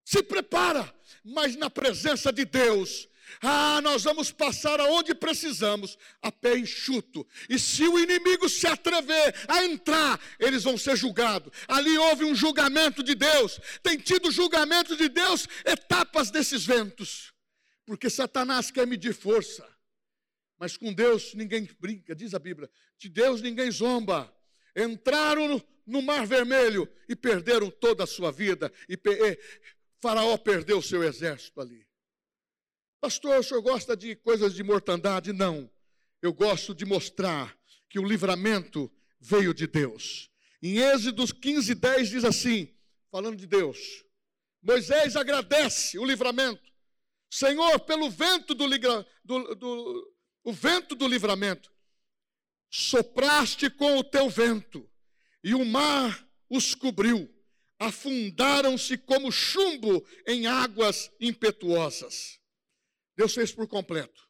Se 0.04 0.22
prepara, 0.22 0.92
mas 1.24 1.56
na 1.56 1.70
presença 1.70 2.32
de 2.32 2.44
Deus, 2.44 3.08
ah, 3.40 3.80
nós 3.82 4.04
vamos 4.04 4.30
passar 4.30 4.80
aonde 4.80 5.14
precisamos, 5.14 5.96
a 6.20 6.30
pé 6.30 6.58
enxuto. 6.58 7.26
E 7.48 7.58
se 7.58 7.84
o 7.84 7.98
inimigo 7.98 8.48
se 8.48 8.66
atrever 8.66 9.34
a 9.48 9.64
entrar, 9.64 10.20
eles 10.38 10.64
vão 10.64 10.76
ser 10.76 10.96
julgados. 10.96 11.52
Ali 11.68 11.96
houve 11.96 12.24
um 12.24 12.34
julgamento 12.34 13.02
de 13.02 13.14
Deus. 13.14 13.60
Tem 13.82 13.96
tido 13.96 14.30
julgamento 14.30 14.96
de 14.96 15.08
Deus, 15.08 15.48
etapas 15.64 16.30
desses 16.30 16.64
ventos. 16.64 17.32
Porque 17.86 18.10
Satanás 18.10 18.70
quer 18.70 18.86
medir 18.86 19.14
força. 19.14 19.66
Mas 20.58 20.76
com 20.76 20.92
Deus 20.92 21.34
ninguém 21.34 21.68
brinca, 21.80 22.14
diz 22.14 22.34
a 22.34 22.38
Bíblia. 22.38 22.70
De 22.98 23.08
Deus 23.08 23.42
ninguém 23.42 23.70
zomba. 23.70 24.32
Entraram 24.76 25.60
no, 25.84 26.00
Mar 26.00 26.26
Vermelho 26.26 26.88
e 27.08 27.16
perderam 27.16 27.70
toda 27.70 28.04
a 28.04 28.06
sua 28.06 28.30
vida. 28.30 28.72
E, 28.88 28.96
Faraó 30.00 30.36
perdeu 30.36 30.80
seu 30.82 31.02
exército 31.02 31.60
ali. 31.60 31.86
Pastor, 33.02 33.40
o 33.40 33.42
senhor 33.42 33.60
gosta 33.60 33.96
de 33.96 34.14
coisas 34.14 34.54
de 34.54 34.62
mortandade? 34.62 35.32
Não. 35.32 35.68
Eu 36.22 36.32
gosto 36.32 36.72
de 36.72 36.84
mostrar 36.84 37.58
que 37.90 37.98
o 37.98 38.06
livramento 38.06 38.88
veio 39.18 39.52
de 39.52 39.66
Deus. 39.66 40.30
Em 40.62 40.78
Êxodo 40.78 41.26
15, 41.26 41.74
10 41.74 42.10
diz 42.10 42.24
assim, 42.24 42.72
falando 43.10 43.36
de 43.36 43.44
Deus: 43.48 44.04
Moisés 44.62 45.16
agradece 45.16 45.98
o 45.98 46.04
livramento. 46.04 46.62
Senhor, 47.28 47.80
pelo 47.80 48.08
vento 48.08 48.54
do, 48.54 48.68
do, 48.68 49.54
do, 49.56 50.14
o 50.44 50.52
vento 50.52 50.94
do 50.94 51.08
livramento, 51.08 51.72
sopraste 52.70 53.68
com 53.68 53.98
o 53.98 54.04
teu 54.04 54.30
vento, 54.30 54.88
e 55.42 55.56
o 55.56 55.64
mar 55.64 56.24
os 56.48 56.72
cobriu, 56.72 57.28
afundaram-se 57.80 58.96
como 58.96 59.32
chumbo 59.32 60.06
em 60.24 60.46
águas 60.46 61.10
impetuosas. 61.18 62.40
Deus 63.16 63.34
fez 63.34 63.52
por 63.52 63.68
completo. 63.68 64.28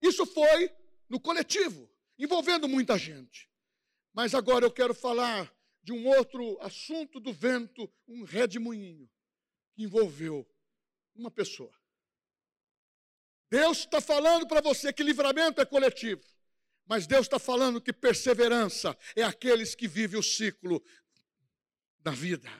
Isso 0.00 0.24
foi 0.26 0.70
no 1.08 1.20
coletivo, 1.20 1.90
envolvendo 2.18 2.68
muita 2.68 2.98
gente. 2.98 3.50
Mas 4.12 4.34
agora 4.34 4.64
eu 4.64 4.70
quero 4.70 4.94
falar 4.94 5.52
de 5.82 5.92
um 5.92 6.06
outro 6.06 6.58
assunto 6.60 7.20
do 7.20 7.32
vento, 7.32 7.92
um 8.08 8.24
redemoinho, 8.24 9.10
que 9.74 9.82
envolveu 9.82 10.48
uma 11.14 11.30
pessoa. 11.30 11.72
Deus 13.50 13.78
está 13.78 14.00
falando 14.00 14.46
para 14.46 14.60
você 14.60 14.92
que 14.92 15.02
livramento 15.02 15.60
é 15.60 15.64
coletivo, 15.64 16.24
mas 16.86 17.06
Deus 17.06 17.26
está 17.26 17.38
falando 17.38 17.80
que 17.80 17.92
perseverança 17.92 18.96
é 19.14 19.22
aqueles 19.22 19.74
que 19.74 19.86
vivem 19.86 20.18
o 20.18 20.22
ciclo 20.22 20.82
da 22.00 22.10
vida. 22.10 22.50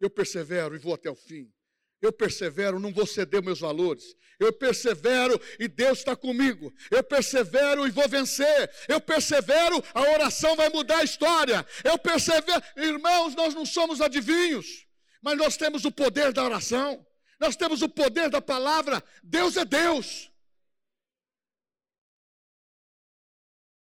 Eu 0.00 0.10
persevero 0.10 0.74
e 0.74 0.78
vou 0.78 0.94
até 0.94 1.10
o 1.10 1.16
fim. 1.16 1.52
Eu 2.00 2.12
persevero, 2.12 2.78
não 2.78 2.92
vou 2.92 3.06
ceder 3.06 3.42
meus 3.42 3.60
valores. 3.60 4.14
Eu 4.38 4.52
persevero 4.52 5.40
e 5.58 5.66
Deus 5.66 5.98
está 5.98 6.14
comigo. 6.14 6.72
Eu 6.90 7.02
persevero 7.02 7.86
e 7.86 7.90
vou 7.90 8.08
vencer. 8.08 8.70
Eu 8.86 9.00
persevero, 9.00 9.82
a 9.94 10.02
oração 10.12 10.54
vai 10.56 10.68
mudar 10.68 10.98
a 10.98 11.04
história. 11.04 11.66
Eu 11.82 11.98
persevero. 11.98 12.62
Irmãos, 12.76 13.34
nós 13.34 13.54
não 13.54 13.64
somos 13.64 14.00
adivinhos, 14.00 14.86
mas 15.22 15.38
nós 15.38 15.56
temos 15.56 15.84
o 15.84 15.90
poder 15.90 16.32
da 16.32 16.44
oração. 16.44 17.04
Nós 17.40 17.56
temos 17.56 17.82
o 17.82 17.88
poder 17.88 18.28
da 18.28 18.42
palavra. 18.42 19.02
Deus 19.22 19.56
é 19.56 19.64
Deus. 19.64 20.30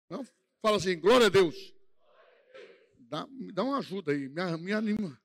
Não? 0.09 0.25
Fala 0.61 0.77
assim, 0.77 0.99
glória 0.99 1.27
a 1.27 1.29
Deus. 1.29 1.55
Dá, 3.09 3.25
dá 3.53 3.63
uma 3.63 3.77
ajuda 3.77 4.11
aí, 4.11 4.27
me, 4.27 4.57
me 4.57 4.73
anima. 4.73 5.19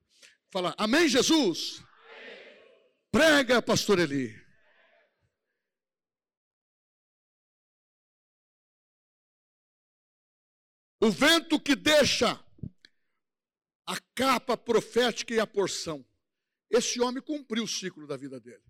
Fala, 0.50 0.74
amém, 0.78 1.08
Jesus. 1.08 1.82
Prega, 3.10 3.62
pastor 3.62 3.98
Eli. 3.98 4.34
O 11.00 11.10
vento 11.10 11.58
que 11.60 11.74
deixa 11.74 12.44
a 13.86 13.98
capa 14.14 14.56
profética 14.56 15.32
e 15.32 15.40
a 15.40 15.46
porção. 15.46 16.04
Esse 16.68 17.00
homem 17.00 17.22
cumpriu 17.22 17.64
o 17.64 17.68
ciclo 17.68 18.06
da 18.06 18.16
vida 18.16 18.38
dele. 18.38 18.62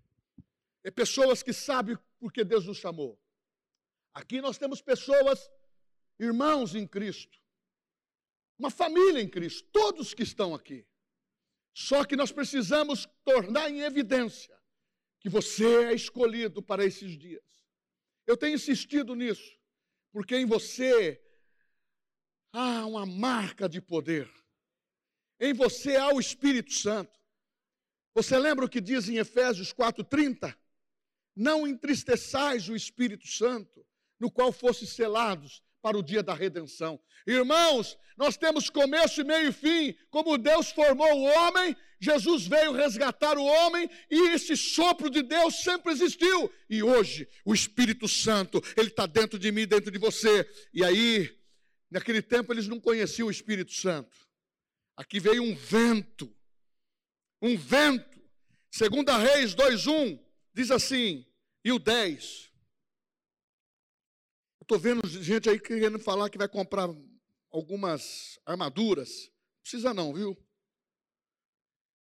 É 0.83 0.89
pessoas 0.89 1.43
que 1.43 1.51
sabem 1.51 1.97
porque 2.17 2.45
Deus 2.45 2.65
nos 2.65 2.77
chamou. 2.77 3.21
Aqui 4.13 4.39
nós 4.39 4.57
temos 4.57 4.81
pessoas, 4.81 5.49
irmãos 6.17 6.75
em 6.75 6.87
Cristo, 6.87 7.37
uma 8.57 8.71
família 8.71 9.21
em 9.21 9.29
Cristo, 9.29 9.67
todos 9.71 10.13
que 10.13 10.23
estão 10.23 10.55
aqui. 10.55 10.87
Só 11.79 12.03
que 12.03 12.17
nós 12.17 12.29
precisamos 12.29 13.07
tornar 13.23 13.69
em 13.69 13.79
evidência 13.79 14.53
que 15.17 15.29
você 15.29 15.85
é 15.85 15.93
escolhido 15.93 16.61
para 16.61 16.83
esses 16.83 17.17
dias. 17.17 17.41
Eu 18.27 18.35
tenho 18.35 18.55
insistido 18.55 19.15
nisso, 19.15 19.57
porque 20.11 20.35
em 20.35 20.45
você 20.45 21.23
há 22.51 22.85
uma 22.85 23.05
marca 23.05 23.69
de 23.69 23.79
poder. 23.79 24.29
Em 25.39 25.53
você 25.53 25.95
há 25.95 26.13
o 26.13 26.19
Espírito 26.19 26.73
Santo. 26.73 27.17
Você 28.13 28.37
lembra 28.37 28.65
o 28.65 28.69
que 28.69 28.81
diz 28.81 29.07
em 29.07 29.15
Efésios 29.15 29.71
4:30? 29.71 30.53
Não 31.33 31.65
entristeçais 31.65 32.67
o 32.67 32.75
Espírito 32.75 33.25
Santo, 33.25 33.87
no 34.19 34.29
qual 34.29 34.51
fostes 34.51 34.95
selados 34.95 35.63
para 35.81 35.97
o 35.97 36.03
dia 36.03 36.21
da 36.21 36.33
redenção. 36.33 36.99
Irmãos, 37.25 37.97
nós 38.17 38.37
temos 38.37 38.69
começo, 38.69 39.25
meio 39.25 39.49
e 39.49 39.51
fim. 39.51 39.95
Como 40.09 40.37
Deus 40.37 40.71
formou 40.71 41.11
o 41.13 41.23
homem, 41.23 41.75
Jesus 41.99 42.47
veio 42.47 42.73
resgatar 42.73 43.37
o 43.37 43.43
homem 43.43 43.89
e 44.09 44.29
esse 44.29 44.55
sopro 44.57 45.09
de 45.09 45.21
Deus 45.21 45.61
sempre 45.63 45.91
existiu. 45.91 46.51
E 46.69 46.83
hoje, 46.83 47.27
o 47.45 47.53
Espírito 47.53 48.07
Santo, 48.07 48.61
ele 48.75 48.89
está 48.89 49.05
dentro 49.05 49.39
de 49.39 49.51
mim, 49.51 49.65
dentro 49.65 49.91
de 49.91 49.97
você. 49.97 50.49
E 50.73 50.83
aí, 50.83 51.39
Naquele 51.89 52.21
tempo 52.21 52.53
eles 52.53 52.67
não 52.67 52.79
conheciam 52.79 53.27
o 53.27 53.31
Espírito 53.31 53.73
Santo. 53.73 54.15
Aqui 54.95 55.19
veio 55.19 55.41
um 55.41 55.55
vento. 55.55 56.33
Um 57.41 57.57
vento. 57.57 58.21
Segunda 58.69 59.17
Reis 59.17 59.55
2:1 59.55 60.19
diz 60.53 60.69
assim, 60.69 61.25
e 61.63 61.71
o 61.71 61.79
10. 61.79 62.48
Estou 64.69 64.77
vendo 64.77 65.01
gente 65.07 65.49
aí 65.49 65.59
querendo 65.59 65.97
falar 65.97 66.29
que 66.29 66.37
vai 66.37 66.47
comprar 66.47 66.87
algumas 67.51 68.39
armaduras. 68.45 69.09
Não 69.09 69.61
precisa 69.63 69.95
não, 69.95 70.13
viu? 70.13 70.37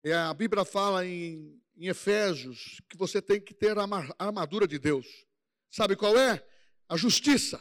É, 0.04 0.12
a 0.12 0.34
Bíblia 0.34 0.66
fala 0.66 1.06
em, 1.06 1.58
em 1.74 1.88
Efésios 1.88 2.78
que 2.86 2.94
você 2.94 3.22
tem 3.22 3.40
que 3.40 3.54
ter 3.54 3.78
a 3.78 3.88
armadura 4.18 4.68
de 4.68 4.78
Deus. 4.78 5.06
Sabe 5.70 5.96
qual 5.96 6.14
é? 6.18 6.46
A 6.90 6.94
justiça. 6.94 7.58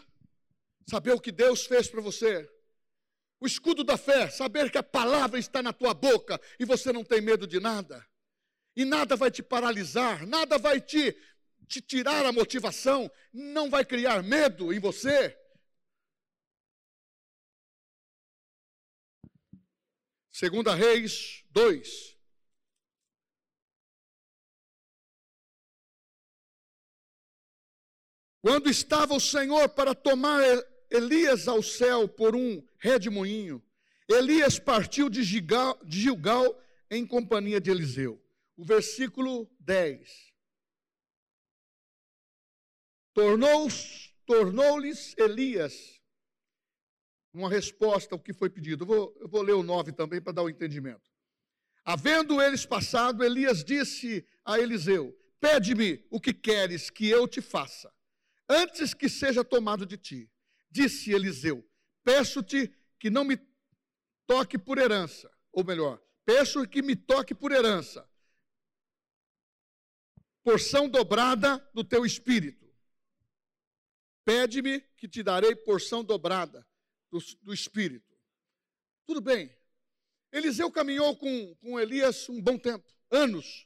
Saber 0.85 1.13
o 1.13 1.21
que 1.21 1.31
Deus 1.31 1.65
fez 1.65 1.87
para 1.87 2.01
você. 2.01 2.45
O 3.39 3.47
escudo 3.47 3.85
da 3.85 3.95
fé, 3.95 4.29
saber 4.29 4.69
que 4.69 4.77
a 4.77 4.83
palavra 4.83 5.39
está 5.39 5.63
na 5.63 5.71
tua 5.71 5.93
boca 5.93 6.37
e 6.59 6.65
você 6.65 6.91
não 6.91 7.05
tem 7.05 7.21
medo 7.21 7.47
de 7.47 7.61
nada. 7.61 8.05
E 8.75 8.83
nada 8.83 9.15
vai 9.15 9.31
te 9.31 9.41
paralisar, 9.41 10.27
nada 10.27 10.57
vai 10.57 10.81
te, 10.81 11.17
te 11.67 11.81
tirar 11.81 12.25
a 12.25 12.31
motivação, 12.31 13.11
não 13.33 13.69
vai 13.69 13.83
criar 13.83 14.23
medo 14.23 14.73
em 14.73 14.79
você. 14.79 15.37
Segunda 20.31 20.73
Reis 20.75 21.43
2. 21.51 22.15
Quando 28.39 28.69
estava 28.69 29.13
o 29.13 29.19
Senhor 29.19 29.67
para 29.69 29.93
tomar 29.93 30.41
Elias 30.89 31.47
ao 31.47 31.61
céu 31.61 32.07
por 32.07 32.35
um 32.35 32.65
redemoinho, 32.77 33.61
Elias 34.07 34.57
partiu 34.57 35.09
de 35.09 35.21
Gilgal, 35.21 35.77
de 35.83 35.99
Gilgal 35.99 36.57
em 36.89 37.05
companhia 37.05 37.59
de 37.59 37.69
Eliseu. 37.69 38.23
O 38.55 38.63
versículo 38.63 39.49
10. 39.59 40.26
Tornou-lhes 43.17 44.13
tornou 44.27 44.79
Elias 45.17 45.99
uma 47.33 47.49
resposta 47.49 48.13
ao 48.13 48.19
que 48.19 48.31
foi 48.31 48.47
pedido. 48.47 48.83
Eu 48.83 48.87
vou, 48.87 49.17
eu 49.19 49.27
vou 49.27 49.41
ler 49.41 49.53
o 49.53 49.63
9 49.63 49.91
também 49.91 50.21
para 50.21 50.33
dar 50.33 50.43
o 50.43 50.49
entendimento. 50.51 51.11
Havendo 51.83 52.39
eles 52.39 52.63
passado, 52.63 53.23
Elias 53.23 53.63
disse 53.63 54.23
a 54.45 54.59
Eliseu: 54.59 55.17
Pede-me 55.39 56.05
o 56.11 56.21
que 56.21 56.31
queres 56.31 56.91
que 56.91 57.09
eu 57.09 57.27
te 57.27 57.41
faça 57.41 57.91
antes 58.47 58.93
que 58.93 59.09
seja 59.09 59.43
tomado 59.43 59.83
de 59.83 59.97
ti. 59.97 60.31
Disse 60.69 61.11
Eliseu: 61.11 61.67
Peço-te 62.03 62.71
que 62.99 63.09
não 63.09 63.23
me 63.23 63.39
toque 64.27 64.59
por 64.59 64.77
herança, 64.77 65.27
ou 65.51 65.63
melhor, 65.63 65.99
peço 66.23 66.67
que 66.67 66.83
me 66.83 66.95
toque 66.95 67.33
por 67.33 67.51
herança, 67.51 68.07
porção 70.43 70.87
dobrada 70.87 71.57
do 71.73 71.83
teu 71.83 72.05
espírito. 72.05 72.66
Pede-me 74.27 74.81
que 74.97 75.07
te 75.07 75.23
darei 75.23 75.55
porção 75.55 76.03
dobrada 76.03 76.67
do, 77.09 77.17
do 77.43 77.53
espírito. 77.53 78.13
Tudo 79.05 79.21
bem. 79.21 79.49
Eliseu 80.33 80.69
caminhou 80.69 81.15
com, 81.15 81.55
com 81.55 81.79
Elias 81.79 82.27
um 82.27 82.41
bom 82.41 82.57
tempo, 82.57 82.85
anos. 83.09 83.65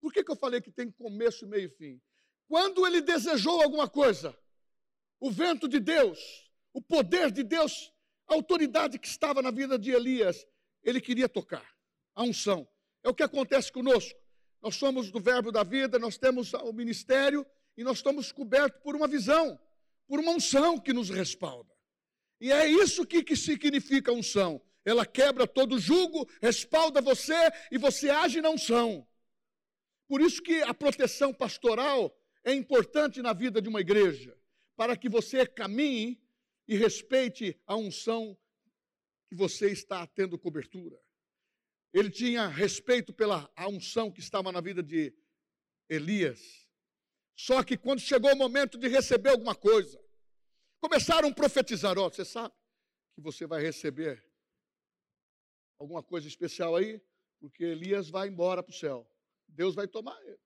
Por 0.00 0.12
que, 0.12 0.24
que 0.24 0.32
eu 0.32 0.34
falei 0.34 0.60
que 0.60 0.72
tem 0.72 0.90
começo, 0.90 1.46
meio 1.46 1.66
e 1.66 1.76
fim? 1.76 2.02
Quando 2.48 2.84
ele 2.84 3.00
desejou 3.00 3.62
alguma 3.62 3.88
coisa, 3.88 4.36
o 5.20 5.30
vento 5.30 5.68
de 5.68 5.78
Deus, 5.78 6.18
o 6.72 6.82
poder 6.82 7.30
de 7.30 7.44
Deus, 7.44 7.92
a 8.26 8.34
autoridade 8.34 8.98
que 8.98 9.06
estava 9.06 9.40
na 9.40 9.52
vida 9.52 9.78
de 9.78 9.92
Elias, 9.92 10.44
ele 10.82 11.00
queria 11.00 11.28
tocar. 11.28 11.72
A 12.16 12.24
unção. 12.24 12.68
É 13.04 13.08
o 13.08 13.14
que 13.14 13.22
acontece 13.22 13.70
conosco. 13.70 14.18
Nós 14.60 14.74
somos 14.74 15.12
do 15.12 15.20
verbo 15.20 15.52
da 15.52 15.62
vida, 15.62 16.00
nós 16.00 16.18
temos 16.18 16.52
o 16.52 16.72
ministério 16.72 17.46
e 17.76 17.84
nós 17.84 17.98
estamos 17.98 18.32
cobertos 18.32 18.80
por 18.82 18.94
uma 18.94 19.06
visão, 19.06 19.58
por 20.06 20.20
uma 20.20 20.32
unção 20.32 20.78
que 20.78 20.92
nos 20.92 21.08
respalda. 21.10 21.72
E 22.40 22.50
é 22.50 22.66
isso 22.66 23.06
que, 23.06 23.22
que 23.22 23.36
significa 23.36 24.12
unção. 24.12 24.60
Ela 24.84 25.06
quebra 25.06 25.46
todo 25.46 25.78
jugo, 25.78 26.28
respalda 26.40 27.00
você 27.00 27.34
e 27.70 27.78
você 27.78 28.10
age 28.10 28.40
na 28.40 28.50
unção. 28.50 29.06
Por 30.08 30.20
isso 30.20 30.42
que 30.42 30.60
a 30.62 30.74
proteção 30.74 31.32
pastoral 31.32 32.14
é 32.44 32.52
importante 32.52 33.22
na 33.22 33.32
vida 33.32 33.62
de 33.62 33.68
uma 33.68 33.80
igreja, 33.80 34.36
para 34.76 34.96
que 34.96 35.08
você 35.08 35.46
caminhe 35.46 36.20
e 36.66 36.76
respeite 36.76 37.58
a 37.66 37.76
unção 37.76 38.36
que 39.28 39.36
você 39.36 39.70
está 39.70 40.06
tendo 40.06 40.38
cobertura. 40.38 41.00
Ele 41.92 42.10
tinha 42.10 42.48
respeito 42.48 43.12
pela 43.12 43.50
unção 43.68 44.10
que 44.10 44.20
estava 44.20 44.50
na 44.50 44.60
vida 44.60 44.82
de 44.82 45.14
Elias. 45.88 46.61
Só 47.36 47.62
que 47.62 47.76
quando 47.76 48.00
chegou 48.00 48.32
o 48.32 48.36
momento 48.36 48.78
de 48.78 48.88
receber 48.88 49.30
alguma 49.30 49.54
coisa, 49.54 50.02
começaram 50.80 51.28
a 51.28 51.34
profetizar: 51.34 51.98
Ó, 51.98 52.08
você 52.08 52.24
sabe 52.24 52.54
que 53.14 53.20
você 53.20 53.46
vai 53.46 53.62
receber 53.62 54.24
alguma 55.78 56.02
coisa 56.02 56.28
especial 56.28 56.76
aí, 56.76 57.00
porque 57.40 57.64
Elias 57.64 58.08
vai 58.08 58.28
embora 58.28 58.62
para 58.62 58.70
o 58.70 58.76
céu. 58.76 59.08
Deus 59.48 59.74
vai 59.74 59.86
tomar 59.88 60.20
ele. 60.22 60.40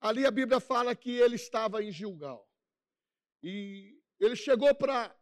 Ali 0.00 0.26
a 0.26 0.30
Bíblia 0.30 0.58
fala 0.58 0.96
que 0.96 1.10
ele 1.10 1.36
estava 1.36 1.82
em 1.82 1.92
Gilgal. 1.92 2.48
E 3.42 4.00
ele 4.18 4.36
chegou 4.36 4.74
para. 4.74 5.16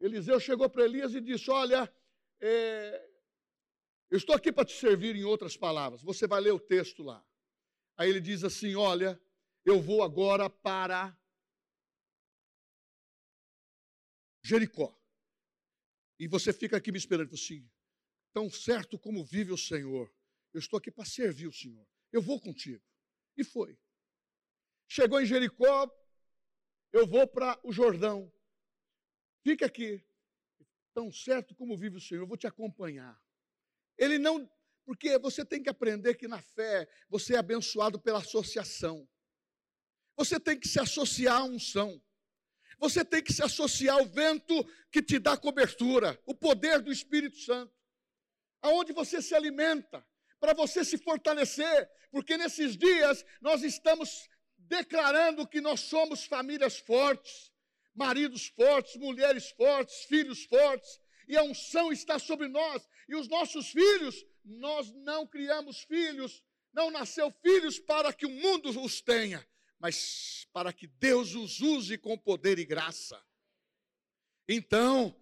Eliseu 0.00 0.40
chegou 0.40 0.68
para 0.70 0.84
Elias 0.84 1.14
e 1.14 1.20
disse: 1.20 1.50
Olha, 1.50 1.92
é, 2.40 3.10
eu 4.10 4.16
estou 4.16 4.34
aqui 4.34 4.50
para 4.50 4.64
te 4.64 4.72
servir 4.72 5.14
em 5.14 5.24
outras 5.24 5.56
palavras. 5.56 6.02
Você 6.02 6.26
vai 6.26 6.40
ler 6.40 6.52
o 6.52 6.58
texto 6.58 7.02
lá. 7.02 7.24
Aí 7.96 8.08
ele 8.08 8.20
diz 8.20 8.42
assim: 8.42 8.74
Olha, 8.74 9.20
eu 9.64 9.80
vou 9.80 10.02
agora 10.02 10.48
para 10.48 11.16
Jericó. 14.42 14.96
E 16.18 16.26
você 16.26 16.52
fica 16.52 16.76
aqui 16.76 16.90
me 16.90 16.98
esperando. 16.98 17.34
Assim, 17.34 17.68
tão 18.32 18.50
certo 18.50 18.98
como 18.98 19.24
vive 19.24 19.52
o 19.52 19.58
Senhor, 19.58 20.12
eu 20.52 20.58
estou 20.58 20.78
aqui 20.78 20.90
para 20.90 21.04
servir 21.04 21.46
o 21.46 21.52
Senhor. 21.52 21.86
Eu 22.12 22.20
vou 22.20 22.40
contigo. 22.40 22.84
E 23.36 23.44
foi. 23.44 23.78
Chegou 24.88 25.20
em 25.20 25.26
Jericó, 25.26 25.88
eu 26.92 27.06
vou 27.06 27.26
para 27.26 27.58
o 27.62 27.72
Jordão. 27.72 28.32
Fica 29.42 29.66
aqui. 29.66 30.04
Tão 30.92 31.12
certo 31.12 31.54
como 31.54 31.76
vive 31.76 31.96
o 31.96 32.00
Senhor, 32.00 32.22
eu 32.22 32.26
vou 32.26 32.36
te 32.36 32.46
acompanhar. 32.46 33.18
Ele 33.96 34.18
não, 34.18 34.50
porque 34.84 35.16
você 35.18 35.44
tem 35.44 35.62
que 35.62 35.68
aprender 35.68 36.16
que 36.16 36.26
na 36.26 36.42
fé 36.42 36.88
você 37.08 37.34
é 37.34 37.38
abençoado 37.38 38.00
pela 38.00 38.18
associação. 38.18 39.08
Você 40.20 40.38
tem 40.38 40.60
que 40.60 40.68
se 40.68 40.78
associar 40.78 41.38
à 41.38 41.44
unção. 41.44 41.98
Você 42.78 43.02
tem 43.02 43.22
que 43.22 43.32
se 43.32 43.42
associar 43.42 43.96
ao 43.96 44.04
vento 44.04 44.54
que 44.92 45.02
te 45.02 45.18
dá 45.18 45.34
cobertura, 45.34 46.20
o 46.26 46.34
poder 46.34 46.82
do 46.82 46.92
Espírito 46.92 47.38
Santo. 47.38 47.72
Aonde 48.60 48.92
você 48.92 49.22
se 49.22 49.34
alimenta, 49.34 50.06
para 50.38 50.52
você 50.52 50.84
se 50.84 50.98
fortalecer, 50.98 51.90
porque 52.10 52.36
nesses 52.36 52.76
dias 52.76 53.24
nós 53.40 53.62
estamos 53.62 54.28
declarando 54.58 55.48
que 55.48 55.58
nós 55.58 55.80
somos 55.80 56.26
famílias 56.26 56.78
fortes, 56.78 57.50
maridos 57.94 58.48
fortes, 58.48 58.96
mulheres 58.96 59.48
fortes, 59.52 60.04
filhos 60.04 60.44
fortes, 60.44 61.00
e 61.28 61.34
a 61.34 61.42
unção 61.42 61.90
está 61.90 62.18
sobre 62.18 62.46
nós, 62.46 62.86
e 63.08 63.16
os 63.16 63.26
nossos 63.26 63.70
filhos, 63.70 64.22
nós 64.44 64.92
não 64.92 65.26
criamos 65.26 65.80
filhos, 65.84 66.44
não 66.74 66.90
nasceu 66.90 67.32
filhos 67.40 67.78
para 67.78 68.12
que 68.12 68.26
o 68.26 68.30
mundo 68.30 68.68
os 68.84 69.00
tenha, 69.00 69.48
mas 69.80 70.46
para 70.52 70.72
que 70.72 70.86
Deus 70.86 71.34
os 71.34 71.60
use 71.60 71.96
com 71.96 72.16
poder 72.16 72.58
e 72.58 72.66
graça. 72.66 73.20
Então, 74.46 75.18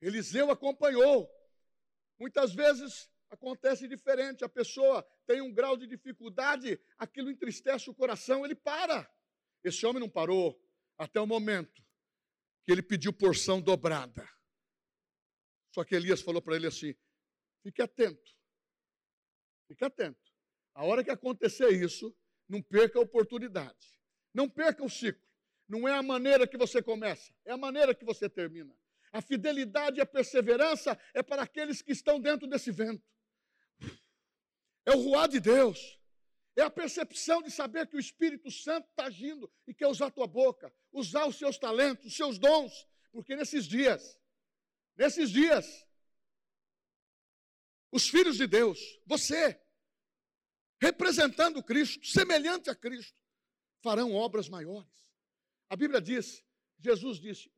Eliseu 0.00 0.50
acompanhou. 0.50 1.30
Muitas 2.18 2.54
vezes 2.54 3.10
acontece 3.30 3.86
diferente. 3.86 4.42
A 4.42 4.48
pessoa 4.48 5.02
tem 5.26 5.42
um 5.42 5.52
grau 5.52 5.76
de 5.76 5.86
dificuldade, 5.86 6.80
aquilo 6.96 7.30
entristece 7.30 7.90
o 7.90 7.94
coração, 7.94 8.44
ele 8.44 8.54
para. 8.54 9.08
Esse 9.62 9.84
homem 9.84 10.00
não 10.00 10.08
parou 10.08 10.58
até 10.96 11.20
o 11.20 11.26
momento 11.26 11.84
que 12.64 12.72
ele 12.72 12.82
pediu 12.82 13.12
porção 13.12 13.60
dobrada. 13.60 14.28
Só 15.74 15.84
que 15.84 15.94
Elias 15.94 16.22
falou 16.22 16.40
para 16.40 16.56
ele 16.56 16.66
assim: 16.66 16.94
fique 17.62 17.82
atento, 17.82 18.34
fique 19.66 19.84
atento. 19.84 20.32
A 20.74 20.84
hora 20.84 21.04
que 21.04 21.10
acontecer 21.10 21.68
isso, 21.70 22.16
não 22.48 22.62
perca 22.62 22.98
a 22.98 23.02
oportunidade, 23.02 24.00
não 24.32 24.48
perca 24.48 24.84
o 24.84 24.90
ciclo. 24.90 25.26
Não 25.68 25.86
é 25.86 25.92
a 25.92 26.02
maneira 26.02 26.46
que 26.46 26.56
você 26.56 26.82
começa, 26.82 27.30
é 27.44 27.52
a 27.52 27.56
maneira 27.56 27.94
que 27.94 28.04
você 28.04 28.28
termina. 28.28 28.74
A 29.12 29.20
fidelidade 29.20 29.98
e 29.98 30.00
a 30.00 30.06
perseverança 30.06 30.98
é 31.12 31.22
para 31.22 31.42
aqueles 31.42 31.82
que 31.82 31.92
estão 31.92 32.18
dentro 32.18 32.46
desse 32.46 32.70
vento 32.70 33.04
é 34.88 34.92
o 34.94 35.02
ruar 35.02 35.28
de 35.28 35.38
Deus, 35.38 36.00
é 36.56 36.62
a 36.62 36.70
percepção 36.70 37.42
de 37.42 37.50
saber 37.50 37.86
que 37.86 37.96
o 37.96 38.00
Espírito 38.00 38.50
Santo 38.50 38.88
está 38.88 39.04
agindo 39.04 39.50
e 39.66 39.74
quer 39.74 39.86
usar 39.86 40.06
a 40.06 40.10
tua 40.10 40.26
boca, 40.26 40.74
usar 40.90 41.26
os 41.26 41.36
seus 41.36 41.58
talentos, 41.58 42.06
os 42.06 42.16
seus 42.16 42.38
dons, 42.38 42.88
porque 43.12 43.36
nesses 43.36 43.66
dias, 43.66 44.18
nesses 44.96 45.30
dias, 45.30 45.86
os 47.92 48.08
filhos 48.08 48.38
de 48.38 48.46
Deus, 48.46 48.78
você, 49.04 49.60
representando 50.80 51.62
Cristo, 51.62 52.06
semelhante 52.06 52.70
a 52.70 52.74
Cristo, 52.74 53.18
farão 53.82 54.14
obras 54.14 54.48
maiores. 54.48 55.12
A 55.68 55.76
Bíblia 55.76 56.00
diz, 56.00 56.44
Jesus 56.78 57.18
disse: 57.18 57.50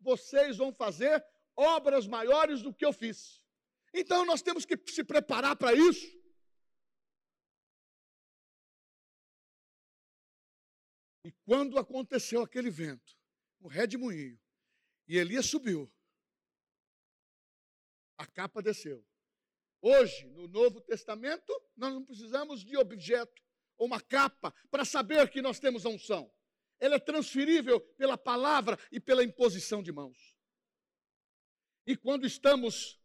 vocês 0.00 0.56
vão 0.56 0.72
fazer 0.72 1.24
obras 1.56 2.06
maiores 2.06 2.62
do 2.62 2.72
que 2.72 2.84
eu 2.84 2.92
fiz. 2.92 3.44
Então 3.92 4.24
nós 4.24 4.42
temos 4.42 4.64
que 4.64 4.76
se 4.90 5.04
preparar 5.04 5.56
para 5.56 5.72
isso. 5.72 6.06
E 11.24 11.32
quando 11.46 11.78
aconteceu 11.78 12.42
aquele 12.42 12.70
vento, 12.70 13.16
o 13.60 13.68
redemoinho, 13.68 14.38
e 15.06 15.16
Elias 15.16 15.46
subiu, 15.46 15.90
a 18.18 18.26
capa 18.26 18.60
desceu. 18.60 19.04
Hoje, 19.86 20.26
no 20.28 20.48
Novo 20.48 20.80
Testamento, 20.80 21.52
nós 21.76 21.92
não 21.92 22.02
precisamos 22.02 22.64
de 22.64 22.74
objeto 22.74 23.42
ou 23.76 23.86
uma 23.86 24.00
capa 24.00 24.50
para 24.70 24.82
saber 24.82 25.28
que 25.28 25.42
nós 25.42 25.60
temos 25.60 25.84
a 25.84 25.90
unção. 25.90 26.32
Ela 26.80 26.94
é 26.94 26.98
transferível 26.98 27.78
pela 27.98 28.16
palavra 28.16 28.78
e 28.90 28.98
pela 28.98 29.22
imposição 29.22 29.82
de 29.82 29.92
mãos. 29.92 30.34
E 31.86 31.94
quando 31.94 32.26
estamos 32.26 32.98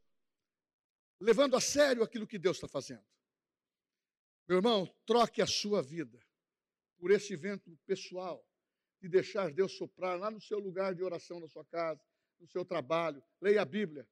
levando 1.20 1.58
a 1.58 1.60
sério 1.60 2.02
aquilo 2.02 2.26
que 2.26 2.40
Deus 2.40 2.56
está 2.56 2.68
fazendo, 2.70 3.06
meu 4.48 4.60
irmão, 4.60 4.88
troque 5.06 5.42
a 5.42 5.48
sua 5.48 5.84
vida 5.84 6.18
por 6.98 7.12
esse 7.12 7.34
evento 7.34 7.78
pessoal 7.86 8.42
de 9.02 9.10
deixar 9.10 9.52
Deus 9.52 9.74
soprar 9.74 10.18
lá 10.18 10.32
no 10.32 10.40
seu 10.40 10.60
lugar 10.60 10.96
de 10.96 11.04
oração 11.04 11.42
na 11.42 11.50
sua 11.50 11.66
casa, 11.66 12.02
no 12.40 12.48
seu 12.48 12.64
trabalho. 12.64 13.22
Leia 13.42 13.64
a 13.64 13.66
Bíblia. 13.66 14.08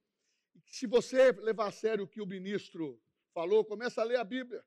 Se 0.65 0.87
você 0.87 1.31
levar 1.31 1.67
a 1.67 1.71
sério 1.71 2.05
o 2.05 2.07
que 2.07 2.21
o 2.21 2.25
ministro 2.25 3.01
falou, 3.33 3.63
começa 3.63 4.01
a 4.01 4.03
ler 4.03 4.17
a 4.17 4.23
Bíblia. 4.23 4.63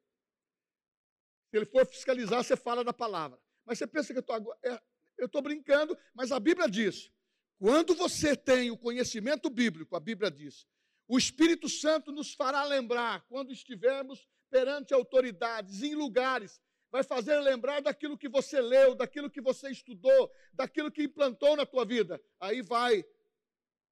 Se 1.51 1.57
ele 1.57 1.67
for 1.67 1.87
fiscalizar, 1.87 2.43
você 2.43 2.57
fala 2.57 2.85
da 2.85 2.93
palavra. 2.93 3.39
Mas 3.65 3.79
você 3.79 3.87
pensa 3.87 4.13
que 4.13 4.19
eu 4.19 5.27
estou 5.27 5.41
é, 5.41 5.43
brincando, 5.43 5.97
mas 6.15 6.33
a 6.33 6.39
Bíblia 6.39 6.69
diz: 6.69 7.11
quando 7.59 7.95
você 7.95 8.37
tem 8.37 8.71
o 8.71 8.79
conhecimento 8.79 9.51
bíblico, 9.51 9.97
a 9.97 10.01
Bíblia 10.01 10.31
diz, 10.31 10.67
o 11.09 11.19
Espírito 11.19 11.69
Santo 11.69 12.13
nos 12.13 12.35
fará 12.35 12.65
lembrar 12.65 13.27
quando 13.29 13.53
estivermos 13.53 14.29
perante 14.49 14.95
autoridades, 14.95 15.83
em 15.83 15.95
lugares 15.95 16.61
vai 16.91 17.05
fazer 17.05 17.39
lembrar 17.41 17.81
daquilo 17.81 18.19
que 18.19 18.29
você 18.29 18.61
leu, 18.61 18.95
daquilo 18.95 19.31
que 19.31 19.41
você 19.41 19.71
estudou, 19.71 20.31
daquilo 20.53 20.91
que 20.91 21.05
implantou 21.05 21.57
na 21.57 21.65
tua 21.65 21.85
vida. 21.85 22.21
Aí 22.41 22.63
vai 22.63 23.05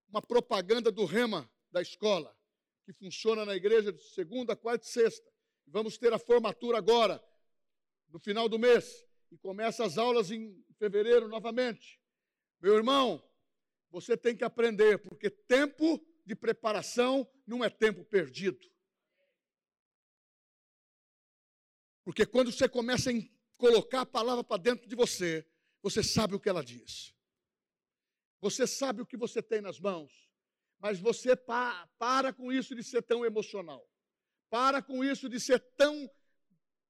uma 0.08 0.20
propaganda 0.20 0.90
do 0.90 1.04
rema 1.04 1.48
da 1.70 1.82
escola, 1.82 2.36
que 2.84 2.92
funciona 2.92 3.44
na 3.44 3.54
igreja 3.54 3.92
de 3.92 4.02
segunda, 4.02 4.56
quarta 4.56 4.86
e 4.86 4.88
sexta. 4.88 5.30
Vamos 5.66 5.98
ter 5.98 6.12
a 6.12 6.18
formatura 6.18 6.78
agora, 6.78 7.22
no 8.08 8.18
final 8.18 8.48
do 8.48 8.58
mês, 8.58 9.06
e 9.30 9.36
começa 9.36 9.84
as 9.84 9.98
aulas 9.98 10.30
em 10.30 10.64
fevereiro 10.78 11.28
novamente. 11.28 12.00
Meu 12.60 12.74
irmão, 12.74 13.22
você 13.90 14.16
tem 14.16 14.36
que 14.36 14.44
aprender, 14.44 14.98
porque 14.98 15.30
tempo 15.30 16.00
de 16.24 16.34
preparação 16.34 17.28
não 17.46 17.64
é 17.64 17.70
tempo 17.70 18.04
perdido. 18.04 18.70
Porque 22.04 22.24
quando 22.24 22.50
você 22.50 22.68
começa 22.68 23.10
a 23.10 23.14
colocar 23.56 24.02
a 24.02 24.06
palavra 24.06 24.42
para 24.42 24.62
dentro 24.62 24.88
de 24.88 24.96
você, 24.96 25.46
você 25.82 26.02
sabe 26.02 26.34
o 26.34 26.40
que 26.40 26.48
ela 26.48 26.64
diz. 26.64 27.14
Você 28.40 28.66
sabe 28.66 29.02
o 29.02 29.06
que 29.06 29.16
você 29.16 29.42
tem 29.42 29.60
nas 29.60 29.78
mãos. 29.78 30.27
Mas 30.78 30.98
você 30.98 31.34
pa 31.34 31.88
para 31.98 32.32
com 32.32 32.52
isso 32.52 32.74
de 32.74 32.82
ser 32.82 33.02
tão 33.02 33.24
emocional. 33.24 33.86
Para 34.48 34.80
com 34.80 35.04
isso 35.04 35.28
de 35.28 35.38
ser 35.40 35.60
tão 35.76 36.10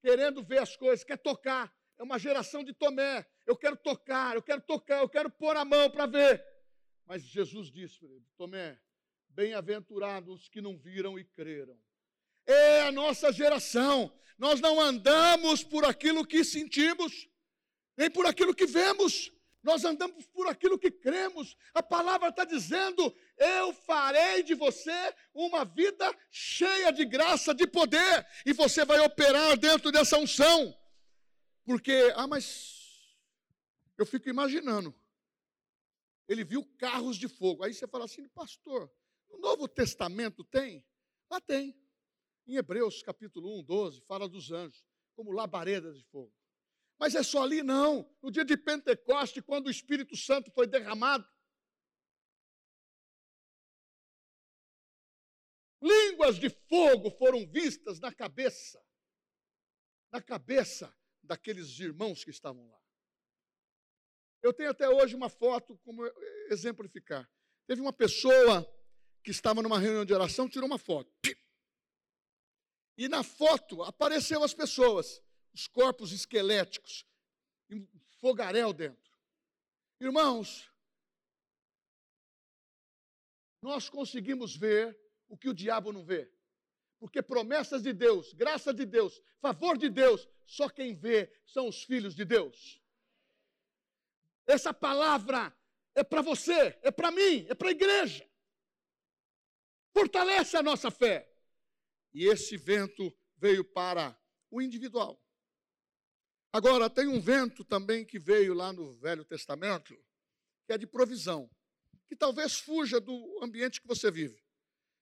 querendo 0.00 0.42
ver 0.42 0.58
as 0.58 0.76
coisas, 0.76 1.04
quer 1.04 1.18
tocar. 1.18 1.74
É 1.98 2.02
uma 2.02 2.18
geração 2.18 2.62
de 2.62 2.72
Tomé. 2.72 3.26
Eu 3.46 3.56
quero 3.56 3.76
tocar, 3.76 4.36
eu 4.36 4.42
quero 4.42 4.60
tocar, 4.60 5.00
eu 5.00 5.08
quero 5.08 5.30
pôr 5.30 5.56
a 5.56 5.64
mão 5.64 5.90
para 5.90 6.06
ver. 6.06 6.44
Mas 7.04 7.22
Jesus 7.22 7.70
disse 7.70 7.98
para 7.98 8.08
ele: 8.10 8.26
Tomé, 8.36 8.78
bem-aventurados 9.30 10.48
que 10.48 10.60
não 10.60 10.78
viram 10.78 11.18
e 11.18 11.24
creram 11.24 11.78
é 12.48 12.80
a 12.80 12.90
nossa 12.90 13.30
geração. 13.30 14.10
Nós 14.38 14.60
não 14.60 14.80
andamos 14.80 15.62
por 15.62 15.84
aquilo 15.84 16.26
que 16.26 16.42
sentimos, 16.42 17.28
nem 17.96 18.10
por 18.10 18.24
aquilo 18.24 18.54
que 18.54 18.66
vemos. 18.66 19.30
Nós 19.62 19.84
andamos 19.84 20.26
por 20.28 20.46
aquilo 20.46 20.78
que 20.78 20.90
cremos. 20.90 21.56
A 21.74 21.82
palavra 21.82 22.30
está 22.30 22.44
dizendo: 22.44 23.14
eu 23.38 23.72
farei 23.72 24.42
de 24.42 24.54
você 24.54 25.14
uma 25.32 25.64
vida 25.64 26.12
cheia 26.30 26.90
de 26.90 27.04
graça, 27.04 27.54
de 27.54 27.66
poder, 27.66 28.26
e 28.44 28.52
você 28.52 28.84
vai 28.84 28.98
operar 29.00 29.56
dentro 29.56 29.92
dessa 29.92 30.18
unção. 30.18 30.76
Porque, 31.64 32.12
ah, 32.16 32.26
mas 32.26 33.16
eu 33.96 34.04
fico 34.04 34.28
imaginando. 34.28 34.94
Ele 36.28 36.44
viu 36.44 36.64
carros 36.76 37.16
de 37.16 37.28
fogo. 37.28 37.64
Aí 37.64 37.72
você 37.72 37.86
fala 37.86 38.04
assim, 38.04 38.28
pastor, 38.28 38.90
no 39.30 39.38
Novo 39.38 39.68
Testamento 39.68 40.44
tem? 40.44 40.84
Lá 41.30 41.40
tem. 41.40 41.74
Em 42.46 42.56
Hebreus 42.56 43.02
capítulo 43.02 43.60
1, 43.60 43.64
12, 43.64 44.00
fala 44.02 44.28
dos 44.28 44.50
anjos 44.50 44.86
como 45.14 45.32
labaredas 45.32 45.96
de 45.96 46.04
fogo. 46.04 46.32
Mas 46.98 47.14
é 47.14 47.22
só 47.22 47.42
ali? 47.42 47.62
Não. 47.62 48.08
No 48.22 48.30
dia 48.30 48.44
de 48.44 48.56
Pentecoste, 48.56 49.40
quando 49.40 49.66
o 49.66 49.70
Espírito 49.70 50.16
Santo 50.16 50.50
foi 50.52 50.66
derramado, 50.66 51.26
línguas 56.18 56.38
de 56.38 56.50
fogo 56.50 57.10
foram 57.12 57.46
vistas 57.46 58.00
na 58.00 58.12
cabeça, 58.12 58.84
na 60.10 60.20
cabeça 60.20 60.92
daqueles 61.22 61.78
irmãos 61.78 62.24
que 62.24 62.30
estavam 62.30 62.68
lá. 62.68 62.80
Eu 64.42 64.52
tenho 64.52 64.70
até 64.70 64.88
hoje 64.88 65.14
uma 65.14 65.28
foto 65.28 65.78
como 65.78 66.04
exemplificar. 66.50 67.28
Teve 67.66 67.80
uma 67.80 67.92
pessoa 67.92 68.66
que 69.22 69.30
estava 69.30 69.62
numa 69.62 69.78
reunião 69.78 70.04
de 70.04 70.12
oração, 70.12 70.48
tirou 70.48 70.66
uma 70.66 70.78
foto. 70.78 71.12
E 72.96 73.08
na 73.08 73.22
foto 73.22 73.82
apareceu 73.84 74.42
as 74.42 74.52
pessoas, 74.52 75.22
os 75.52 75.68
corpos 75.68 76.10
esqueléticos, 76.10 77.06
um 77.70 77.86
fogaréu 78.20 78.72
dentro. 78.72 79.12
Irmãos, 80.00 80.68
nós 83.62 83.88
conseguimos 83.88 84.56
ver 84.56 84.98
o 85.28 85.36
que 85.36 85.48
o 85.48 85.54
diabo 85.54 85.92
não 85.92 86.04
vê. 86.04 86.32
Porque 86.98 87.22
promessas 87.22 87.82
de 87.82 87.92
Deus, 87.92 88.32
graça 88.32 88.74
de 88.74 88.84
Deus, 88.84 89.20
favor 89.40 89.78
de 89.78 89.88
Deus, 89.88 90.28
só 90.44 90.68
quem 90.68 90.94
vê 90.94 91.32
são 91.46 91.68
os 91.68 91.84
filhos 91.84 92.14
de 92.14 92.24
Deus. 92.24 92.82
Essa 94.46 94.72
palavra 94.72 95.54
é 95.94 96.02
para 96.02 96.22
você, 96.22 96.78
é 96.82 96.90
para 96.90 97.10
mim, 97.10 97.46
é 97.48 97.54
para 97.54 97.68
a 97.68 97.72
igreja. 97.72 98.28
Fortalece 99.92 100.56
a 100.56 100.62
nossa 100.62 100.90
fé. 100.90 101.30
E 102.12 102.24
esse 102.24 102.56
vento 102.56 103.14
veio 103.36 103.64
para 103.64 104.18
o 104.50 104.62
individual. 104.62 105.22
Agora, 106.52 106.88
tem 106.88 107.06
um 107.06 107.20
vento 107.20 107.62
também 107.64 108.04
que 108.04 108.18
veio 108.18 108.54
lá 108.54 108.72
no 108.72 108.92
Velho 108.94 109.24
Testamento, 109.24 109.94
que 110.66 110.72
é 110.72 110.78
de 110.78 110.86
provisão, 110.86 111.50
que 112.06 112.16
talvez 112.16 112.58
fuja 112.58 112.98
do 113.00 113.40
ambiente 113.42 113.80
que 113.80 113.86
você 113.86 114.10
vive. 114.10 114.42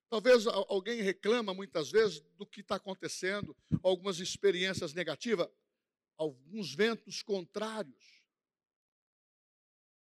Talvez 0.08 0.46
alguém 0.46 1.02
reclama 1.02 1.52
muitas 1.52 1.90
vezes 1.90 2.20
do 2.36 2.46
que 2.46 2.60
está 2.60 2.76
acontecendo, 2.76 3.56
algumas 3.82 4.20
experiências 4.20 4.92
negativas, 4.94 5.48
alguns 6.16 6.74
ventos 6.74 7.22
contrários, 7.22 8.22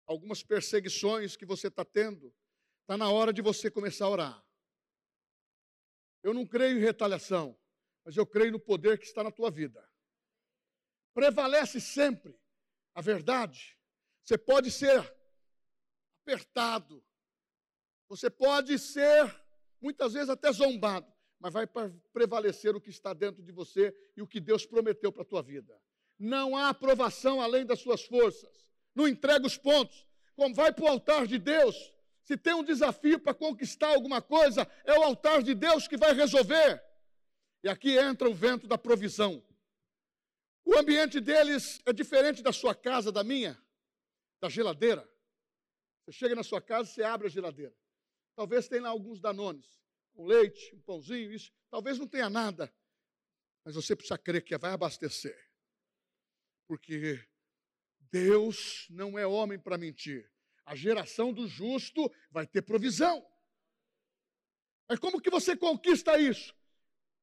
algumas 0.06 0.42
perseguições 0.42 1.36
que 1.36 1.44
você 1.44 1.68
está 1.68 1.84
tendo. 1.84 2.34
Está 2.80 2.96
na 2.96 3.10
hora 3.10 3.32
de 3.32 3.42
você 3.42 3.70
começar 3.70 4.06
a 4.06 4.10
orar. 4.10 4.46
Eu 6.22 6.32
não 6.32 6.46
creio 6.46 6.78
em 6.78 6.80
retaliação, 6.80 7.58
mas 8.04 8.16
eu 8.16 8.26
creio 8.26 8.52
no 8.52 8.60
poder 8.60 8.98
que 8.98 9.04
está 9.04 9.22
na 9.22 9.30
tua 9.30 9.50
vida. 9.50 9.86
Prevalece 11.12 11.80
sempre 11.80 12.34
a 12.94 13.02
verdade. 13.02 13.78
Você 14.24 14.38
pode 14.38 14.70
ser 14.70 15.00
apertado, 16.22 17.04
você 18.08 18.30
pode 18.30 18.78
ser 18.78 19.41
muitas 19.82 20.12
vezes 20.12 20.30
até 20.30 20.50
zombado, 20.52 21.12
mas 21.40 21.52
vai 21.52 21.68
prevalecer 22.12 22.74
o 22.76 22.80
que 22.80 22.90
está 22.90 23.12
dentro 23.12 23.42
de 23.42 23.50
você 23.50 23.94
e 24.16 24.22
o 24.22 24.26
que 24.26 24.38
Deus 24.38 24.64
prometeu 24.64 25.10
para 25.12 25.22
a 25.22 25.26
tua 25.26 25.42
vida. 25.42 25.76
Não 26.18 26.56
há 26.56 26.68
aprovação 26.68 27.40
além 27.40 27.66
das 27.66 27.80
suas 27.80 28.04
forças. 28.04 28.64
Não 28.94 29.08
entrega 29.08 29.44
os 29.44 29.58
pontos. 29.58 30.06
Como 30.36 30.54
vai 30.54 30.72
para 30.72 30.84
o 30.84 30.88
altar 30.88 31.26
de 31.26 31.38
Deus, 31.38 31.76
se 32.22 32.36
tem 32.36 32.54
um 32.54 32.62
desafio 32.62 33.18
para 33.18 33.34
conquistar 33.34 33.88
alguma 33.88 34.22
coisa, 34.22 34.70
é 34.84 34.96
o 34.96 35.02
altar 35.02 35.42
de 35.42 35.54
Deus 35.54 35.88
que 35.88 35.96
vai 35.96 36.12
resolver. 36.14 36.80
E 37.64 37.68
aqui 37.68 37.98
entra 37.98 38.30
o 38.30 38.34
vento 38.34 38.68
da 38.68 38.78
provisão. 38.78 39.44
O 40.64 40.78
ambiente 40.78 41.20
deles 41.20 41.80
é 41.84 41.92
diferente 41.92 42.40
da 42.40 42.52
sua 42.52 42.74
casa, 42.74 43.10
da 43.10 43.24
minha, 43.24 43.60
da 44.40 44.48
geladeira. 44.48 45.08
Você 46.04 46.12
chega 46.12 46.36
na 46.36 46.44
sua 46.44 46.60
casa, 46.60 46.88
você 46.88 47.02
abre 47.02 47.26
a 47.26 47.30
geladeira. 47.30 47.74
Talvez 48.34 48.68
tenha 48.68 48.88
alguns 48.88 49.20
danones, 49.20 49.66
um 50.14 50.24
leite, 50.26 50.74
um 50.74 50.80
pãozinho, 50.80 51.32
isso. 51.32 51.52
Talvez 51.70 51.98
não 51.98 52.08
tenha 52.08 52.30
nada. 52.30 52.72
Mas 53.64 53.74
você 53.74 53.94
precisa 53.94 54.18
crer 54.18 54.42
que 54.42 54.56
vai 54.58 54.72
abastecer. 54.72 55.38
Porque 56.66 57.24
Deus 58.10 58.86
não 58.90 59.18
é 59.18 59.26
homem 59.26 59.58
para 59.58 59.78
mentir. 59.78 60.30
A 60.64 60.74
geração 60.74 61.32
do 61.32 61.46
justo 61.46 62.10
vai 62.30 62.46
ter 62.46 62.62
provisão. 62.62 63.26
Mas 64.88 64.98
como 64.98 65.20
que 65.20 65.30
você 65.30 65.56
conquista 65.56 66.18
isso? 66.18 66.54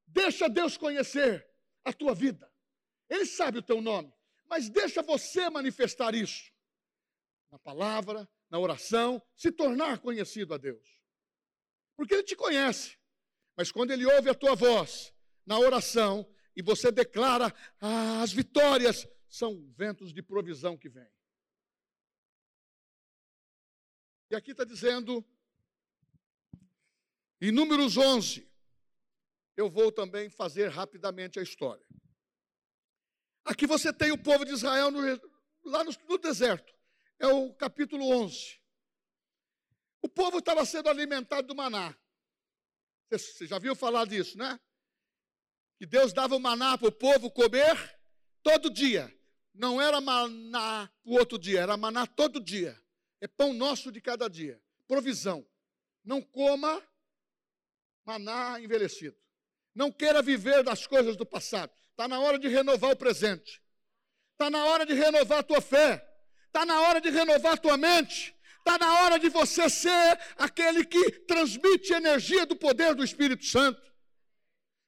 Deixa 0.05 0.49
Deus 0.49 0.77
conhecer 0.77 1.47
a 1.83 1.93
tua 1.93 2.15
vida. 2.15 2.51
Ele 3.09 3.25
sabe 3.25 3.59
o 3.59 3.63
teu 3.63 3.81
nome, 3.81 4.13
mas 4.47 4.69
deixa 4.69 5.01
você 5.01 5.49
manifestar 5.49 6.13
isso 6.13 6.51
na 7.51 7.57
palavra, 7.59 8.29
na 8.49 8.59
oração, 8.59 9.21
se 9.35 9.51
tornar 9.51 9.99
conhecido 9.99 10.53
a 10.53 10.57
Deus. 10.57 10.98
Porque 11.99 12.13
ele 12.13 12.23
te 12.23 12.33
conhece. 12.33 12.97
Mas 13.57 13.73
quando 13.73 13.91
ele 13.91 14.05
ouve 14.05 14.29
a 14.29 14.33
tua 14.33 14.55
voz 14.55 15.13
na 15.45 15.59
oração 15.59 16.25
e 16.55 16.61
você 16.61 16.93
declara 16.93 17.53
ah, 17.77 18.21
as 18.21 18.31
vitórias, 18.31 19.05
são 19.27 19.69
ventos 19.75 20.13
de 20.13 20.23
provisão 20.23 20.77
que 20.77 20.87
vêm. 20.87 21.11
E 24.31 24.35
aqui 24.37 24.51
está 24.51 24.63
dizendo, 24.63 25.25
em 27.41 27.51
Números 27.51 27.97
11, 27.97 28.49
eu 29.57 29.69
vou 29.69 29.91
também 29.91 30.29
fazer 30.29 30.69
rapidamente 30.69 31.37
a 31.37 31.43
história. 31.43 31.85
Aqui 33.43 33.67
você 33.67 33.91
tem 33.91 34.13
o 34.13 34.23
povo 34.23 34.45
de 34.45 34.53
Israel 34.53 34.89
no, 34.89 35.01
lá 35.65 35.83
no, 35.83 35.91
no 36.07 36.17
deserto, 36.17 36.73
é 37.19 37.27
o 37.27 37.53
capítulo 37.55 38.09
11. 38.23 38.58
O 40.01 40.09
povo 40.09 40.39
estava 40.39 40.65
sendo 40.65 40.89
alimentado 40.89 41.47
do 41.47 41.55
maná. 41.55 41.95
Você 43.11 43.47
já 43.47 43.57
viu 43.57 43.75
falar 43.75 44.05
disso, 44.05 44.37
né? 44.37 44.59
Que 45.77 45.85
Deus 45.85 46.13
dava 46.13 46.35
o 46.35 46.39
maná 46.39 46.77
para 46.77 46.89
o 46.89 46.91
povo 46.91 47.31
comer 47.31 47.99
todo 48.43 48.69
dia. 48.69 49.13
Não 49.53 49.81
era 49.81 49.99
maná 49.99 50.89
para 51.03 51.11
o 51.11 51.15
outro 51.15 51.37
dia, 51.37 51.61
era 51.61 51.75
maná 51.75 52.05
todo 52.05 52.39
dia. 52.39 52.79
É 53.19 53.27
pão 53.27 53.53
nosso 53.53 53.91
de 53.91 53.99
cada 53.99 54.29
dia. 54.29 54.61
Provisão. 54.87 55.45
Não 56.03 56.21
coma 56.21 56.81
maná 58.05 58.59
envelhecido. 58.59 59.17
Não 59.73 59.91
queira 59.91 60.21
viver 60.21 60.63
das 60.63 60.87
coisas 60.87 61.15
do 61.15 61.25
passado. 61.25 61.71
Está 61.91 62.07
na 62.07 62.19
hora 62.19 62.39
de 62.39 62.47
renovar 62.47 62.91
o 62.91 62.95
presente. 62.95 63.61
Está 64.33 64.49
na 64.49 64.65
hora 64.65 64.85
de 64.85 64.93
renovar 64.93 65.39
a 65.39 65.43
tua 65.43 65.61
fé. 65.61 66.05
Está 66.47 66.65
na 66.65 66.81
hora 66.81 67.01
de 67.01 67.09
renovar 67.09 67.53
a 67.53 67.57
tua 67.57 67.77
mente. 67.77 68.35
Está 68.69 68.85
na 68.85 69.01
hora 69.01 69.17
de 69.17 69.29
você 69.29 69.67
ser 69.67 70.19
aquele 70.37 70.85
que 70.85 71.11
transmite 71.21 71.91
energia 71.91 72.45
do 72.45 72.55
poder 72.55 72.93
do 72.93 73.03
Espírito 73.03 73.43
Santo. 73.43 73.81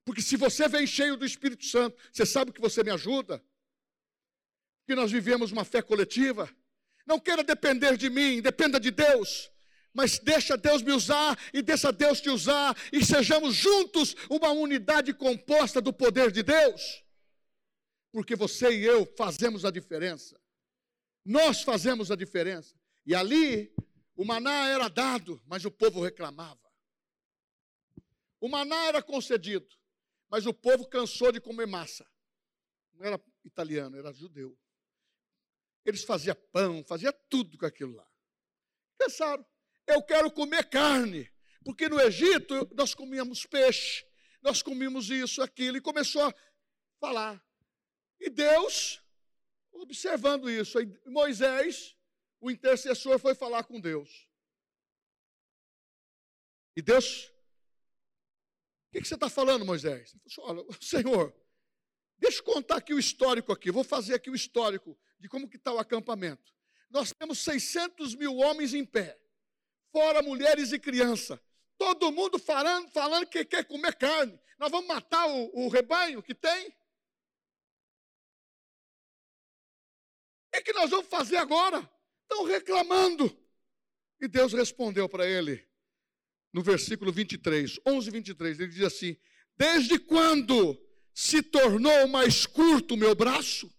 Porque 0.05 0.21
se 0.21 0.37
você 0.37 0.67
vem 0.67 0.85
cheio 0.85 1.17
do 1.17 1.25
Espírito 1.25 1.65
Santo, 1.65 1.97
você 2.13 2.23
sabe 2.23 2.51
que 2.51 2.61
você 2.61 2.83
me 2.83 2.91
ajuda. 2.91 3.43
Que 4.85 4.93
nós 4.93 5.11
vivemos 5.11 5.51
uma 5.51 5.65
fé 5.65 5.81
coletiva. 5.81 6.47
Não 7.07 7.19
queira 7.19 7.43
depender 7.43 7.97
de 7.97 8.07
mim, 8.07 8.39
dependa 8.39 8.79
de 8.79 8.91
Deus. 8.91 9.51
Mas 9.91 10.19
deixa 10.19 10.55
Deus 10.55 10.83
me 10.83 10.91
usar 10.91 11.35
e 11.51 11.63
deixa 11.63 11.91
Deus 11.91 12.21
te 12.21 12.29
usar 12.29 12.77
e 12.93 13.03
sejamos 13.03 13.55
juntos 13.55 14.15
uma 14.29 14.51
unidade 14.51 15.11
composta 15.11 15.81
do 15.81 15.91
poder 15.91 16.31
de 16.31 16.43
Deus. 16.43 17.03
Porque 18.11 18.35
você 18.35 18.77
e 18.77 18.85
eu 18.85 19.11
fazemos 19.17 19.65
a 19.65 19.71
diferença. 19.71 20.39
Nós 21.25 21.63
fazemos 21.63 22.11
a 22.11 22.15
diferença. 22.15 22.79
E 23.05 23.15
ali 23.15 23.73
o 24.15 24.23
maná 24.23 24.67
era 24.67 24.87
dado, 24.87 25.41
mas 25.47 25.65
o 25.65 25.71
povo 25.71 26.03
reclamava. 26.03 26.59
O 28.39 28.47
maná 28.47 28.85
era 28.85 29.01
concedido, 29.01 29.67
mas 30.29 30.45
o 30.45 30.53
povo 30.53 30.87
cansou 30.87 31.31
de 31.31 31.39
comer 31.39 31.67
massa. 31.67 32.07
Não 32.93 33.05
era 33.05 33.21
italiano, 33.43 33.97
era 33.97 34.13
judeu. 34.13 34.57
Eles 35.85 36.03
faziam 36.03 36.35
pão, 36.51 36.83
faziam 36.83 37.13
tudo 37.29 37.57
com 37.57 37.65
aquilo 37.65 37.95
lá. 37.95 38.07
Pensaram, 38.97 39.45
eu 39.87 40.01
quero 40.03 40.31
comer 40.31 40.69
carne, 40.69 41.31
porque 41.63 41.89
no 41.89 41.99
Egito 41.99 42.69
nós 42.75 42.93
comíamos 42.93 43.45
peixe, 43.45 44.05
nós 44.41 44.61
comíamos 44.61 45.09
isso, 45.09 45.41
aquilo, 45.41 45.77
e 45.77 45.81
começou 45.81 46.23
a 46.23 46.35
falar. 46.99 47.43
E 48.19 48.29
Deus, 48.29 49.01
observando 49.71 50.49
isso, 50.49 50.77
Moisés, 51.07 51.95
o 52.41 52.49
intercessor, 52.49 53.19
foi 53.19 53.35
falar 53.35 53.63
com 53.63 53.79
Deus. 53.79 54.27
E 56.75 56.81
Deus, 56.81 57.25
o 57.25 58.91
que, 58.91 59.01
que, 59.01 59.07
você 59.07 59.13
está 59.13 59.29
falando, 59.29 59.63
Moisés? 59.63 60.15
Ele 60.15 60.33
falou, 60.33 60.65
Olha, 60.67 60.77
Senhor, 60.81 61.33
deixa 62.17 62.39
eu 62.39 62.43
contar 62.43 62.77
aqui 62.77 62.93
o 62.93 62.99
histórico 62.99 63.53
aqui, 63.53 63.71
vou 63.71 63.83
fazer 63.83 64.15
aqui 64.15 64.29
o 64.29 64.35
histórico 64.35 64.97
de 65.19 65.29
como 65.29 65.47
que 65.47 65.57
está 65.57 65.71
o 65.71 65.77
acampamento. 65.77 66.51
Nós 66.89 67.13
temos 67.13 67.39
600 67.39 68.15
mil 68.15 68.35
homens 68.37 68.73
em 68.73 68.83
pé, 68.83 69.17
fora 69.91 70.21
mulheres 70.21 70.71
e 70.71 70.79
crianças. 70.79 71.39
Todo 71.77 72.11
mundo 72.11 72.39
falando, 72.39 72.89
falando 72.89 73.27
que 73.27 73.45
quer 73.45 73.65
comer 73.65 73.95
carne. 73.95 74.39
Nós 74.57 74.71
vamos 74.71 74.87
matar 74.87 75.27
o, 75.27 75.65
o 75.65 75.67
rebanho 75.67 76.21
que 76.21 76.35
tem? 76.35 76.69
O 80.47 80.51
que, 80.53 80.61
que 80.63 80.73
nós 80.73 80.89
vamos 80.89 81.07
fazer 81.07 81.37
agora? 81.37 81.89
Estão 82.31 82.45
reclamando. 82.45 83.37
E 84.21 84.27
Deus 84.27 84.53
respondeu 84.53 85.09
para 85.09 85.27
ele, 85.27 85.67
no 86.53 86.63
versículo 86.63 87.11
23, 87.11 87.77
11, 87.85 88.09
23, 88.09 88.59
ele 88.59 88.71
diz 88.71 88.83
assim: 88.83 89.17
Desde 89.57 89.99
quando 89.99 90.79
se 91.13 91.43
tornou 91.43 92.07
mais 92.07 92.45
curto 92.45 92.93
o 92.93 92.97
meu 92.97 93.13
braço? 93.13 93.69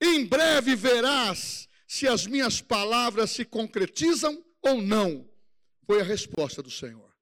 Em 0.00 0.24
breve 0.24 0.74
verás 0.74 1.68
se 1.86 2.08
as 2.08 2.26
minhas 2.26 2.62
palavras 2.62 3.32
se 3.32 3.44
concretizam 3.44 4.42
ou 4.62 4.80
não. 4.80 5.30
Foi 5.84 6.00
a 6.00 6.04
resposta 6.04 6.62
do 6.62 6.70
Senhor. 6.70 7.14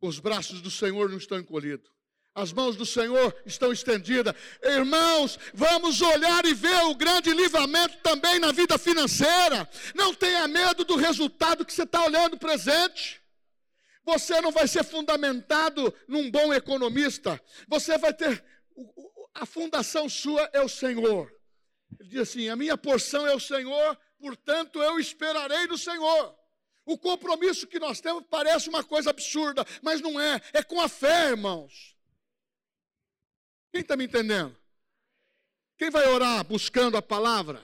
Os 0.00 0.20
braços 0.20 0.60
do 0.60 0.70
Senhor 0.70 1.08
não 1.08 1.16
estão 1.16 1.38
encolhidos. 1.38 1.90
As 2.38 2.52
mãos 2.52 2.76
do 2.76 2.86
Senhor 2.86 3.34
estão 3.44 3.72
estendidas. 3.72 4.32
Irmãos, 4.62 5.36
vamos 5.52 6.00
olhar 6.00 6.44
e 6.44 6.54
ver 6.54 6.84
o 6.84 6.94
grande 6.94 7.32
livramento 7.32 7.98
também 7.98 8.38
na 8.38 8.52
vida 8.52 8.78
financeira. 8.78 9.68
Não 9.92 10.14
tenha 10.14 10.46
medo 10.46 10.84
do 10.84 10.94
resultado 10.94 11.64
que 11.64 11.72
você 11.72 11.82
está 11.82 12.04
olhando 12.04 12.38
presente. 12.38 13.20
Você 14.04 14.40
não 14.40 14.52
vai 14.52 14.68
ser 14.68 14.84
fundamentado 14.84 15.92
num 16.06 16.30
bom 16.30 16.54
economista. 16.54 17.42
Você 17.66 17.98
vai 17.98 18.14
ter. 18.14 18.44
A 19.34 19.44
fundação 19.44 20.08
sua 20.08 20.48
é 20.52 20.60
o 20.60 20.68
Senhor. 20.68 21.28
Ele 21.98 22.08
diz 22.08 22.20
assim: 22.20 22.48
A 22.48 22.54
minha 22.54 22.78
porção 22.78 23.26
é 23.26 23.34
o 23.34 23.40
Senhor, 23.40 23.98
portanto 24.20 24.80
eu 24.80 25.00
esperarei 25.00 25.66
no 25.66 25.76
Senhor. 25.76 26.36
O 26.86 26.96
compromisso 26.96 27.66
que 27.66 27.80
nós 27.80 28.00
temos 28.00 28.22
parece 28.30 28.68
uma 28.68 28.84
coisa 28.84 29.10
absurda, 29.10 29.66
mas 29.82 30.00
não 30.00 30.20
é, 30.20 30.40
é 30.52 30.62
com 30.62 30.80
a 30.80 30.88
fé, 30.88 31.30
irmãos. 31.30 31.97
Quem 33.70 33.82
está 33.82 33.96
me 33.96 34.04
entendendo? 34.04 34.56
Quem 35.76 35.90
vai 35.90 36.06
orar 36.08 36.44
buscando 36.44 36.96
a 36.96 37.02
palavra? 37.02 37.62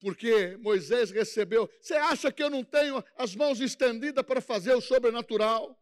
Porque 0.00 0.56
Moisés 0.58 1.10
recebeu. 1.10 1.70
Você 1.80 1.94
acha 1.94 2.30
que 2.30 2.42
eu 2.42 2.50
não 2.50 2.62
tenho 2.62 3.02
as 3.16 3.34
mãos 3.34 3.60
estendidas 3.60 4.24
para 4.24 4.40
fazer 4.40 4.74
o 4.74 4.80
sobrenatural? 4.80 5.80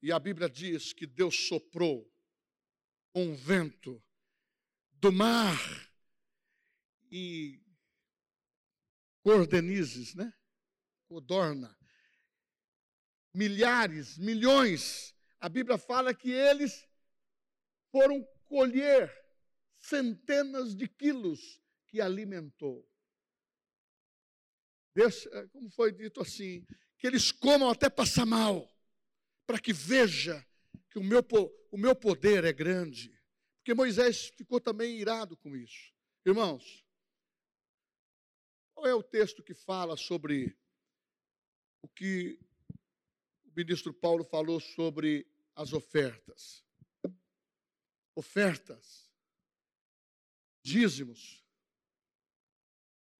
E 0.00 0.10
a 0.10 0.18
Bíblia 0.18 0.48
diz 0.48 0.92
que 0.92 1.06
Deus 1.06 1.46
soprou 1.46 2.10
um 3.14 3.34
vento 3.34 4.02
do 4.92 5.12
mar 5.12 5.58
e 7.10 7.60
Cordenizes, 9.22 10.14
né? 10.14 10.32
Codorna. 11.06 11.76
Milhares, 13.34 14.16
milhões. 14.16 15.14
A 15.38 15.50
Bíblia 15.50 15.76
fala 15.76 16.14
que 16.14 16.30
eles 16.30 16.87
foram 17.90 18.22
colher 18.46 19.12
centenas 19.78 20.74
de 20.74 20.88
quilos 20.88 21.60
que 21.86 22.00
alimentou. 22.00 22.88
É, 24.96 25.46
como 25.48 25.70
foi 25.70 25.92
dito 25.92 26.20
assim, 26.20 26.66
que 26.98 27.06
eles 27.06 27.30
comam 27.30 27.70
até 27.70 27.88
passar 27.88 28.26
mal, 28.26 28.68
para 29.46 29.58
que 29.58 29.72
veja 29.72 30.44
que 30.90 30.98
o 30.98 31.04
meu, 31.04 31.24
o 31.70 31.78
meu 31.78 31.94
poder 31.94 32.44
é 32.44 32.52
grande. 32.52 33.16
Porque 33.58 33.74
Moisés 33.74 34.28
ficou 34.36 34.60
também 34.60 34.98
irado 34.98 35.36
com 35.36 35.54
isso. 35.56 35.94
Irmãos, 36.26 36.84
qual 38.74 38.86
é 38.86 38.94
o 38.94 39.02
texto 39.02 39.42
que 39.42 39.54
fala 39.54 39.96
sobre 39.96 40.56
o 41.82 41.88
que 41.88 42.38
o 43.44 43.52
ministro 43.56 43.94
Paulo 43.94 44.24
falou 44.24 44.58
sobre 44.58 45.26
as 45.54 45.72
ofertas? 45.72 46.64
Ofertas, 48.18 49.08
dízimos. 50.60 51.46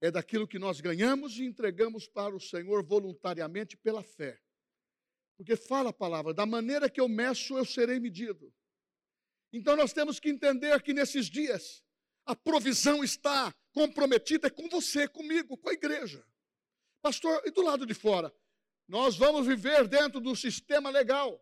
é 0.00 0.10
daquilo 0.10 0.48
que 0.48 0.58
nós 0.58 0.80
ganhamos 0.80 1.38
e 1.38 1.44
entregamos 1.44 2.08
para 2.08 2.34
o 2.34 2.40
Senhor 2.40 2.82
voluntariamente 2.82 3.76
pela 3.76 4.02
fé. 4.02 4.42
Porque 5.36 5.54
fala 5.54 5.90
a 5.90 5.92
palavra, 5.92 6.34
da 6.34 6.44
maneira 6.44 6.90
que 6.90 7.00
eu 7.00 7.08
meço, 7.08 7.56
eu 7.56 7.64
serei 7.64 8.00
medido. 8.00 8.52
Então 9.52 9.76
nós 9.76 9.92
temos 9.92 10.18
que 10.18 10.30
entender 10.30 10.82
que 10.82 10.92
nesses 10.92 11.26
dias 11.26 11.80
a 12.26 12.34
provisão 12.34 13.04
está 13.04 13.54
comprometida 13.70 14.50
com 14.50 14.68
você, 14.68 15.06
comigo, 15.06 15.56
com 15.56 15.68
a 15.68 15.74
igreja. 15.74 16.26
Pastor, 17.00 17.40
e 17.46 17.52
do 17.52 17.62
lado 17.62 17.86
de 17.86 17.94
fora? 17.94 18.34
Nós 18.88 19.16
vamos 19.16 19.46
viver 19.46 19.86
dentro 19.86 20.20
do 20.20 20.34
sistema 20.34 20.90
legal. 20.90 21.40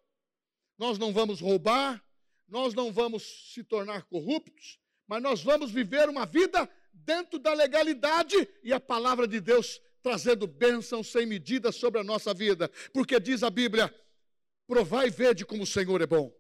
Nós 0.77 0.99
não 0.99 1.11
vamos 1.11 1.41
roubar, 1.41 2.06
nós 2.49 2.75
não 2.75 2.93
vamos 2.93 3.53
se 3.53 3.65
tornar 3.65 4.05
corruptos, 4.05 4.79
mas 5.07 5.23
nós 5.23 5.43
vamos 5.43 5.71
viver 5.71 6.09
uma 6.09 6.27
vida 6.27 6.69
dentro 6.93 7.39
da 7.39 7.53
legalidade 7.53 8.37
e 8.63 8.73
a 8.73 8.81
palavra 8.81 9.27
de 9.27 9.41
Deus 9.41 9.81
trazendo 10.03 10.47
bênção 10.47 11.03
sem 11.03 11.27
medida 11.27 11.73
sobre 11.73 12.01
a 12.01 12.05
nossa 12.05 12.33
vida, 12.33 12.71
porque 12.93 13.19
diz 13.19 13.43
a 13.43 13.51
Bíblia: 13.51 13.93
provai 14.67 15.09
e 15.09 15.11
vede 15.11 15.45
como 15.45 15.65
o 15.65 15.67
Senhor 15.67 16.01
é 16.01 16.07
bom. 16.07 16.33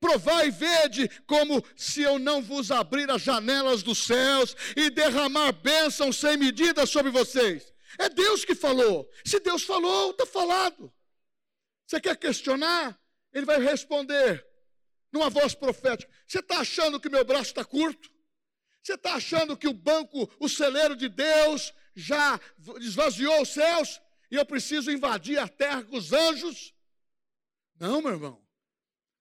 Provai 0.00 0.48
e 0.48 0.50
vede 0.50 1.08
como 1.26 1.64
se 1.76 2.02
eu 2.02 2.18
não 2.18 2.42
vos 2.42 2.70
abrir 2.70 3.10
as 3.10 3.22
janelas 3.22 3.82
dos 3.82 3.98
céus 3.98 4.54
e 4.76 4.90
derramar 4.90 5.52
bênção 5.52 6.12
sem 6.12 6.36
medida 6.36 6.84
sobre 6.84 7.10
vocês. 7.10 7.72
É 7.98 8.08
Deus 8.08 8.44
que 8.44 8.54
falou. 8.54 9.08
Se 9.24 9.38
Deus 9.40 9.62
falou, 9.62 10.10
está 10.10 10.26
falado. 10.26 10.92
Você 11.86 12.00
quer 12.00 12.16
questionar? 12.16 12.98
Ele 13.32 13.46
vai 13.46 13.58
responder 13.60 14.46
numa 15.14 15.30
voz 15.30 15.54
profética. 15.54 16.12
Você 16.26 16.40
está 16.40 16.58
achando 16.58 16.98
que 16.98 17.08
meu 17.08 17.24
braço 17.24 17.50
está 17.50 17.64
curto? 17.64 18.10
Você 18.82 18.94
está 18.94 19.14
achando 19.14 19.56
que 19.56 19.68
o 19.68 19.72
banco, 19.72 20.28
o 20.40 20.48
celeiro 20.48 20.96
de 20.96 21.08
Deus, 21.08 21.72
já 21.94 22.38
esvaziou 22.80 23.40
os 23.40 23.50
céus 23.50 24.00
e 24.28 24.34
eu 24.34 24.44
preciso 24.44 24.90
invadir 24.90 25.38
a 25.38 25.46
terra 25.46 25.84
com 25.84 25.96
os 25.96 26.12
anjos? 26.12 26.74
Não, 27.78 28.02
meu 28.02 28.10
irmão. 28.10 28.44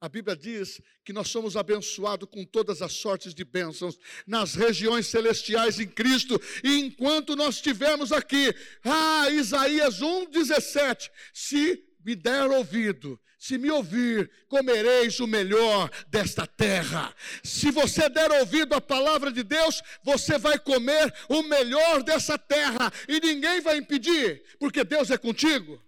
A 0.02 0.10
Bíblia 0.10 0.36
diz 0.36 0.82
que 1.06 1.14
nós 1.14 1.30
somos 1.30 1.56
abençoados 1.56 2.28
com 2.30 2.44
todas 2.44 2.82
as 2.82 2.94
sortes 2.94 3.34
de 3.34 3.46
bênçãos 3.46 3.98
nas 4.28 4.56
regiões 4.56 5.08
celestiais 5.08 5.80
em 5.80 5.88
Cristo, 5.88 6.42
e 6.62 6.80
enquanto 6.80 7.38
nós 7.38 7.56
estivermos 7.56 8.12
aqui, 8.12 8.54
ah, 8.84 9.30
Isaías 9.30 10.02
1,17: 10.02 11.10
se 11.34 11.93
me 12.04 12.16
der 12.16 12.50
ouvido, 12.50 13.20
se 13.38 13.58
me 13.58 13.70
ouvir, 13.70 14.32
comereis 14.48 15.20
o 15.20 15.28
melhor 15.28 15.90
desta 16.08 16.46
terra. 16.48 17.14
Se 17.44 17.72
você 17.72 18.10
der 18.10 18.32
ouvido 18.32 18.74
à 18.74 18.82
palavra 18.82 19.32
de 19.32 19.44
Deus, 19.44 19.82
você 20.04 20.38
vai 20.38 20.58
comer 20.58 21.14
o 21.30 21.44
melhor 21.44 22.04
dessa 22.04 22.38
terra 22.38 22.92
e 23.08 23.20
ninguém 23.20 23.62
vai 23.62 23.78
impedir, 23.78 24.58
porque 24.60 24.84
Deus 24.84 25.12
é 25.12 25.18
contigo. 25.18 25.82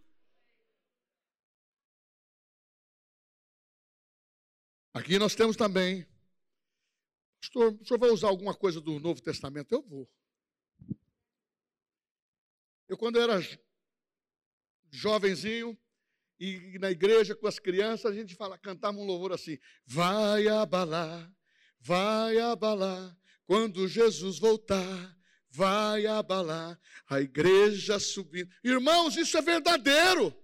Aqui 4.94 5.20
nós 5.20 5.36
temos 5.36 5.58
também. 5.58 6.08
Pastor, 7.42 7.74
o 7.74 7.86
senhor 7.86 8.00
vai 8.00 8.10
usar 8.10 8.28
alguma 8.28 8.56
coisa 8.56 8.82
do 8.82 9.00
Novo 9.00 9.22
Testamento? 9.22 9.74
Eu 9.74 9.82
vou. 9.82 10.10
Eu, 12.88 12.98
quando 12.98 13.20
era 13.20 13.40
jovenzinho, 14.92 15.78
e 16.40 16.78
na 16.80 16.92
igreja 16.92 17.36
com 17.36 17.48
as 17.48 17.60
crianças, 17.60 18.12
a 18.12 18.16
gente 18.16 18.36
fala, 18.36 18.58
cantava 18.58 18.98
um 18.98 19.06
louvor 19.06 19.32
assim: 19.32 19.58
Vai 19.86 20.48
abalar, 20.48 21.32
vai 21.80 22.38
abalar, 22.40 23.16
quando 23.46 23.88
Jesus 23.88 24.40
voltar, 24.40 25.18
vai 25.50 26.06
abalar 26.06 26.80
a 27.10 27.22
igreja 27.22 28.00
subindo. 28.00 28.50
Irmãos, 28.64 29.16
isso 29.16 29.38
é 29.38 29.42
verdadeiro. 29.42 30.36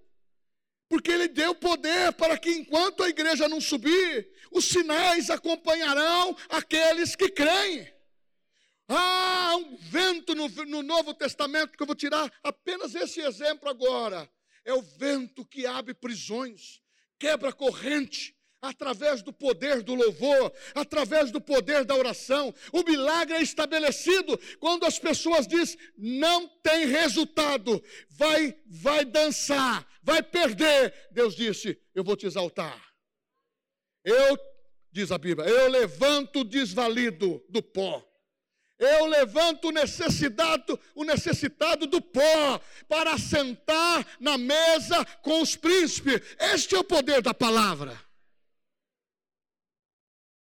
Porque 0.87 1.09
ele 1.09 1.29
deu 1.29 1.55
poder 1.55 2.11
para 2.13 2.37
que 2.37 2.49
enquanto 2.49 3.01
a 3.01 3.09
igreja 3.09 3.47
não 3.47 3.61
subir, 3.61 4.29
os 4.51 4.65
sinais 4.65 5.29
acompanharão 5.29 6.35
aqueles 6.49 7.15
que 7.15 7.29
creem. 7.29 7.89
Ah, 8.89 9.55
um 9.55 9.77
vento 9.77 10.35
no, 10.35 10.49
no 10.49 10.83
Novo 10.83 11.13
Testamento, 11.13 11.77
que 11.77 11.81
eu 11.81 11.87
vou 11.87 11.95
tirar 11.95 12.29
apenas 12.43 12.93
esse 12.93 13.21
exemplo 13.21 13.69
agora. 13.69 14.29
É 14.65 14.73
o 14.73 14.81
vento 14.81 15.45
que 15.45 15.65
abre 15.65 15.93
prisões, 15.93 16.81
quebra 17.17 17.51
corrente, 17.51 18.35
através 18.61 19.23
do 19.23 19.33
poder 19.33 19.81
do 19.81 19.95
louvor, 19.95 20.53
através 20.75 21.31
do 21.31 21.41
poder 21.41 21.83
da 21.83 21.95
oração. 21.95 22.53
O 22.71 22.83
milagre 22.83 23.35
é 23.35 23.41
estabelecido 23.41 24.37
quando 24.59 24.85
as 24.85 24.99
pessoas 24.99 25.47
dizem: 25.47 25.79
não 25.97 26.47
tem 26.47 26.85
resultado, 26.85 27.83
vai, 28.09 28.55
vai 28.67 29.03
dançar, 29.03 29.87
vai 30.03 30.21
perder. 30.21 30.93
Deus 31.11 31.35
disse: 31.35 31.79
Eu 31.95 32.03
vou 32.03 32.15
te 32.15 32.27
exaltar. 32.27 32.79
Eu, 34.03 34.37
diz 34.91 35.11
a 35.11 35.17
Bíblia, 35.17 35.47
eu 35.47 35.69
levanto 35.69 36.41
o 36.41 36.43
desvalido 36.43 37.43
do 37.49 37.61
pó. 37.61 38.07
Eu 38.81 39.05
levanto 39.05 39.67
o 39.67 39.71
necessitado, 39.71 40.79
o 40.95 41.03
necessitado 41.03 41.85
do 41.85 42.01
pó 42.01 42.59
para 42.89 43.15
sentar 43.15 44.17
na 44.19 44.39
mesa 44.39 45.05
com 45.21 45.39
os 45.39 45.55
príncipes. 45.55 46.19
Este 46.39 46.73
é 46.73 46.79
o 46.79 46.83
poder 46.83 47.21
da 47.21 47.31
palavra. 47.31 47.95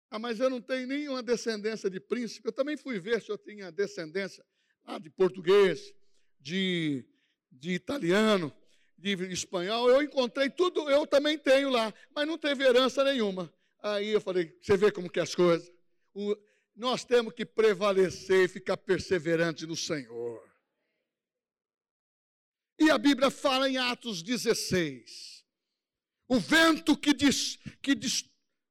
Ah, 0.10 0.18
mas 0.18 0.40
eu 0.40 0.50
não 0.50 0.60
tenho 0.60 0.88
nenhuma 0.88 1.22
descendência 1.22 1.92
de 1.92 2.00
príncipe. 2.00 2.48
Eu 2.48 2.52
também 2.52 2.76
fui 2.76 3.00
ver 3.00 3.22
se 3.22 3.32
eu 3.32 3.38
tinha 3.38 3.72
descendência 3.72 4.44
ah, 4.84 4.98
de 4.98 5.12
português, 5.12 5.94
de, 6.40 7.06
de 7.52 7.74
italiano, 7.74 8.52
de 8.98 9.14
espanhol, 9.32 9.92
eu 9.92 10.02
encontrei 10.02 10.50
tudo, 10.50 10.90
eu 10.90 11.06
também 11.06 11.38
tenho 11.38 11.70
lá, 11.70 11.94
mas 12.16 12.26
não 12.26 12.38
teve 12.38 12.64
herança 12.64 13.04
nenhuma. 13.04 13.54
Aí 13.80 14.10
eu 14.10 14.22
falei, 14.22 14.58
você 14.60 14.76
vê 14.76 14.92
como 14.92 15.10
que 15.10 15.20
é 15.20 15.24
as 15.24 15.36
coisas. 15.36 15.72
O, 16.16 16.36
nós 16.76 17.04
temos 17.04 17.34
que 17.34 17.46
prevalecer 17.46 18.46
e 18.46 18.48
ficar 18.48 18.78
perseverante 18.78 19.66
no 19.66 19.76
Senhor. 19.76 20.42
E 22.80 22.90
a 22.90 22.98
Bíblia 22.98 23.30
fala 23.30 23.70
em 23.70 23.78
Atos 23.78 24.24
16. 24.24 25.46
O 26.28 26.40
vento 26.40 26.98
que, 26.98 27.14
que 27.82 27.96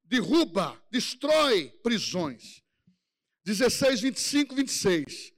derruba, 0.04 0.82
destrói 0.90 1.70
prisões. 1.82 2.62
16, 3.44 4.00
25, 4.00 4.54
26. 4.54 5.32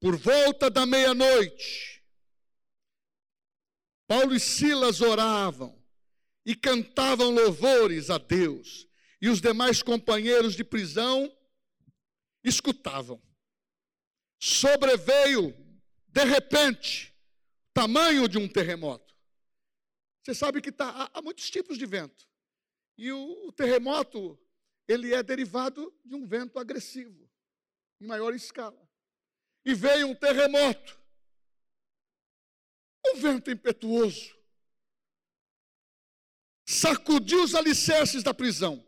Por 0.00 0.16
volta 0.16 0.68
da 0.68 0.84
meia-noite, 0.84 2.02
Paulo 4.06 4.34
e 4.34 4.40
Silas 4.40 5.00
oravam 5.00 5.80
e 6.44 6.54
cantavam 6.54 7.30
louvores 7.30 8.10
a 8.10 8.18
Deus, 8.18 8.86
e 9.20 9.28
os 9.28 9.40
demais 9.40 9.82
companheiros 9.82 10.54
de 10.54 10.64
prisão 10.64 11.32
escutavam. 12.42 13.22
Sobreveio, 14.40 15.54
de 16.08 16.24
repente, 16.24 17.14
tamanho 17.72 18.28
de 18.28 18.38
um 18.38 18.48
terremoto. 18.48 19.14
Você 20.22 20.34
sabe 20.34 20.60
que 20.60 20.72
tá, 20.72 21.10
há, 21.12 21.22
muitos 21.22 21.50
tipos 21.50 21.78
de 21.78 21.86
vento. 21.86 22.28
E 22.96 23.10
o, 23.12 23.48
o 23.48 23.52
terremoto, 23.52 24.38
ele 24.86 25.14
é 25.14 25.22
derivado 25.22 25.92
de 26.04 26.14
um 26.14 26.26
vento 26.26 26.58
agressivo, 26.58 27.28
em 28.00 28.06
maior 28.06 28.34
escala. 28.34 28.80
E 29.64 29.74
veio 29.74 30.08
um 30.08 30.14
terremoto 30.14 31.00
um 33.04 33.16
vento 33.16 33.50
impetuoso 33.50 34.32
sacudiu 36.64 37.42
os 37.42 37.54
alicerces 37.54 38.22
da 38.22 38.32
prisão, 38.32 38.86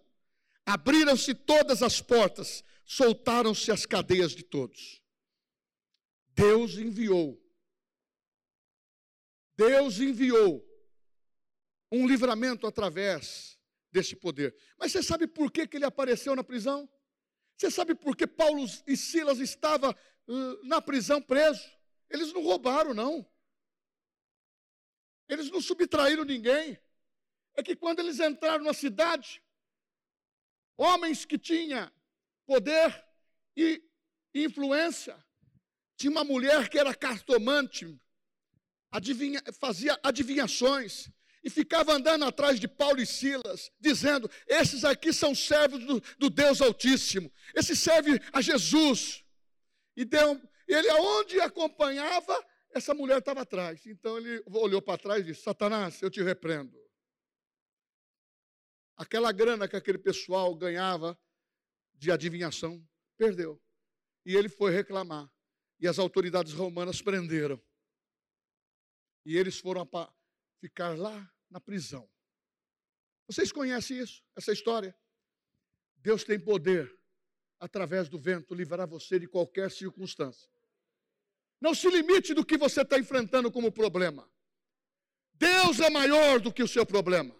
abriram-se 0.65 1.35
todas 1.35 1.83
as 1.83 2.01
portas, 2.01 2.65
soltaram-se 2.85 3.71
as 3.71 3.87
cadeias 3.87 4.33
de 4.33 4.43
todos. 4.43 5.03
Deus 6.29 6.77
enviou, 6.77 7.41
Deus 9.57 10.01
enviou 10.01 10.65
um 11.91 12.07
livramento 12.07 12.67
através 12.67 13.59
desse 13.91 14.17
poder. 14.17 14.55
Mas 14.77 14.91
você 14.91 15.03
sabe 15.03 15.27
por 15.27 15.51
que, 15.51 15.67
que 15.67 15.77
ele 15.77 15.85
apareceu 15.85 16.35
na 16.35 16.43
prisão? 16.43 16.91
Você 17.57 17.71
sabe 17.71 17.95
por 17.95 18.17
que 18.17 18.27
Paulo 18.27 18.67
e 18.87 18.97
Silas 18.97 19.39
estavam 19.39 19.95
na 20.65 20.83
prisão 20.83 21.23
preso? 21.23 21.63
Eles 22.11 22.33
não 22.33 22.43
roubaram, 22.43 22.93
não. 22.93 23.25
Eles 25.29 25.51
não 25.51 25.61
subtraíram 25.61 26.25
ninguém. 26.25 26.79
É 27.55 27.63
que 27.63 27.77
quando 27.77 28.01
eles 28.01 28.19
entraram 28.19 28.65
na 28.65 28.75
cidade, 28.75 29.41
homens 30.77 31.25
que 31.25 31.39
tinham 31.39 31.91
poder 32.47 33.05
e 33.57 33.83
influência, 34.35 35.17
tinha 35.97 36.11
uma 36.11 36.25
mulher 36.25 36.69
que 36.69 36.79
era 36.79 36.95
cartomante, 36.95 37.99
adivinha, 38.91 39.43
fazia 39.59 39.99
adivinhações, 40.03 41.11
e 41.45 41.51
ficava 41.51 41.93
andando 41.93 42.25
atrás 42.25 42.59
de 42.59 42.67
Paulo 42.67 43.01
e 43.01 43.07
Silas, 43.07 43.71
dizendo: 43.79 44.31
Esses 44.47 44.83
aqui 44.83 45.13
são 45.13 45.35
servos 45.35 45.85
do, 45.85 46.01
do 46.19 46.31
Deus 46.31 46.61
Altíssimo, 46.63 47.31
esse 47.55 47.77
serve 47.77 48.19
a 48.33 48.41
Jesus. 48.41 49.23
E 49.95 50.05
deu, 50.05 50.41
ele 50.67 50.89
aonde 50.91 51.41
acompanhava, 51.41 52.45
essa 52.71 52.95
mulher 52.95 53.19
estava 53.19 53.43
atrás. 53.43 53.87
Então 53.87 54.17
ele 54.17 54.43
olhou 54.47 54.81
para 54.81 54.99
trás 54.99 55.21
e 55.21 55.27
disse: 55.27 55.43
Satanás, 55.43 56.01
eu 56.01 56.11
te 56.11 56.23
repreendo. 56.23 56.83
Aquela 58.97 59.31
grana 59.31 59.69
que 59.69 59.77
aquele 59.77 59.99
pessoal 59.99 60.55
ganhava 60.55 61.19
de 61.95 62.11
adivinhação, 62.11 62.87
perdeu. 63.17 63.61
E 64.25 64.35
ele 64.35 64.49
foi 64.49 64.73
reclamar. 64.73 65.31
E 65.81 65.89
as 65.89 65.99
autoridades 65.99 66.53
romanas 66.53 67.03
prenderam. 67.03 67.61
E 69.25 69.37
eles 69.37 69.59
foram 69.59 69.89
ficar 70.61 70.99
lá 70.99 71.31
na 71.51 71.61
prisão. 71.61 72.09
Vocês 73.27 73.51
conhecem 73.51 73.99
isso, 73.99 74.23
essa 74.37 74.53
história? 74.53 74.97
Deus 75.97 76.25
tem 76.25 76.39
poder, 76.39 76.95
através 77.59 78.09
do 78.09 78.19
vento, 78.19 78.55
livrar 78.55 78.87
você 78.87 79.19
de 79.19 79.27
qualquer 79.27 79.71
circunstância. 79.71 80.49
Não 81.61 81.75
se 81.75 81.89
limite 81.89 82.35
do 82.35 82.45
que 82.45 82.59
você 82.59 82.83
está 82.83 82.99
enfrentando 82.99 83.51
como 83.51 83.73
problema. 83.73 84.31
Deus 85.33 85.81
é 85.81 85.89
maior 85.89 86.39
do 86.41 86.53
que 86.53 86.63
o 86.63 86.69
seu 86.69 86.85
problema. 86.85 87.35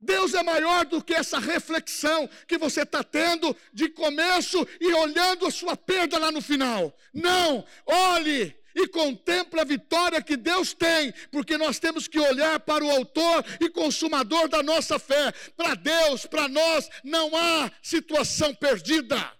Deus 0.00 0.32
é 0.32 0.42
maior 0.42 0.86
do 0.86 1.04
que 1.04 1.12
essa 1.12 1.38
reflexão 1.38 2.28
que 2.48 2.56
você 2.56 2.82
está 2.82 3.04
tendo 3.04 3.54
de 3.72 3.88
começo 3.90 4.66
e 4.80 4.94
olhando 4.94 5.46
a 5.46 5.50
sua 5.50 5.76
perda 5.76 6.18
lá 6.18 6.32
no 6.32 6.40
final. 6.40 6.96
Não, 7.12 7.64
olhe 7.84 8.56
e 8.74 8.88
contemple 8.88 9.60
a 9.60 9.64
vitória 9.64 10.22
que 10.22 10.36
Deus 10.36 10.72
tem, 10.72 11.12
porque 11.30 11.58
nós 11.58 11.78
temos 11.78 12.08
que 12.08 12.18
olhar 12.18 12.58
para 12.60 12.82
o 12.82 12.90
Autor 12.90 13.44
e 13.60 13.68
Consumador 13.68 14.48
da 14.48 14.62
nossa 14.62 14.98
fé. 14.98 15.32
Para 15.54 15.74
Deus, 15.74 16.24
para 16.24 16.48
nós, 16.48 16.88
não 17.04 17.36
há 17.36 17.70
situação 17.82 18.54
perdida. 18.54 19.32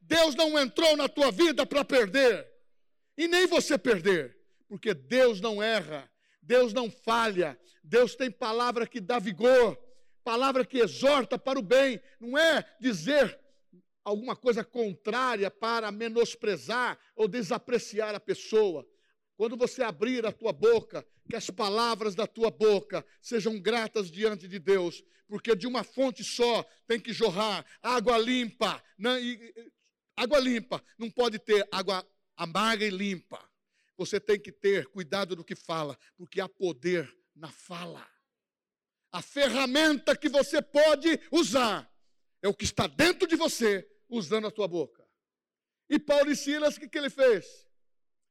Deus 0.00 0.34
não 0.34 0.58
entrou 0.58 0.96
na 0.96 1.08
tua 1.08 1.30
vida 1.30 1.66
para 1.66 1.84
perder, 1.84 2.46
e 3.18 3.26
nem 3.26 3.46
você 3.46 3.76
perder, 3.76 4.36
porque 4.68 4.94
Deus 4.94 5.40
não 5.40 5.60
erra, 5.60 6.08
Deus 6.40 6.72
não 6.72 6.88
falha, 6.88 7.58
Deus 7.82 8.14
tem 8.14 8.30
palavra 8.30 8.86
que 8.86 9.00
dá 9.00 9.18
vigor 9.18 9.76
palavra 10.26 10.66
que 10.66 10.78
exorta 10.78 11.38
para 11.38 11.56
o 11.56 11.62
bem, 11.62 12.00
não 12.18 12.36
é 12.36 12.68
dizer 12.80 13.38
alguma 14.04 14.34
coisa 14.34 14.64
contrária 14.64 15.48
para 15.48 15.92
menosprezar 15.92 16.98
ou 17.14 17.28
desapreciar 17.28 18.12
a 18.12 18.18
pessoa. 18.18 18.84
Quando 19.36 19.56
você 19.56 19.84
abrir 19.84 20.26
a 20.26 20.32
tua 20.32 20.52
boca, 20.52 21.06
que 21.30 21.36
as 21.36 21.48
palavras 21.48 22.16
da 22.16 22.26
tua 22.26 22.50
boca 22.50 23.06
sejam 23.22 23.60
gratas 23.60 24.10
diante 24.10 24.48
de 24.48 24.58
Deus, 24.58 25.04
porque 25.28 25.54
de 25.54 25.68
uma 25.68 25.84
fonte 25.84 26.24
só 26.24 26.64
tem 26.88 26.98
que 26.98 27.12
jorrar 27.12 27.64
água 27.80 28.18
limpa. 28.18 28.82
Não, 28.98 29.16
e, 29.16 29.54
água 30.16 30.40
limpa, 30.40 30.82
não 30.98 31.08
pode 31.08 31.38
ter 31.38 31.68
água 31.70 32.04
amarga 32.36 32.84
e 32.84 32.90
limpa. 32.90 33.38
Você 33.96 34.18
tem 34.18 34.40
que 34.40 34.50
ter 34.50 34.88
cuidado 34.88 35.36
do 35.36 35.44
que 35.44 35.54
fala, 35.54 35.96
porque 36.16 36.40
há 36.40 36.48
poder 36.48 37.16
na 37.32 37.52
fala. 37.52 38.15
A 39.16 39.22
ferramenta 39.22 40.14
que 40.14 40.28
você 40.28 40.60
pode 40.60 41.18
usar 41.32 41.90
é 42.42 42.48
o 42.48 42.54
que 42.54 42.64
está 42.64 42.86
dentro 42.86 43.26
de 43.26 43.34
você, 43.34 43.90
usando 44.10 44.46
a 44.46 44.50
tua 44.50 44.68
boca. 44.68 45.08
E 45.88 45.98
Paulo 45.98 46.30
e 46.30 46.36
Silas, 46.36 46.76
o 46.76 46.80
que, 46.80 46.86
que 46.86 46.98
ele 46.98 47.08
fez? 47.08 47.66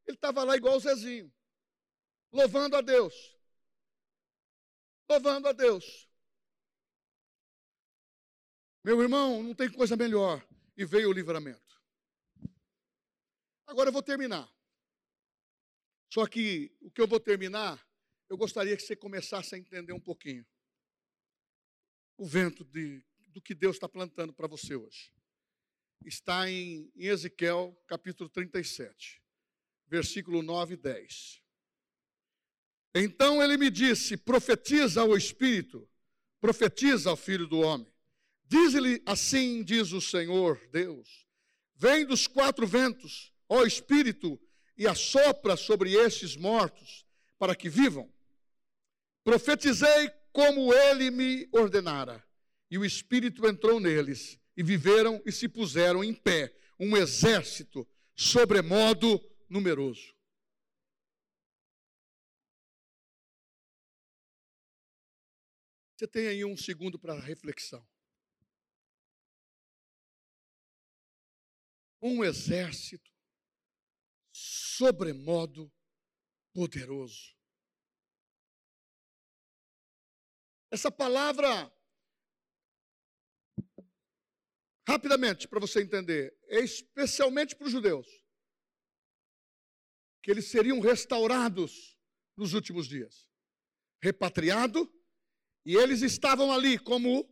Ele 0.06 0.16
estava 0.16 0.44
lá 0.44 0.56
igual 0.56 0.76
o 0.76 0.80
Zezinho, 0.80 1.34
louvando 2.32 2.76
a 2.76 2.82
Deus. 2.82 3.16
Louvando 5.10 5.48
a 5.48 5.54
Deus. 5.54 6.08
Meu 8.84 9.02
irmão, 9.02 9.42
não 9.42 9.56
tem 9.56 9.72
coisa 9.72 9.98
melhor. 9.98 10.48
E 10.78 10.86
veio 10.86 11.10
o 11.10 11.14
livramento. 11.14 11.82
Agora 13.66 13.90
eu 13.90 13.94
vou 13.94 14.04
terminar. 14.04 14.48
Só 16.14 16.28
que 16.28 16.78
o 16.80 16.92
que 16.92 17.02
eu 17.02 17.08
vou 17.08 17.20
terminar, 17.20 17.84
eu 18.30 18.38
gostaria 18.38 18.78
que 18.78 18.84
você 18.84 18.96
começasse 18.96 19.56
a 19.56 19.58
entender 19.58 19.92
um 19.92 20.00
pouquinho 20.00 20.46
o 22.18 22.26
vento 22.26 22.64
de, 22.64 23.04
do 23.30 23.42
que 23.42 23.54
Deus 23.54 23.76
está 23.76 23.88
plantando 23.88 24.34
para 24.34 24.48
você 24.48 24.76
hoje. 24.76 25.12
Está 26.06 26.50
em, 26.50 26.92
em 26.96 27.08
Ezequiel 27.08 27.78
capítulo 27.88 28.30
37, 28.30 29.22
versículo 29.88 30.42
9 30.42 30.74
e 30.74 30.78
10. 30.78 31.42
Então 32.94 33.44
ele 33.44 33.58
me 33.58 33.70
disse: 33.70 34.16
profetiza 34.16 35.02
ao 35.02 35.18
Espírito, 35.18 35.90
profetiza 36.40 37.10
ao 37.10 37.18
Filho 37.18 37.48
do 37.48 37.60
Homem. 37.60 37.92
Diz-lhe 38.46 39.02
assim: 39.06 39.64
diz 39.64 39.92
o 39.92 40.00
Senhor 40.00 40.62
Deus: 40.72 41.28
Vem 41.76 42.06
dos 42.06 42.28
quatro 42.28 42.66
ventos, 42.66 43.34
ó 43.50 43.66
Espírito, 43.66 44.40
e 44.78 44.88
assopra 44.88 45.58
sobre 45.58 45.94
estes 45.94 46.36
mortos, 46.36 47.06
para 47.38 47.56
que 47.56 47.70
vivam. 47.70 48.12
Profetizei 49.24 50.12
como 50.36 50.74
ele 50.74 51.10
me 51.10 51.48
ordenara. 51.54 52.22
E 52.70 52.78
o 52.78 52.84
Espírito 52.84 53.48
entrou 53.48 53.80
neles, 53.80 54.38
e 54.58 54.62
viveram 54.62 55.24
e 55.26 55.32
se 55.32 55.48
puseram 55.48 56.04
em 56.04 56.14
pé, 56.14 56.54
um 56.78 56.98
exército 56.98 57.88
sobremodo 58.14 59.18
numeroso. 59.48 60.14
Você 65.96 66.06
tem 66.06 66.28
aí 66.28 66.44
um 66.44 66.58
segundo 66.58 67.00
para 67.00 67.18
reflexão. 67.18 67.88
Um 72.02 72.26
exército 72.26 73.10
sobremodo 74.34 75.72
poderoso. 76.54 77.35
Essa 80.76 80.92
palavra, 80.92 81.74
rapidamente, 84.86 85.48
para 85.48 85.62
você 85.62 85.82
entender, 85.82 86.38
é 86.50 86.60
especialmente 86.60 87.56
para 87.56 87.68
os 87.68 87.72
judeus, 87.72 88.06
que 90.22 90.30
eles 90.30 90.52
seriam 90.52 90.82
restaurados 90.82 91.98
nos 92.36 92.52
últimos 92.52 92.90
dias. 92.90 93.32
Repatriado, 94.04 94.94
e 95.66 95.78
eles 95.78 96.02
estavam 96.02 96.52
ali 96.52 96.78
como 96.78 97.24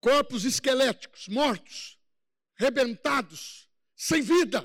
corpos 0.00 0.44
esqueléticos, 0.44 1.26
mortos, 1.26 1.98
rebentados, 2.56 3.68
sem 3.96 4.22
vida. 4.22 4.64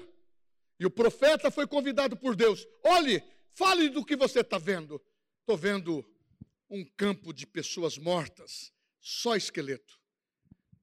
E 0.80 0.86
o 0.86 0.92
profeta 0.92 1.50
foi 1.50 1.66
convidado 1.66 2.16
por 2.16 2.36
Deus: 2.36 2.68
olhe, 2.84 3.20
fale 3.56 3.90
do 3.90 4.06
que 4.06 4.16
você 4.16 4.42
está 4.42 4.60
vendo. 4.60 5.04
Estou 5.44 5.58
vendo 5.58 6.10
um 6.70 6.86
campo 6.86 7.34
de 7.34 7.46
pessoas 7.46 7.98
mortas, 7.98 8.74
só 9.02 9.36
esqueleto. 9.36 10.00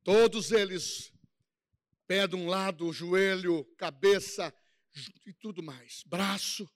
Todos 0.05 0.53
eles, 0.53 1.15
pé 2.07 2.27
de 2.29 2.37
um 2.37 2.47
lado, 2.47 2.93
joelho, 2.93 3.65
cabeça 3.77 4.55
e 5.25 5.33
tudo 5.33 5.63
mais, 5.63 6.03
braço. 6.05 6.69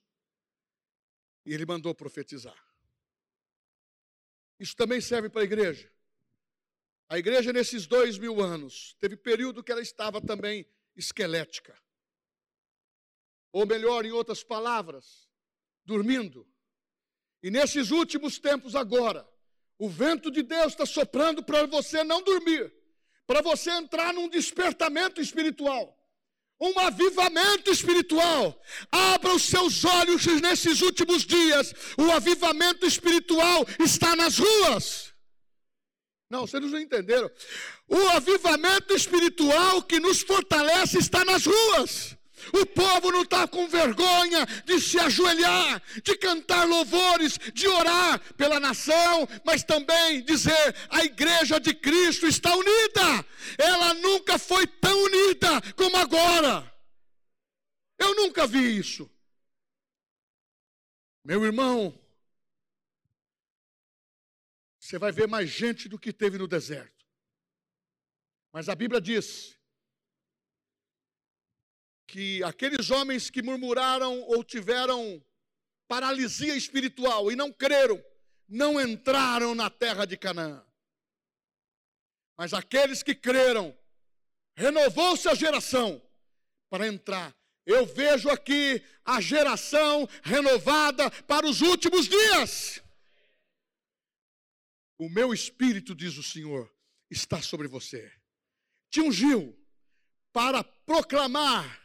E 1.45 1.53
ele 1.53 1.63
mandou 1.63 1.93
profetizar. 1.93 2.59
Isso 4.59 4.75
também 4.75 4.99
serve 4.99 5.29
para 5.29 5.41
a 5.41 5.45
igreja. 5.45 5.93
A 7.07 7.19
igreja, 7.19 7.53
nesses 7.53 7.85
dois 7.85 8.17
mil 8.17 8.41
anos, 8.41 8.95
teve 8.99 9.15
período 9.15 9.63
que 9.63 9.71
ela 9.71 9.81
estava 9.81 10.19
também 10.19 10.67
esquelética. 10.95 11.79
Ou 13.51 13.63
melhor, 13.63 14.07
em 14.07 14.11
outras 14.11 14.43
palavras, 14.43 15.29
dormindo. 15.85 16.51
E 17.45 17.51
nesses 17.51 17.91
últimos 17.91 18.39
tempos 18.39 18.73
agora, 18.73 19.23
o 19.77 19.87
vento 19.87 20.31
de 20.31 20.41
Deus 20.41 20.69
está 20.73 20.83
soprando 20.83 21.43
para 21.43 21.67
você 21.67 22.03
não 22.03 22.23
dormir, 22.23 22.73
para 23.27 23.39
você 23.39 23.69
entrar 23.69 24.11
num 24.15 24.27
despertamento 24.27 25.21
espiritual, 25.21 25.95
um 26.59 26.79
avivamento 26.79 27.69
espiritual. 27.69 28.59
Abra 28.91 29.31
os 29.35 29.43
seus 29.43 29.85
olhos 29.85 30.25
nesses 30.41 30.81
últimos 30.81 31.23
dias. 31.23 31.71
O 31.99 32.11
avivamento 32.11 32.83
espiritual 32.83 33.63
está 33.79 34.15
nas 34.15 34.39
ruas. 34.39 35.13
Não, 36.27 36.47
vocês 36.47 36.63
não 36.63 36.79
entenderam. 36.79 37.29
O 37.87 38.07
avivamento 38.15 38.95
espiritual 38.95 39.83
que 39.83 39.99
nos 39.99 40.23
fortalece 40.23 40.97
está 40.97 41.23
nas 41.23 41.45
ruas. 41.45 42.17
O 42.53 42.65
povo 42.65 43.11
não 43.11 43.23
está 43.23 43.47
com 43.47 43.67
vergonha 43.67 44.45
de 44.65 44.79
se 44.79 44.99
ajoelhar, 44.99 45.81
de 46.03 46.17
cantar 46.17 46.67
louvores, 46.67 47.37
de 47.53 47.67
orar 47.67 48.19
pela 48.35 48.59
nação, 48.59 49.27
mas 49.43 49.63
também 49.63 50.23
dizer: 50.23 50.75
a 50.89 51.03
igreja 51.03 51.59
de 51.59 51.73
Cristo 51.73 52.27
está 52.27 52.55
unida. 52.55 53.25
Ela 53.57 53.93
nunca 53.95 54.37
foi 54.37 54.67
tão 54.67 55.03
unida 55.05 55.61
como 55.75 55.97
agora. 55.97 56.71
Eu 57.97 58.15
nunca 58.15 58.45
vi 58.45 58.77
isso. 58.77 59.09
Meu 61.23 61.43
irmão, 61.43 61.97
você 64.79 64.99
vai 64.99 65.11
ver 65.11 65.27
mais 65.27 65.49
gente 65.49 65.89
do 65.89 65.97
que 65.97 66.13
teve 66.13 66.37
no 66.37 66.47
deserto. 66.47 67.05
Mas 68.53 68.69
a 68.69 68.75
Bíblia 68.75 69.01
diz 69.01 69.57
que 72.07 72.43
aqueles 72.43 72.89
homens 72.91 73.29
que 73.29 73.41
murmuraram 73.41 74.21
ou 74.21 74.43
tiveram 74.43 75.23
paralisia 75.87 76.55
espiritual 76.55 77.31
e 77.31 77.35
não 77.35 77.51
creram, 77.51 78.03
não 78.47 78.79
entraram 78.79 79.55
na 79.55 79.69
terra 79.69 80.05
de 80.05 80.17
Canaã. 80.17 80.63
Mas 82.37 82.53
aqueles 82.53 83.01
que 83.01 83.15
creram, 83.15 83.75
renovou-se 84.55 85.27
a 85.27 85.35
geração 85.35 86.01
para 86.69 86.87
entrar. 86.87 87.35
Eu 87.65 87.85
vejo 87.85 88.29
aqui 88.29 88.83
a 89.03 89.19
geração 89.19 90.07
renovada 90.23 91.09
para 91.23 91.47
os 91.47 91.61
últimos 91.61 92.07
dias. 92.07 92.81
O 94.97 95.09
meu 95.09 95.33
espírito, 95.33 95.95
diz 95.95 96.17
o 96.17 96.23
Senhor, 96.23 96.71
está 97.09 97.41
sobre 97.41 97.67
você. 97.67 98.11
Te 98.89 99.01
ungiu 99.01 99.57
para 100.31 100.63
proclamar 100.63 101.84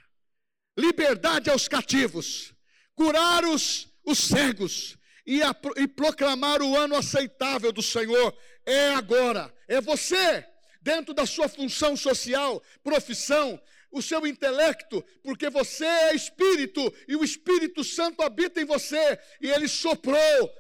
liberdade 0.76 1.50
aos 1.50 1.68
cativos, 1.68 2.54
curar 2.94 3.44
os, 3.44 3.88
os 4.04 4.18
cegos 4.18 4.96
e, 5.26 5.42
a, 5.42 5.54
e 5.76 5.86
proclamar 5.86 6.62
o 6.62 6.76
ano 6.76 6.94
aceitável 6.96 7.72
do 7.72 7.82
Senhor. 7.82 8.36
É 8.66 8.94
agora, 8.94 9.52
é 9.68 9.80
você, 9.80 10.44
dentro 10.80 11.14
da 11.14 11.26
sua 11.26 11.48
função 11.48 11.96
social, 11.96 12.62
profissão, 12.82 13.60
o 13.90 14.00
seu 14.00 14.26
intelecto, 14.26 15.04
porque 15.22 15.50
você 15.50 15.84
é 15.84 16.14
espírito 16.14 16.92
e 17.08 17.16
o 17.16 17.24
Espírito 17.24 17.82
Santo 17.82 18.22
habita 18.22 18.60
em 18.60 18.64
você 18.64 19.18
e 19.40 19.50
ele 19.50 19.66
soprou, 19.68 20.18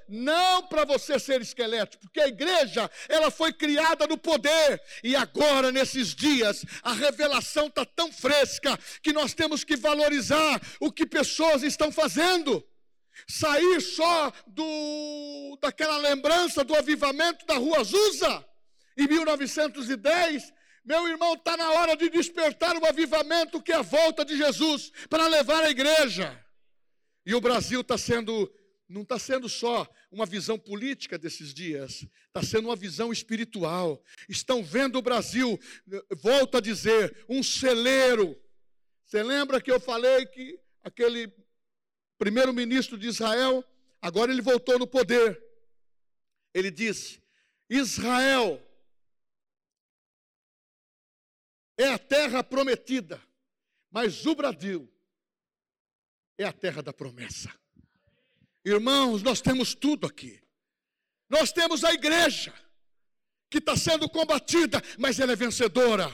não 0.08 0.66
para 0.66 0.84
você 0.84 1.18
ser 1.18 1.40
esqueleto, 1.40 1.98
porque 1.98 2.20
a 2.20 2.28
igreja, 2.28 2.90
ela 3.08 3.30
foi 3.30 3.52
criada 3.52 4.06
no 4.06 4.18
poder 4.18 4.80
e 5.04 5.14
agora 5.14 5.70
nesses 5.70 6.14
dias 6.14 6.64
a 6.82 6.92
revelação 6.92 7.66
está 7.66 7.84
tão 7.84 8.12
fresca 8.12 8.78
que 9.02 9.12
nós 9.12 9.32
temos 9.32 9.62
que 9.62 9.76
valorizar 9.76 10.60
o 10.80 10.90
que 10.90 11.06
pessoas 11.06 11.62
estão 11.62 11.92
fazendo. 11.92 12.64
Sair 13.28 13.80
só 13.82 14.32
do 14.46 15.58
daquela 15.60 15.98
lembrança 15.98 16.64
do 16.64 16.74
avivamento 16.74 17.44
da 17.44 17.54
Rua 17.54 17.80
Azusa 17.80 18.44
em 18.96 19.06
1910 19.06 20.52
meu 20.84 21.08
irmão, 21.08 21.34
está 21.34 21.56
na 21.56 21.70
hora 21.72 21.96
de 21.96 22.08
despertar 22.08 22.76
o 22.76 22.86
avivamento 22.86 23.62
que 23.62 23.72
é 23.72 23.76
a 23.76 23.82
volta 23.82 24.24
de 24.24 24.36
Jesus 24.36 24.90
para 25.08 25.26
levar 25.26 25.62
a 25.62 25.70
igreja. 25.70 26.44
E 27.24 27.34
o 27.34 27.40
Brasil 27.40 27.82
está 27.82 27.98
sendo, 27.98 28.52
não 28.88 29.02
está 29.02 29.18
sendo 29.18 29.48
só 29.48 29.86
uma 30.10 30.26
visão 30.26 30.58
política 30.58 31.18
desses 31.18 31.52
dias, 31.54 32.06
está 32.26 32.42
sendo 32.42 32.68
uma 32.68 32.76
visão 32.76 33.12
espiritual. 33.12 34.02
Estão 34.28 34.64
vendo 34.64 34.98
o 34.98 35.02
Brasil, 35.02 35.58
volto 36.16 36.56
a 36.56 36.60
dizer, 36.60 37.24
um 37.28 37.42
celeiro. 37.42 38.40
Você 39.04 39.22
lembra 39.22 39.60
que 39.60 39.70
eu 39.70 39.78
falei 39.78 40.26
que 40.26 40.58
aquele 40.82 41.32
primeiro-ministro 42.18 42.98
de 42.98 43.08
Israel, 43.08 43.64
agora 44.00 44.32
ele 44.32 44.42
voltou 44.42 44.78
no 44.78 44.86
poder. 44.86 45.40
Ele 46.54 46.70
disse: 46.70 47.22
Israel 47.68 48.60
é 51.80 51.88
a 51.88 51.98
terra 51.98 52.44
prometida, 52.44 53.20
mas 53.90 54.26
o 54.26 54.34
Brasil 54.34 54.92
é 56.36 56.44
a 56.44 56.52
terra 56.52 56.82
da 56.82 56.92
promessa. 56.92 57.50
Irmãos, 58.62 59.22
nós 59.22 59.40
temos 59.40 59.74
tudo 59.74 60.06
aqui. 60.06 60.42
Nós 61.28 61.52
temos 61.52 61.82
a 61.82 61.94
igreja, 61.94 62.52
que 63.48 63.58
está 63.58 63.76
sendo 63.76 64.10
combatida, 64.10 64.82
mas 64.98 65.18
ela 65.18 65.32
é 65.32 65.36
vencedora. 65.36 66.06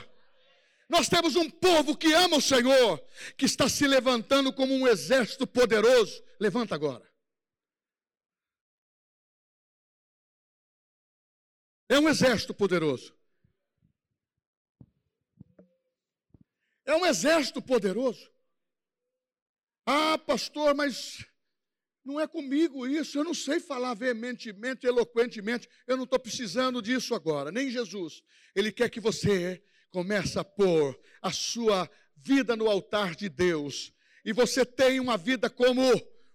Nós 0.89 1.09
temos 1.09 1.35
um 1.35 1.51
povo 1.51 1.97
que 1.97 2.12
ama 2.12 2.37
o 2.37 2.41
Senhor, 2.41 3.05
que 3.37 3.45
está 3.45 3.69
se 3.69 3.89
levantando 3.89 4.53
como 4.53 4.73
um 4.73 4.87
exército 4.87 5.49
poderoso. 5.49 6.23
Levanta 6.39 6.77
agora. 6.77 7.05
É 11.89 11.99
um 11.99 12.09
exército 12.09 12.55
poderoso. 12.55 13.16
É 16.87 16.95
um 16.95 17.05
exército 17.05 17.61
poderoso. 17.61 18.30
Ah, 19.84 20.16
pastor, 20.16 20.74
mas 20.74 21.26
não 22.05 22.20
é 22.20 22.26
comigo 22.28 22.87
isso. 22.87 23.18
Eu 23.18 23.24
não 23.24 23.34
sei 23.34 23.59
falar 23.59 23.95
veementemente, 23.95 24.87
eloquentemente. 24.87 25.68
Eu 25.87 25.97
não 25.97 26.05
estou 26.05 26.18
precisando 26.18 26.80
disso 26.80 27.12
agora, 27.14 27.51
nem 27.51 27.68
Jesus. 27.68 28.22
Ele 28.55 28.70
quer 28.70 28.89
que 28.89 29.01
você 29.01 29.61
comece 29.91 30.39
a 30.39 30.45
pôr 30.45 30.99
a 31.20 31.32
sua 31.32 31.91
vida 32.16 32.55
no 32.55 32.70
altar 32.70 33.16
de 33.16 33.28
Deus. 33.28 33.93
E 34.24 34.32
você 34.32 34.64
tenha 34.64 35.03
uma 35.03 35.16
vida 35.16 35.51
como 35.51 35.82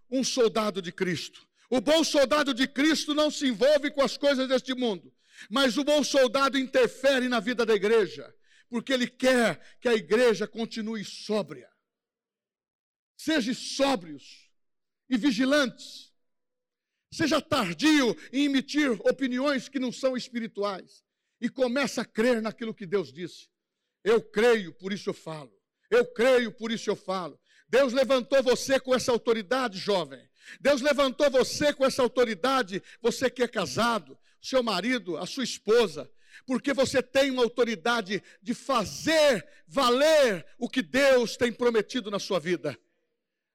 um 0.10 0.24
soldado 0.24 0.82
de 0.82 0.92
Cristo. 0.92 1.48
O 1.70 1.80
bom 1.80 2.04
soldado 2.04 2.54
de 2.54 2.68
Cristo 2.68 3.14
não 3.14 3.32
se 3.32 3.48
envolve 3.48 3.92
com 3.92 4.02
as 4.02 4.18
coisas 4.18 4.48
deste 4.50 4.74
mundo, 4.74 5.14
mas 5.50 5.78
o 5.78 5.86
bom 5.86 6.04
soldado 6.04 6.58
interfere 6.58 7.30
na 7.30 7.40
vida 7.40 7.66
da 7.66 7.74
igreja 7.74 8.34
porque 8.72 8.94
Ele 8.94 9.06
quer 9.06 9.60
que 9.82 9.90
a 9.90 9.94
igreja 9.94 10.48
continue 10.48 11.04
sóbria. 11.04 11.70
Seja 13.18 13.54
sóbrios 13.54 14.50
e 15.10 15.18
vigilantes. 15.18 16.14
Seja 17.14 17.42
tardio 17.42 18.16
em 18.32 18.46
emitir 18.46 18.90
opiniões 19.02 19.68
que 19.68 19.78
não 19.78 19.92
são 19.92 20.16
espirituais. 20.16 21.04
E 21.42 21.50
comece 21.50 22.00
a 22.00 22.06
crer 22.06 22.42
naquilo 22.42 22.74
que 22.74 22.86
Deus 22.86 23.12
disse. 23.12 23.50
Eu 24.06 24.22
creio, 24.22 24.74
por 24.76 24.94
isso 24.94 25.10
eu 25.10 25.14
falo. 25.14 25.52
Eu 25.90 26.06
creio, 26.14 26.50
por 26.54 26.72
isso 26.72 26.90
eu 26.90 26.96
falo. 26.96 27.38
Deus 27.68 27.92
levantou 27.92 28.42
você 28.42 28.80
com 28.80 28.96
essa 28.96 29.12
autoridade, 29.12 29.78
jovem. 29.78 30.26
Deus 30.62 30.80
levantou 30.80 31.30
você 31.30 31.74
com 31.74 31.86
essa 31.86 32.02
autoridade, 32.02 32.82
você 33.02 33.30
que 33.30 33.44
é 33.44 33.50
casado, 33.50 34.18
seu 34.42 34.64
marido, 34.64 35.18
a 35.18 35.26
sua 35.26 35.44
esposa 35.44 36.10
porque 36.46 36.74
você 36.74 37.02
tem 37.02 37.32
uma 37.32 37.44
autoridade 37.44 38.22
de 38.42 38.54
fazer 38.54 39.48
valer 39.68 40.46
o 40.58 40.70
que 40.70 40.82
Deus 40.82 41.38
tem 41.38 41.52
prometido 41.52 42.10
na 42.12 42.20
sua 42.20 42.40
vida. 42.40 42.78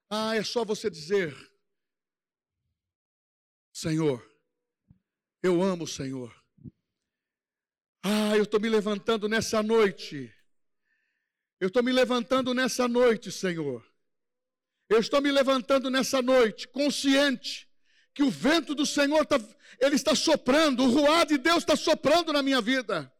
Ah, 0.09 0.35
é 0.35 0.43
só 0.43 0.63
você 0.63 0.89
dizer: 0.89 1.35
Senhor, 3.73 4.25
eu 5.43 5.61
amo 5.61 5.83
o 5.83 5.87
Senhor. 5.87 6.33
Ah, 8.03 8.35
eu 8.37 8.43
estou 8.43 8.59
me 8.59 8.69
levantando 8.69 9.27
nessa 9.27 9.61
noite. 9.61 10.33
Eu 11.59 11.67
estou 11.67 11.83
me 11.83 11.91
levantando 11.91 12.53
nessa 12.53 12.87
noite, 12.87 13.31
Senhor. 13.31 13.85
Eu 14.89 14.99
estou 14.99 15.21
me 15.21 15.31
levantando 15.31 15.89
nessa 15.89 16.21
noite, 16.21 16.67
consciente 16.67 17.66
que 18.17 18.23
o 18.23 18.31
vento 18.31 18.73
do 18.73 18.83
Senhor 18.83 19.21
está 19.21 19.39
ele 19.79 19.95
está 19.95 20.15
soprando, 20.15 20.83
o 20.83 20.89
ruar 20.89 21.23
de 21.23 21.37
Deus 21.37 21.59
está 21.59 21.75
soprando 21.75 22.33
na 22.33 22.41
minha 22.41 22.59
vida. 22.59 23.13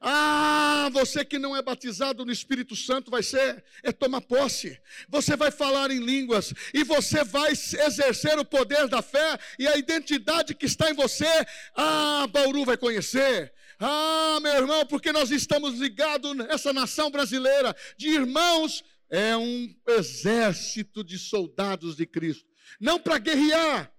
Ah, 0.00 0.90
você 0.92 1.24
que 1.24 1.38
não 1.38 1.54
é 1.54 1.62
batizado 1.62 2.24
no 2.24 2.32
Espírito 2.32 2.74
Santo 2.74 3.08
vai 3.08 3.22
ser, 3.22 3.64
é 3.84 3.92
tomar 3.92 4.20
posse. 4.20 4.80
Você 5.08 5.36
vai 5.36 5.52
falar 5.52 5.92
em 5.92 6.00
línguas 6.00 6.52
e 6.74 6.82
você 6.82 7.22
vai 7.22 7.52
exercer 7.52 8.36
o 8.36 8.44
poder 8.44 8.88
da 8.88 9.00
fé 9.00 9.38
e 9.60 9.68
a 9.68 9.76
identidade 9.76 10.56
que 10.56 10.66
está 10.66 10.90
em 10.90 10.94
você. 10.94 11.46
Ah, 11.76 12.26
Bauru 12.28 12.64
vai 12.64 12.76
conhecer. 12.76 13.52
Ah, 13.78 14.40
meu 14.42 14.54
irmão, 14.54 14.84
porque 14.86 15.12
nós 15.12 15.30
estamos 15.30 15.78
ligados 15.78 16.34
nessa 16.34 16.72
nação 16.72 17.12
brasileira 17.12 17.76
de 17.96 18.08
irmãos, 18.08 18.82
é 19.08 19.36
um 19.36 19.72
exército 19.86 21.04
de 21.04 21.16
soldados 21.16 21.94
de 21.94 22.04
Cristo. 22.06 22.44
Não 22.80 22.98
para 22.98 23.18
guerrear, 23.18 23.95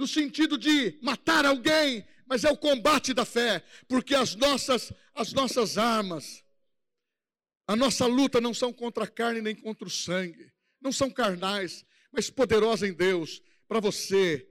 no 0.00 0.08
sentido 0.08 0.56
de 0.56 0.98
matar 1.02 1.44
alguém, 1.44 2.02
mas 2.26 2.42
é 2.42 2.50
o 2.50 2.56
combate 2.56 3.12
da 3.12 3.26
fé, 3.26 3.62
porque 3.86 4.14
as 4.14 4.34
nossas, 4.34 4.90
as 5.14 5.34
nossas 5.34 5.76
armas, 5.76 6.42
a 7.66 7.76
nossa 7.76 8.06
luta 8.06 8.40
não 8.40 8.54
são 8.54 8.72
contra 8.72 9.04
a 9.04 9.06
carne 9.06 9.42
nem 9.42 9.54
contra 9.54 9.86
o 9.86 9.90
sangue, 9.90 10.50
não 10.80 10.90
são 10.90 11.10
carnais, 11.10 11.84
mas 12.10 12.30
poderosas 12.30 12.88
em 12.88 12.94
Deus 12.94 13.42
para 13.68 13.78
você 13.78 14.48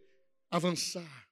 avançar. 0.51 1.27